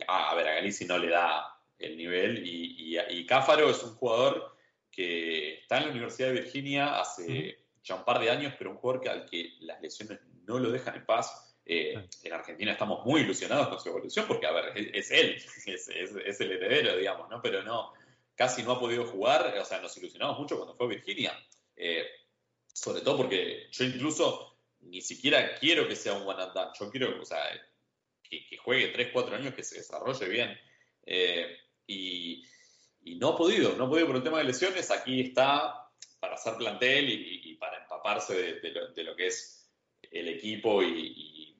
a, 0.07 0.35
ver, 0.35 0.49
a 0.49 0.55
Galici 0.55 0.85
no 0.85 0.99
le 0.99 1.09
da 1.09 1.59
el 1.79 1.97
nivel 1.97 2.47
y, 2.47 2.99
y, 2.99 3.27
Cáfaro 3.27 3.69
es 3.71 3.83
un 3.83 3.95
jugador 3.95 4.57
que 4.91 5.61
está 5.61 5.79
en 5.79 5.85
la 5.85 5.91
Universidad 5.91 6.29
de 6.29 6.41
Virginia 6.41 7.01
hace 7.01 7.59
ya 7.83 7.95
un 7.97 8.05
par 8.05 8.21
de 8.21 8.31
años, 8.31 8.55
pero 8.59 8.71
un 8.71 8.77
jugador 8.77 9.03
que, 9.03 9.09
al 9.09 9.27
que 9.27 9.55
las 9.61 9.81
lesiones 9.81 10.21
no 10.45 10.59
lo 10.59 10.71
dejan 10.71 10.97
en 10.97 11.07
paz. 11.07 11.57
Eh, 11.65 12.09
en 12.23 12.33
Argentina 12.33 12.73
estamos 12.73 13.05
muy 13.05 13.23
ilusionados 13.23 13.69
con 13.69 13.81
su 13.81 13.89
evolución 13.89 14.27
porque, 14.29 14.47
a 14.47 14.53
ver, 14.53 14.73
es, 14.95 15.11
él, 15.11 15.37
es, 15.67 16.41
el 16.41 16.53
heredero, 16.53 16.97
digamos, 16.97 17.29
¿no? 17.29 17.41
Pero 17.43 17.63
no, 17.63 17.93
casi 18.35 18.63
no 18.63 18.73
ha 18.73 18.81
podido 18.81 19.07
jugar, 19.07 19.57
o 19.59 19.65
sea, 19.65 19.81
nos 19.81 19.97
ilusionamos 19.97 20.39
mucho 20.39 20.57
cuando 20.57 20.77
fue 20.77 20.87
a 20.87 20.91
Virginia. 20.91 21.33
Eh, 21.75 22.07
sobre 22.73 23.01
todo 23.01 23.17
porque 23.17 23.69
yo 23.71 23.85
incluso 23.85 24.56
ni 24.81 25.01
siquiera 25.01 25.55
quiero 25.57 25.89
que 25.89 25.97
sea 25.97 26.15
un 26.15 26.27
one 26.27 26.43
and 26.43 26.53
done, 26.53 26.71
yo 26.79 26.91
quiero, 26.91 27.21
o 27.21 27.25
sea, 27.25 27.41
que, 28.23 28.57
juegue 28.59 28.89
3, 28.89 29.11
4 29.13 29.37
años, 29.37 29.55
que 29.55 29.63
se 29.63 29.79
desarrolle 29.79 30.29
bien. 30.29 30.59
Eh, 31.05 31.57
y, 31.87 32.45
y 33.05 33.15
no 33.17 33.31
ha 33.31 33.37
podido, 33.37 33.75
no 33.77 33.85
ha 33.85 33.89
podido 33.89 34.09
por 34.09 34.17
el 34.17 34.23
tema 34.23 34.39
de 34.39 34.45
lesiones, 34.45 34.91
aquí 34.91 35.21
está 35.21 35.87
para 36.21 36.35
hacer 36.35 36.57
plantel 36.57 37.09
y, 37.09 37.55
para 37.55 37.83
empaparse 37.83 38.61
de, 38.61 39.05
lo, 39.05 39.17
que 39.17 39.29
es 39.29 39.71
el 40.11 40.29
equipo 40.29 40.83
y, 40.83 41.55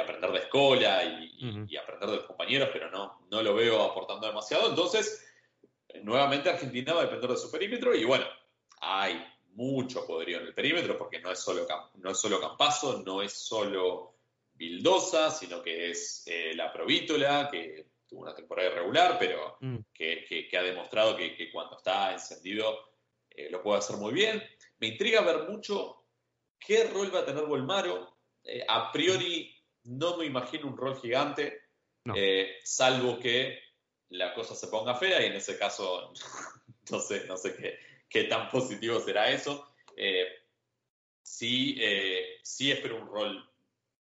aprender 0.00 0.30
de 0.30 0.38
escuela 0.38 1.04
y, 1.04 1.76
aprender 1.76 2.10
de 2.10 2.16
los 2.16 2.26
compañeros, 2.26 2.68
pero 2.72 2.90
no, 2.90 3.26
no 3.30 3.42
lo 3.42 3.54
veo 3.54 3.82
aportando 3.82 4.26
demasiado. 4.26 4.68
Entonces, 4.68 5.26
nuevamente 6.02 6.50
Argentina 6.50 6.92
va 6.92 7.00
a 7.00 7.04
depender 7.04 7.30
de 7.30 7.36
su 7.36 7.50
perímetro 7.50 7.94
y 7.94 8.04
bueno, 8.04 8.26
hay 8.80 9.24
mucho 9.54 10.06
poderío 10.06 10.38
en 10.40 10.46
el 10.46 10.54
perímetro 10.54 10.96
porque 10.96 11.20
no 11.20 11.30
es 11.30 11.40
solo, 11.40 11.66
no 11.94 12.10
es 12.10 12.18
solo 12.18 12.40
Campazo, 12.40 13.02
no 13.04 13.22
es 13.22 13.32
solo 13.32 14.18
Vildosa, 14.54 15.30
sino 15.30 15.62
que 15.62 15.90
es 15.90 16.24
eh, 16.26 16.52
la 16.54 16.72
Provítola, 16.72 17.48
que 17.50 17.86
tuvo 18.06 18.22
una 18.22 18.34
temporada 18.34 18.70
irregular, 18.70 19.16
pero 19.18 19.56
mm. 19.60 19.76
que, 19.94 20.48
ha 20.56 20.62
demostrado 20.62 21.16
que, 21.16 21.36
que, 21.36 21.50
cuando 21.52 21.76
está 21.76 22.12
encendido 22.12 22.76
eh, 23.30 23.48
lo 23.50 23.62
puede 23.62 23.78
hacer 23.78 23.96
muy 23.96 24.12
bien. 24.12 24.42
Me 24.78 24.88
intriga 24.88 25.20
ver 25.20 25.48
mucho 25.48 26.06
qué 26.58 26.84
rol 26.84 27.14
va 27.14 27.20
a 27.20 27.24
tener 27.24 27.44
Volmaro. 27.44 28.16
Eh, 28.42 28.64
a 28.66 28.90
priori 28.90 29.54
no 29.84 30.16
me 30.16 30.26
imagino 30.26 30.66
un 30.66 30.76
rol 30.76 31.00
gigante, 31.00 31.62
salvo 32.64 33.18
que 33.18 33.60
la 34.10 34.32
cosa 34.34 34.54
se 34.54 34.68
ponga 34.68 34.94
fea 34.94 35.22
y 35.22 35.26
en 35.26 35.34
ese 35.34 35.58
caso 35.58 36.12
no 36.90 37.00
sé, 37.00 37.26
no 37.26 37.36
sé 37.36 37.54
qué, 37.54 37.78
tan 38.28 38.48
positivo 38.50 39.00
será 39.00 39.30
eso. 39.30 39.74
sí, 41.22 41.80
sí 42.42 42.70
espero 42.72 43.00
un 43.00 43.08
rol 43.08 43.50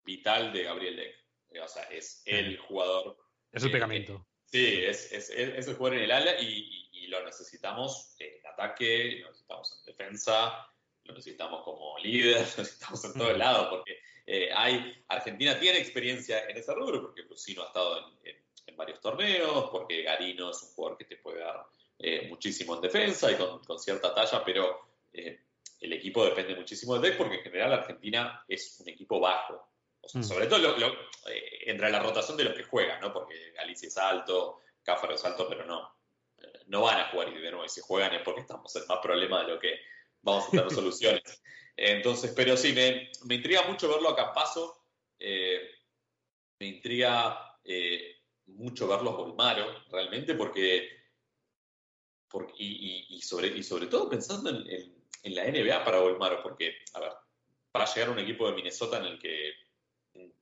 vital 0.07 0.53
de 0.53 0.63
Gabriel 0.63 0.95
Deck. 0.95 1.63
o 1.63 1.67
sea, 1.67 1.83
es 1.83 2.23
el 2.25 2.57
jugador. 2.57 3.17
Es 3.51 3.63
el 3.63 3.71
pegamento. 3.71 4.25
sí, 4.45 4.83
es, 4.83 5.11
es, 5.11 5.29
el 5.29 5.75
jugador 5.75 5.97
en 5.97 6.03
el 6.05 6.11
ala 6.11 6.39
y, 6.41 6.83
lo 7.07 7.23
necesitamos 7.23 8.15
en 8.19 8.45
ataque, 8.47 9.19
lo 9.21 9.27
necesitamos 9.27 9.79
en 9.79 9.85
defensa, 9.85 10.67
lo 11.05 11.13
necesitamos 11.13 11.63
como 11.63 11.97
líder, 11.99 12.35
lo 12.57 12.63
necesitamos 12.63 13.05
en 13.05 13.13
todo 13.13 13.31
el 13.31 13.39
lado, 13.39 13.69
porque 13.69 13.97
eh, 14.25 14.49
hay, 14.53 15.05
Argentina 15.07 15.57
tiene 15.57 15.79
experiencia 15.79 16.43
en 16.49 16.57
ese 16.57 16.73
rubro, 16.73 17.01
porque 17.01 17.21
Lucino 17.23 17.63
ha 17.63 17.67
estado 17.67 18.13
en, 18.25 18.35
varios 18.75 18.99
torneos, 18.99 19.69
porque 19.71 20.03
Garino 20.03 20.51
es 20.51 20.61
un 20.61 20.69
jugador 20.69 20.97
que 20.97 21.05
te 21.05 21.15
puede 21.15 21.39
dar 21.39 21.65
eh, 21.99 22.27
muchísimo 22.29 22.75
en 22.75 22.81
defensa 22.81 23.31
y 23.31 23.35
con, 23.35 23.79
cierta 23.79 24.13
talla, 24.13 24.43
pero 24.45 24.87
eh, 25.13 25.39
el 25.81 25.93
equipo 25.93 26.25
depende 26.25 26.55
muchísimo 26.55 26.97
de 26.99 27.09
él, 27.09 27.17
porque 27.17 27.35
en 27.35 27.43
general 27.43 27.73
Argentina 27.73 28.43
es 28.47 28.79
un 28.79 28.89
equipo 28.89 29.19
bajo. 29.19 29.67
Mm. 30.13 30.23
Sobre 30.23 30.47
todo 30.47 30.59
lo, 30.59 30.93
entre 31.65 31.89
la 31.89 31.99
rotación 31.99 32.37
de 32.37 32.45
los 32.45 32.53
que 32.53 32.63
juegan, 32.63 33.01
¿no? 33.01 33.11
Porque 33.11 33.51
Galicia 33.51 33.87
es 33.87 33.97
alto, 33.97 34.61
Cáfaro 34.83 35.15
es 35.15 35.25
alto, 35.25 35.47
pero 35.49 35.65
no, 35.65 35.97
no 36.67 36.81
van 36.81 36.99
a 36.99 37.09
jugar 37.09 37.29
y 37.29 37.41
de 37.41 37.51
nuevo, 37.51 37.67
si 37.67 37.81
juegan 37.81 38.13
es 38.13 38.21
porque 38.21 38.41
estamos 38.41 38.75
en 38.75 38.87
más 38.87 38.99
problemas 38.99 39.45
de 39.45 39.53
lo 39.53 39.59
que 39.59 39.79
vamos 40.21 40.47
a 40.47 40.51
tener 40.51 40.69
soluciones. 40.71 41.41
Entonces, 41.75 42.33
pero 42.35 42.57
sí, 42.57 42.73
me, 42.73 43.11
me 43.25 43.35
intriga 43.35 43.63
mucho 43.63 43.87
verlo 43.87 44.09
a 44.09 44.15
Campazo, 44.15 44.83
eh, 45.19 45.69
me 46.59 46.67
intriga 46.67 47.59
eh, 47.63 48.15
mucho 48.47 48.87
verlo 48.87 49.11
a 49.11 49.17
Volmaro, 49.17 49.83
realmente, 49.91 50.33
porque, 50.33 50.96
porque 52.29 52.53
y, 52.57 53.21
sobre, 53.21 53.47
y 53.49 53.63
sobre 53.63 53.87
todo 53.87 54.09
pensando 54.09 54.49
en, 54.49 54.95
la 55.23 55.43
NBA 55.43 55.83
para 55.83 55.99
Volmaro, 55.99 56.41
porque, 56.41 56.77
a 56.93 56.99
ver, 56.99 57.11
para 57.71 57.85
llegar 57.85 58.09
a 58.09 58.11
un 58.13 58.19
equipo 58.19 58.47
de 58.47 58.55
Minnesota 58.55 58.97
en 58.97 59.05
el 59.05 59.19
que 59.19 59.51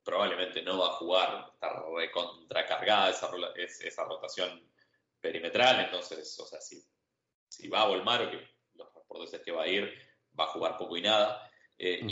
probablemente 0.04 0.62
no 0.62 0.78
va 0.78 0.88
a 0.88 0.92
jugar, 0.92 1.50
está 1.52 1.82
recontracargada 1.94 3.10
esa, 3.10 3.30
esa 3.56 4.04
rotación 4.04 4.70
perimetral, 5.20 5.80
entonces, 5.80 6.38
o 6.38 6.46
sea, 6.46 6.60
si, 6.60 6.82
si 7.48 7.68
va 7.68 7.82
a 7.82 7.88
Volmaro, 7.88 8.30
que 8.30 8.48
los 8.74 8.94
reportes 8.94 9.34
es 9.34 9.40
que 9.40 9.50
va 9.50 9.64
a 9.64 9.68
ir, 9.68 9.92
va 10.38 10.44
a 10.44 10.48
jugar 10.48 10.78
poco 10.78 10.96
y 10.96 11.02
nada. 11.02 11.50
Eh, 11.78 12.02
mm. 12.02 12.08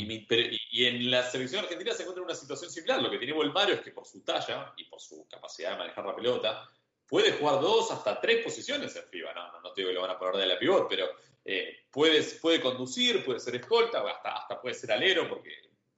y, 0.71 0.85
en 0.85 1.11
la 1.11 1.23
selección 1.23 1.63
argentina 1.63 1.93
se 1.93 2.03
encuentra 2.03 2.25
una 2.25 2.35
situación 2.35 2.71
similar. 2.71 3.01
Lo 3.01 3.11
que 3.11 3.19
tiene 3.19 3.33
Volmaro 3.33 3.73
es 3.73 3.81
que 3.81 3.93
por 3.93 4.07
su 4.07 4.23
talla 4.23 4.75
y 4.77 4.85
por 4.85 5.01
su 5.01 5.27
capacidad 5.29 5.73
de 5.73 5.79
manejar 5.79 6.05
la 6.05 6.15
pelota, 6.15 6.69
puede 7.07 7.33
jugar 7.33 7.61
dos 7.61 7.91
hasta 7.91 8.21
tres 8.21 8.43
posiciones 8.45 8.95
en 8.97 9.05
FIBA. 9.05 9.35
No, 9.35 9.61
no, 9.61 9.73
te 9.73 9.81
digo 9.81 9.91
que 9.91 9.95
lo 9.95 10.03
van 10.03 10.13
a 10.13 10.19
poner 10.19 10.37
de 10.37 10.47
la 10.47 10.59
pivot, 10.59 10.89
pero 10.89 11.09
eh, 11.45 11.87
puede, 11.91 12.23
puede 12.41 12.61
conducir, 12.61 13.25
puede 13.25 13.41
ser 13.41 13.57
escolta, 13.57 14.01
hasta, 14.01 14.37
hasta 14.37 14.61
puede 14.61 14.75
ser 14.75 14.93
alero, 14.93 15.29
porque 15.29 15.51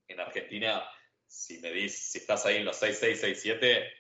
en 0.09 0.21
Argentina, 0.21 0.89
si 1.27 1.59
me 1.59 1.71
dices, 1.73 2.13
si 2.13 2.19
estás 2.19 2.47
ahí 2.47 2.57
en 2.57 2.65
los 2.65 2.81
6-6, 2.81 3.21
6-7, 3.21 3.93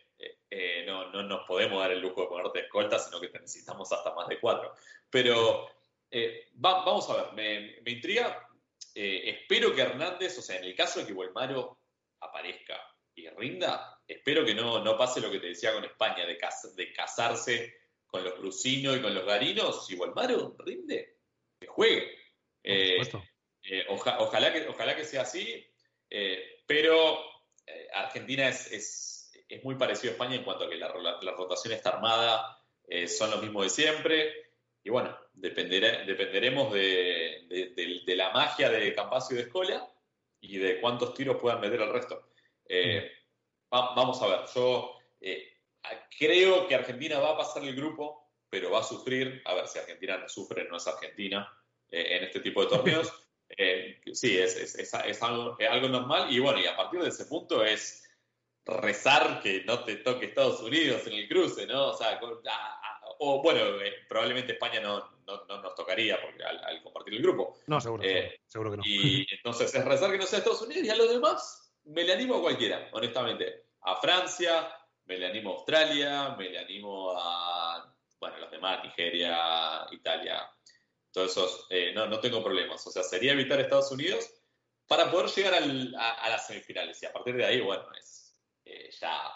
eh, 0.48 0.84
no, 0.86 1.11
no 1.11 1.22
nos 1.22 1.46
podemos 1.46 1.80
dar 1.80 1.92
el 1.92 2.00
lujo 2.00 2.22
de 2.22 2.28
ponerte 2.28 2.61
escolta, 2.61 2.98
sino 2.98 3.20
que 3.20 3.28
necesitamos 3.28 3.90
hasta 3.92 4.14
más 4.14 4.28
de 4.28 4.40
cuatro. 4.40 4.74
Pero 5.11 5.68
eh, 6.11 6.48
vamos 6.54 7.09
a 7.11 7.16
ver, 7.16 7.32
me, 7.32 7.80
me 7.82 7.90
intriga. 7.90 8.48
Eh, 8.94 9.30
espero 9.30 9.74
que 9.74 9.82
Hernández, 9.82 10.38
o 10.38 10.42
sea, 10.42 10.57
en 10.57 10.64
el 10.64 10.74
caso 10.74 11.00
de 11.00 11.07
que 11.07 11.12
Volmaro 11.12 11.78
aparezca 12.20 12.80
y 13.14 13.28
rinda, 13.28 13.95
espero 14.07 14.44
que 14.44 14.54
no, 14.54 14.82
no 14.82 14.96
pase 14.96 15.20
lo 15.20 15.30
que 15.30 15.40
te 15.40 15.48
decía 15.48 15.72
con 15.72 15.84
España, 15.84 16.26
de, 16.26 16.38
de 16.76 16.92
casarse 16.92 17.74
con 18.07 18.24
los 18.24 18.34
crucinos 18.34 18.96
y 18.96 19.00
con 19.00 19.14
los 19.14 19.24
garinos. 19.24 19.86
Si 19.86 19.96
Volmaro 19.96 20.57
rinde, 20.59 21.18
que 21.59 21.66
juegue. 21.66 22.11
ojalá, 23.88 24.52
que, 24.52 24.68
ojalá 24.68 24.96
que 24.96 25.04
sea 25.04 25.22
así, 25.22 25.66
pero 26.66 27.18
Argentina 27.92 28.48
es 28.48 29.16
es 29.48 29.64
muy 29.64 29.76
parecido 29.76 30.11
a 30.11 30.12
España 30.12 30.36
en 30.36 30.44
cuanto 30.44 30.64
a 30.64 30.70
que 30.70 30.76
la, 30.76 30.88
rotación 31.32 31.74
está 31.74 31.90
armada, 31.90 32.59
eh, 32.88 33.09
son 33.09 33.30
los 33.30 33.42
mismos 33.42 33.64
de 33.64 33.70
siempre. 33.70 34.34
Y 34.82 34.90
bueno, 34.90 35.16
dependeremos 35.34 36.72
de, 36.72 38.04
la 38.07 38.30
magia 38.30 38.70
de 38.70 38.94
Campacio 38.94 39.34
y 39.34 39.38
de 39.38 39.44
Escola 39.44 39.88
y 40.40 40.59
de 40.59 40.80
cuántos 40.80 41.14
tiros 41.14 41.36
puedan 41.40 41.61
meter 41.61 41.80
el 41.80 41.92
resto. 41.92 42.30
Eh, 42.68 43.11
vamos 43.70 44.20
a 44.22 44.26
ver, 44.26 44.40
yo 44.54 44.96
eh, 45.20 45.48
creo 46.18 46.66
que 46.66 46.74
Argentina 46.74 47.18
va 47.18 47.30
a 47.30 47.38
pasar 47.38 47.64
el 47.64 47.74
grupo 47.74 48.26
pero 48.50 48.70
va 48.70 48.80
a 48.80 48.84
sufrir. 48.84 49.42
A 49.44 49.54
ver, 49.54 49.66
si 49.66 49.78
Argentina 49.78 50.16
no 50.16 50.28
sufre, 50.28 50.68
no 50.68 50.76
es 50.76 50.86
Argentina 50.86 51.46
en 51.90 52.24
este 52.24 52.40
tipo 52.40 52.62
de 52.62 52.68
torneos. 52.68 53.12
sí, 54.12 54.38
es, 54.38 54.94
algo, 55.22 55.56
es 55.58 55.68
algo 55.68 55.88
normal. 55.88 56.32
Y 56.32 56.38
bueno, 56.38 56.60
y 56.60 56.66
a 56.66 56.76
partir 56.76 57.00
de 57.00 57.08
ese 57.08 57.26
punto 57.26 57.64
es 57.64 58.02
rezar 58.64 59.40
que 59.42 59.62
no 59.64 59.84
te 59.84 59.96
toque 59.96 60.26
Estados 60.26 60.60
Unidos 60.60 61.06
en 61.06 61.12
el 61.14 61.28
cruce, 61.28 61.66
¿no? 61.66 61.88
O 61.88 61.96
sea, 61.96 62.20
o 63.18 63.42
bueno, 63.42 63.60
eh, 63.80 63.92
probablemente 64.08 64.52
España 64.52 64.80
no, 64.80 65.20
no, 65.26 65.62
nos 65.62 65.74
tocaría 65.74 66.20
porque 66.20 66.42
al, 66.42 66.82
compartir 66.82 67.14
el 67.14 67.22
grupo. 67.22 67.58
No, 67.66 67.80
seguro, 67.80 68.02
eh, 68.04 68.40
seguro 68.46 68.72
que 68.72 68.76
no. 68.78 68.82
Y 68.84 69.26
entonces 69.30 69.74
es 69.74 69.84
rezar 69.84 70.10
que 70.10 70.18
no 70.18 70.26
sea 70.26 70.40
Estados 70.40 70.62
Unidos 70.62 70.84
y 70.84 70.90
a 70.90 70.96
los 70.96 71.10
demás 71.10 71.65
me 71.87 72.05
le 72.05 72.12
animo 72.12 72.37
a 72.37 72.41
cualquiera, 72.41 72.89
honestamente. 72.93 73.66
A 73.82 73.97
Francia, 73.97 74.68
me 75.05 75.18
le 75.18 75.26
animo 75.26 75.51
a 75.51 75.55
Australia, 75.55 76.34
me 76.37 76.49
le 76.51 76.59
animo 76.59 77.12
a, 77.16 77.95
bueno, 78.18 78.39
los 78.39 78.51
demás, 78.51 78.82
Nigeria, 78.84 79.87
Italia, 79.93 80.51
todos 81.12 81.30
esos, 81.30 81.66
eh, 81.70 81.93
no, 81.95 82.07
no 82.07 82.20
tengo 82.20 82.43
problemas. 82.43 82.87
O 82.87 82.91
sea, 82.91 83.03
sería 83.03 83.32
evitar 83.32 83.61
Estados 83.61 83.91
Unidos 83.93 84.28
para 84.87 85.11
poder 85.11 85.28
llegar 85.30 85.55
a 85.55 86.28
las 86.28 86.47
semifinales. 86.47 87.03
Y 87.03 87.07
a 87.07 87.12
partir 87.12 87.37
de 87.37 87.45
ahí, 87.45 87.61
bueno, 87.61 87.84
es 87.99 88.37
eh, 88.64 88.91
ya 89.01 89.32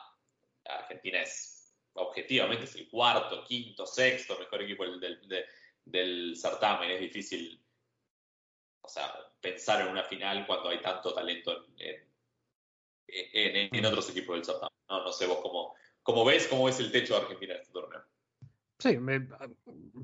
Argentina 0.64 1.22
es 1.22 1.72
objetivamente 1.94 2.64
es 2.64 2.74
el 2.76 2.88
cuarto, 2.88 3.44
quinto, 3.44 3.86
sexto 3.86 4.38
mejor 4.38 4.62
equipo 4.62 4.84
del, 4.86 6.36
certamen. 6.36 6.90
Es 6.90 7.00
difícil 7.00 7.64
o 8.82 8.88
sea, 8.88 9.14
pensar 9.40 9.82
en 9.82 9.88
una 9.88 10.02
final 10.04 10.46
cuando 10.46 10.70
hay 10.70 10.80
tanto 10.80 11.12
talento 11.14 11.66
en, 11.78 12.09
otros 13.86 14.10
equipos 14.10 14.36
del 14.36 14.44
certamen. 14.44 14.76
No, 14.88 15.04
no 15.04 15.12
sé 15.12 15.26
vos 15.26 15.38
cómo, 15.42 15.74
cómo, 16.02 16.24
ves, 16.24 16.46
cómo 16.46 16.64
ves 16.64 16.80
el 16.80 16.92
techo 16.92 17.14
de 17.14 17.20
Argentina 17.20 17.54
en 17.54 17.60
este 17.60 17.72
torneo. 17.72 18.02
Sí, 18.78 18.96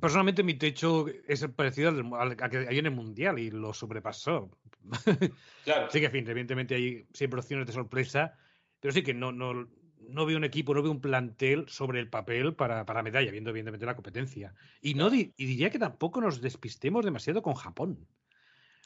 personalmente 0.01 0.43
mi 0.43 0.55
techo 0.55 1.07
es 1.27 1.47
parecido 1.57 1.89
al, 2.15 2.37
que 2.37 2.67
hay 2.69 2.79
en 2.79 2.87
el 2.87 2.93
Mundial 2.93 3.39
y 3.39 3.51
lo 3.51 3.73
sobrepasó. 3.73 4.51
Claro. 5.65 5.91
sí 5.91 6.01
que, 6.01 6.11
fin, 6.11 6.29
evidentemente 6.29 6.77
hay 6.77 7.09
siempre 7.13 7.41
opciones 7.41 7.67
de 7.67 7.73
sorpresa, 7.73 8.39
pero 8.79 8.95
sí 8.95 9.03
que 9.03 9.15
no, 9.15 9.33
no, 9.33 9.67
no 10.09 10.27
veo 10.27 10.37
un 10.37 10.45
equipo, 10.45 10.75
no 10.75 10.83
veo 10.83 10.93
un 10.93 11.01
plantel 11.01 11.69
sobre 11.69 12.01
el 12.01 12.09
papel 12.09 12.55
para, 12.55 12.85
para 12.87 13.03
medalla, 13.03 13.31
viendo 13.31 13.51
evidentemente 13.51 13.87
la 13.87 13.97
competencia. 13.97 14.55
Y, 14.81 14.95
no 14.95 15.13
y 15.13 15.33
diría 15.37 15.71
que 15.71 15.79
tampoco 15.79 16.21
nos 16.21 16.41
despistemos 16.41 17.05
demasiado 17.05 17.43
con 17.43 17.55
Japón. 17.55 18.07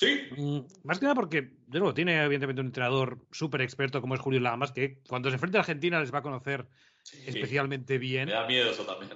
Sí. 0.01 0.19
Mm, 0.35 0.61
más 0.85 0.99
que 0.99 1.05
nada 1.05 1.15
porque, 1.15 1.43
de 1.67 1.79
nuevo, 1.79 1.93
tiene 1.93 2.25
evidentemente 2.25 2.63
un 2.63 2.69
entrenador 2.69 3.19
súper 3.33 3.61
experto 3.61 4.01
como 4.01 4.15
es 4.15 4.21
Julio 4.23 4.41
Lamas, 4.41 4.73
que 4.73 5.03
cuando 5.07 5.29
se 5.29 5.35
enfrente 5.35 5.59
a 5.59 5.61
Argentina 5.61 6.01
les 6.01 6.13
va 6.13 6.21
a 6.21 6.23
conocer 6.23 6.67
especialmente 7.27 7.99
bien. 7.99 8.25
Me 8.25 8.33
da 8.33 8.47
miedo 8.47 8.71
eso 8.71 8.87
también. 8.87 9.11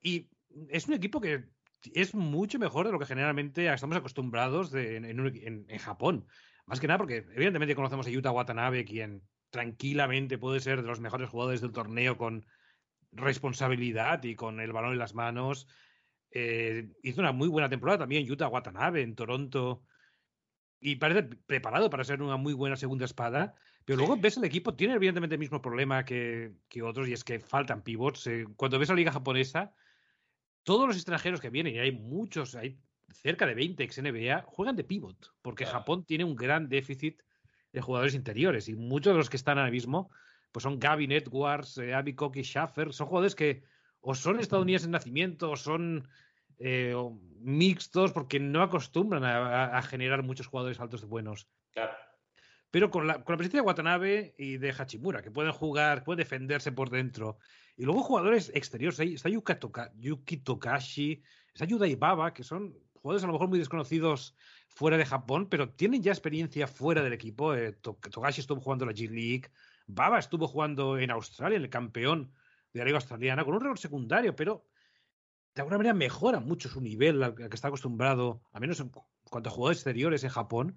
Y 0.00 0.28
es 0.68 0.86
un 0.86 0.94
equipo 0.94 1.20
que 1.20 1.46
es 1.94 2.14
mucho 2.14 2.60
mejor 2.60 2.86
de 2.86 2.92
lo 2.92 3.00
que 3.00 3.06
generalmente 3.06 3.66
estamos 3.72 3.96
acostumbrados 3.96 4.72
en, 4.72 5.04
en, 5.04 5.66
en, 5.68 5.78
Japón. 5.78 6.28
Más 6.64 6.78
que 6.78 6.86
nada 6.86 6.98
porque, 6.98 7.26
evidentemente, 7.34 7.74
conocemos 7.74 8.06
a 8.06 8.10
Yuta 8.10 8.30
Watanabe, 8.30 8.84
quien 8.84 9.22
tranquilamente 9.50 10.38
puede 10.38 10.60
ser 10.60 10.80
de 10.82 10.86
los 10.86 11.00
mejores 11.00 11.28
jugadores 11.28 11.60
del 11.60 11.72
torneo 11.72 12.16
con 12.16 12.46
responsabilidad 13.10 14.22
y 14.22 14.36
con 14.36 14.60
el 14.60 14.72
balón 14.72 14.92
en 14.92 14.98
las 14.98 15.16
manos. 15.16 15.66
Eh, 16.30 16.92
hizo 17.02 17.20
una 17.20 17.32
muy 17.32 17.48
buena 17.48 17.68
temporada 17.68 17.98
también 17.98 18.24
Yuta 18.24 18.46
Watanabe 18.46 19.02
en 19.02 19.16
Toronto 19.16 19.82
y 20.80 20.96
parece 20.96 21.22
preparado 21.22 21.90
para 21.90 22.04
ser 22.04 22.22
una 22.22 22.36
muy 22.36 22.54
buena 22.54 22.76
segunda 22.76 23.04
espada. 23.04 23.54
Pero 23.84 23.98
luego 23.98 24.16
ves 24.16 24.36
el 24.36 24.44
equipo, 24.44 24.74
tiene 24.74 24.94
evidentemente 24.94 25.34
el 25.34 25.40
mismo 25.40 25.60
problema 25.60 26.04
que, 26.04 26.54
otros 26.82 27.08
y 27.08 27.12
es 27.12 27.24
que 27.24 27.40
faltan 27.40 27.82
pivots. 27.82 28.26
Eh, 28.26 28.46
cuando 28.56 28.78
ves 28.78 28.88
la 28.88 28.94
liga 28.94 29.12
japonesa, 29.12 29.72
todos 30.62 30.86
los 30.86 30.96
extranjeros 30.96 31.40
que 31.40 31.50
vienen, 31.50 31.74
y 31.74 31.78
hay 31.78 31.92
muchos, 31.92 32.54
hay 32.54 32.78
cerca 33.12 33.46
de 33.46 33.54
20 33.54 33.82
ex 33.82 34.02
NBA, 34.02 34.42
juegan 34.46 34.76
de 34.76 34.84
pivot, 34.84 35.32
porque 35.42 35.66
Japón 35.66 36.04
tiene 36.04 36.24
un 36.24 36.36
gran 36.36 36.68
déficit 36.68 37.22
de 37.72 37.80
jugadores 37.80 38.14
interiores. 38.14 38.68
Y 38.68 38.74
muchos 38.74 39.12
de 39.12 39.18
los 39.18 39.30
que 39.30 39.36
están 39.36 39.58
ahora 39.58 39.70
mismo, 39.70 40.10
pues 40.52 40.62
son 40.62 40.78
Gavin 40.78 41.12
Edwards, 41.12 41.78
eh, 41.78 41.94
Abby 41.94 42.14
Cocky 42.14 42.42
Schaffer, 42.42 42.92
son 42.92 43.06
jugadores 43.08 43.34
que 43.34 43.62
o 44.00 44.14
son 44.14 44.40
estadounidenses 44.40 44.86
en 44.86 44.92
nacimiento 44.92 45.50
o 45.50 45.56
son 45.56 46.08
eh, 46.60 46.94
mixtos 47.40 48.12
porque 48.12 48.38
no 48.38 48.62
acostumbran 48.62 49.24
a, 49.24 49.82
generar 49.82 50.22
muchos 50.22 50.46
jugadores 50.46 50.78
altos 50.78 51.06
buenos. 51.06 51.48
Pero 52.70 52.90
con 52.90 53.06
la, 53.06 53.24
con 53.24 53.32
la 53.32 53.38
presencia 53.38 53.62
de 53.62 53.66
Watanabe 53.66 54.34
y 54.38 54.58
de 54.58 54.70
Hachimura, 54.70 55.22
que 55.22 55.30
pueden 55.30 55.52
jugar, 55.52 56.04
pueden 56.04 56.18
defenderse 56.18 56.70
por 56.70 56.90
dentro. 56.90 57.38
Y 57.76 57.84
luego 57.84 58.02
jugadores 58.02 58.52
exteriores, 58.54 59.00
está 59.00 59.28
Yuki 59.28 60.36
Tokashi, 60.36 61.22
está 61.52 61.64
Yuda 61.64 61.88
Ibaba, 61.88 62.32
que 62.32 62.44
son 62.44 62.76
jugadores 62.92 63.24
a 63.24 63.26
lo 63.26 63.32
mejor 63.32 63.48
muy 63.48 63.58
desconocidos 63.58 64.36
fuera 64.68 64.98
de 64.98 65.06
Japón, 65.06 65.48
pero 65.48 65.70
tienen 65.70 66.02
ya 66.02 66.12
experiencia 66.12 66.66
fuera 66.66 67.02
del 67.02 67.14
equipo. 67.14 67.54
Eh, 67.54 67.72
Togashi 67.72 68.42
estuvo 68.42 68.60
jugando 68.60 68.84
la 68.84 68.92
G 68.92 69.08
League, 69.08 69.50
Baba 69.86 70.18
estuvo 70.18 70.46
jugando 70.46 70.98
en 70.98 71.10
Australia, 71.10 71.56
en 71.56 71.62
el 71.62 71.70
campeón 71.70 72.32
de 72.72 72.80
la 72.80 72.84
Liga 72.84 72.98
Australiana, 72.98 73.44
con 73.44 73.54
un 73.54 73.60
récord 73.62 73.78
secundario, 73.78 74.36
pero 74.36 74.66
de 75.54 75.62
alguna 75.62 75.78
manera 75.78 75.94
mejora 75.94 76.40
mucho 76.40 76.68
su 76.68 76.80
nivel 76.80 77.22
al 77.22 77.34
que 77.34 77.48
está 77.52 77.68
acostumbrado, 77.68 78.42
a 78.52 78.60
menos 78.60 78.80
en 78.80 78.90
cuanto 79.24 79.48
a 79.48 79.52
jugadores 79.52 79.78
exteriores 79.78 80.24
en 80.24 80.30
Japón. 80.30 80.76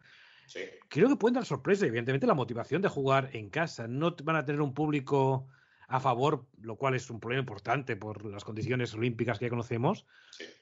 Creo 0.90 1.08
que 1.10 1.16
pueden 1.16 1.36
dar 1.36 1.46
sorpresa, 1.46 1.86
evidentemente, 1.86 2.28
la 2.28 2.34
motivación 2.34 2.82
de 2.82 2.90
jugar 2.90 3.30
en 3.34 3.50
casa. 3.50 3.88
No 3.88 4.16
van 4.24 4.36
a 4.36 4.46
tener 4.46 4.62
un 4.62 4.74
público 4.74 5.48
a 5.88 6.00
favor, 6.00 6.48
lo 6.62 6.76
cual 6.76 6.96
es 6.96 7.10
un 7.10 7.20
problema 7.20 7.42
importante 7.42 7.96
por 7.96 8.26
las 8.26 8.44
condiciones 8.44 8.94
olímpicas 8.94 9.40
que 9.40 9.46
ya 9.46 9.50
conocemos, 9.50 10.06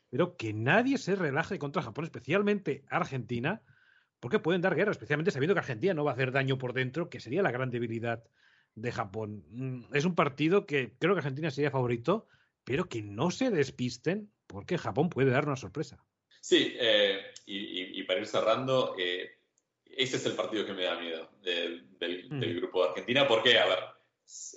pero 0.10 0.36
que 0.36 0.54
nadie 0.54 0.98
se 0.98 1.16
relaje 1.16 1.58
contra 1.58 1.82
Japón, 1.82 2.06
especialmente 2.06 2.84
Argentina, 2.90 3.62
porque 4.20 4.40
pueden 4.40 4.62
dar 4.62 4.76
guerra, 4.76 4.92
especialmente 4.92 5.32
sabiendo 5.32 5.56
que 5.56 5.60
Argentina 5.60 5.94
no 5.94 6.04
va 6.04 6.12
a 6.12 6.14
hacer 6.14 6.32
daño 6.32 6.58
por 6.58 6.74
dentro, 6.74 7.10
que 7.10 7.20
sería 7.20 7.42
la 7.42 7.52
gran 7.52 7.72
debilidad 7.72 8.24
de 8.76 8.92
Japón. 8.92 9.46
Mm, 9.50 9.96
es 9.96 10.06
un 10.06 10.16
partido 10.16 10.66
que 10.66 10.96
creo 11.00 11.14
que 11.14 11.20
Argentina 11.20 11.50
sería 11.50 11.72
favorito, 11.72 12.28
pero 12.64 12.88
que 12.88 13.02
no 13.02 13.32
se 13.32 13.50
despisten 13.50 14.32
porque 14.48 14.78
Japón 14.78 15.10
puede 15.10 15.32
dar 15.32 15.46
una 15.46 15.56
sorpresa. 15.56 16.04
Sí, 16.42 16.76
eh, 16.80 17.34
y, 17.46 18.04
para 18.04 18.20
ir 18.20 18.28
cerrando, 18.28 18.96
eh, 18.98 19.30
ese 19.86 20.18
es 20.18 20.26
el 20.26 20.34
partido 20.34 20.66
que 20.66 20.74
me 20.74 20.84
da 20.84 21.00
miedo 21.00 21.30
del, 21.42 21.88
mm. 22.30 22.58
grupo 22.58 22.84
de 22.84 22.90
Argentina, 22.90 23.28
porque, 23.28 23.60
a 23.60 23.66
ver, 23.68 23.80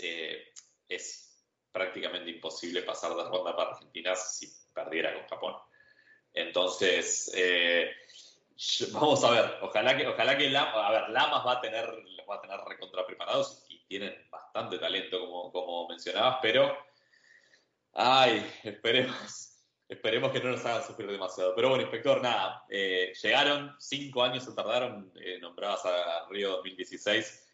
eh, 0.01 0.53
es 0.89 1.25
prácticamente 1.73 2.31
imposible 2.31 2.83
pasar 2.83 3.15
de 3.15 3.25
ronda 3.25 3.57
para 3.57 3.71
Argentina 3.71 4.15
si 4.15 4.49
perdiera 4.73 5.13
con 5.15 5.27
Japón. 5.27 5.55
Entonces, 6.33 7.33
eh, 7.35 7.91
vamos 8.93 9.23
a 9.25 9.31
ver, 9.31 9.59
ojalá 9.63 9.97
que, 9.97 10.07
ojalá 10.07 10.39
que 10.39 10.57
a 10.57 10.91
ver, 10.91 11.11
Lamas 11.11 11.47
va 11.47 11.53
a 11.53 11.61
tener, 11.61 11.87
los 11.89 12.29
va 12.29 12.37
a 12.37 12.41
tener 12.41 12.61
recontra 12.61 13.07
preparados 13.07 13.65
y 13.69 13.85
tienen 13.87 14.15
bastante 14.31 14.79
talento, 14.79 15.21
como, 15.21 15.53
como 15.53 15.89
mencionabas, 15.89 16.39
pero, 16.41 16.77
ay, 17.95 18.47
esperemos. 18.63 19.51
Esperemos 19.89 20.33
que 20.33 20.41
no 20.41 20.51
nos 20.51 20.65
hagan 20.65 20.83
sufrir 20.83 21.11
demasiado. 21.11 21.55
Pero 21.55 21.69
bueno, 21.69 21.83
inspector, 21.83 22.21
nada. 22.23 22.65
Eh, 22.71 23.13
llegaron, 23.23 23.77
cinco 23.79 24.23
años 24.23 24.45
se 24.45 24.53
tardaron, 24.53 25.13
eh, 25.17 25.39
nombradas 25.41 25.85
a 25.85 26.27
Río 26.31 26.51
2016. 26.51 27.47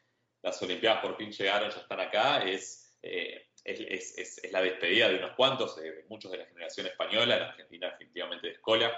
Las 0.43 0.63
Olimpiadas 0.63 1.03
por 1.03 1.17
fin 1.17 1.33
llegaron, 1.33 1.71
ya 1.71 1.81
están 1.81 2.01
acá. 2.01 2.45
Es, 2.45 2.97
eh, 3.03 3.49
es, 3.65 4.17
es, 4.17 4.53
la 4.53 4.63
despedida 4.63 5.09
de 5.09 5.17
unos 5.17 5.33
cuantos, 5.33 5.79
muchos 6.09 6.31
de 6.31 6.39
la 6.39 6.47
generación 6.47 6.87
española, 6.87 7.39
la 7.39 7.49
Argentina 7.49 7.91
definitivamente 7.91 8.47
de 8.47 8.53
escola, 8.55 8.97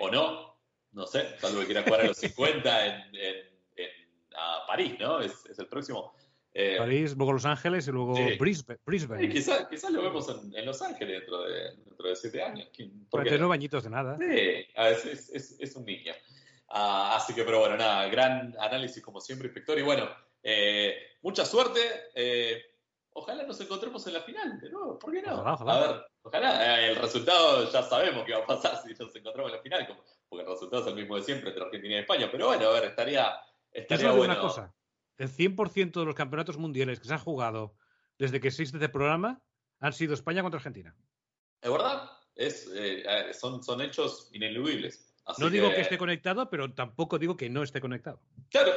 o 0.00 0.10
no, 0.10 0.60
no 0.92 1.06
sé, 1.06 1.38
salvo 1.38 1.60
que 1.60 1.66
quiera 1.66 1.82
jugar 1.82 2.02
a 2.02 2.06
los 2.08 2.16
50 2.18 2.86
en, 2.86 3.50
a 4.36 4.66
París, 4.66 4.96
¿no? 4.98 5.20
Es, 5.20 5.34
el 5.58 5.66
próximo. 5.66 6.14
Eh, 6.52 6.76
París, 6.78 7.16
luego 7.16 7.32
Los 7.32 7.44
Ángeles 7.44 7.86
y 7.86 7.92
luego 7.92 8.14
Brisbane. 8.84 9.28
quizás 9.28 9.68
quizá 9.68 9.88
lo 9.90 10.02
vemos 10.02 10.28
en, 10.28 10.66
Los 10.66 10.82
Ángeles 10.82 11.20
dentro 11.20 11.42
de, 11.42 11.76
dentro 11.76 12.08
de 12.08 12.16
siete 12.16 12.42
años. 12.42 12.68
Porque 13.08 13.38
no 13.38 13.48
bañitos 13.48 13.84
de 13.84 13.90
nada. 13.90 14.18
Sí, 14.18 14.66
es, 15.60 15.76
un 15.76 15.84
niño. 15.84 16.12
Ah, 16.68 17.16
así 17.16 17.34
que, 17.34 17.44
pero 17.44 17.60
bueno, 17.60 17.76
nada, 17.76 18.08
gran 18.08 18.54
análisis 18.60 19.02
como 19.02 19.20
siempre, 19.20 19.48
inspector. 19.48 19.78
Y 19.78 19.82
bueno, 19.82 20.08
mucha 21.22 21.44
suerte 21.44 21.80
ojalá 23.12 23.44
nos 23.44 23.60
encontremos 23.60 24.06
en 24.06 24.14
la 24.14 24.22
final 24.22 24.60
de 24.60 24.70
nuevo, 24.70 24.98
¿por 24.98 25.12
qué 25.12 25.22
no? 25.22 25.42
A 25.46 25.80
ver, 25.80 26.06
ojalá, 26.22 26.80
eh, 26.80 26.90
el 26.90 26.96
resultado 26.96 27.70
ya 27.70 27.82
sabemos 27.82 28.24
qué 28.24 28.32
va 28.32 28.40
a 28.40 28.46
pasar 28.46 28.76
si 28.82 28.94
nos 28.94 29.14
encontramos 29.14 29.50
en 29.50 29.56
la 29.56 29.62
final, 29.62 29.86
porque 30.28 30.44
el 30.44 30.50
resultado 30.50 30.82
es 30.82 30.88
el 30.88 30.94
mismo 30.94 31.16
de 31.16 31.22
siempre 31.22 31.50
entre 31.50 31.64
Argentina 31.64 31.96
y 31.96 31.98
España, 31.98 32.28
pero 32.30 32.46
bueno, 32.48 32.68
a 32.68 32.72
ver, 32.72 32.84
estaría, 32.84 33.32
estaría 33.70 34.12
bueno. 34.12 34.32
una 34.32 34.40
cosa, 34.40 34.74
el 35.20 35.28
100% 35.28 35.92
de 35.92 36.04
los 36.06 36.14
campeonatos 36.14 36.56
mundiales 36.56 36.98
que 36.98 37.06
se 37.06 37.12
han 37.12 37.20
jugado 37.20 37.76
desde 38.18 38.40
que 38.40 38.48
existe 38.48 38.78
este 38.78 38.88
programa 38.88 39.42
han 39.78 39.92
sido 39.92 40.14
España 40.14 40.40
contra 40.40 40.58
Argentina. 40.58 40.96
¿Es 41.60 41.70
verdad? 41.70 42.10
Es, 42.34 42.70
eh, 42.74 43.04
son, 43.38 43.62
son 43.62 43.82
hechos 43.82 44.30
ineludibles. 44.32 45.14
no 45.38 45.50
digo 45.50 45.68
que 45.70 45.82
esté 45.82 45.98
conectado, 45.98 46.48
pero 46.48 46.72
tampoco 46.72 47.18
digo 47.18 47.36
que 47.36 47.50
no 47.50 47.62
esté 47.62 47.82
conectado. 47.82 48.22
Claro, 48.48 48.72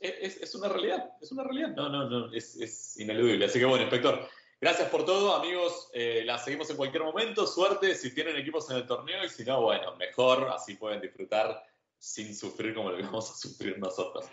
es, 0.00 0.54
una 0.54 0.68
realidad, 0.68 1.10
es 1.20 1.32
una 1.32 1.42
realidad. 1.42 1.74
No, 1.74 1.88
no, 1.88 2.08
no, 2.08 2.32
es, 2.32 2.96
ineludible. 2.98 3.46
Así 3.46 3.58
que 3.58 3.64
bueno, 3.64 3.82
inspector, 3.82 4.28
Gracias 4.60 4.88
por 4.88 5.04
todo, 5.04 5.36
amigos. 5.36 5.88
Eh, 5.92 6.24
la 6.24 6.36
seguimos 6.36 6.68
en 6.70 6.76
cualquier 6.76 7.04
momento. 7.04 7.46
Suerte 7.46 7.94
si 7.94 8.12
tienen 8.12 8.36
equipos 8.36 8.68
en 8.70 8.78
el 8.78 8.86
torneo 8.88 9.24
y 9.24 9.28
si 9.28 9.44
no, 9.44 9.62
bueno, 9.62 9.94
mejor. 9.94 10.48
Así 10.52 10.74
pueden 10.74 11.00
disfrutar 11.00 11.64
sin 11.96 12.34
sufrir 12.34 12.74
como 12.74 12.90
lo 12.90 12.96
que 12.96 13.04
vamos 13.04 13.30
a 13.30 13.34
sufrir 13.34 13.78
nosotros. 13.78 14.26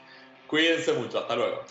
Cuídense 0.47 0.93
mucho. 0.93 1.19
Hasta 1.19 1.35
luego. 1.35 1.63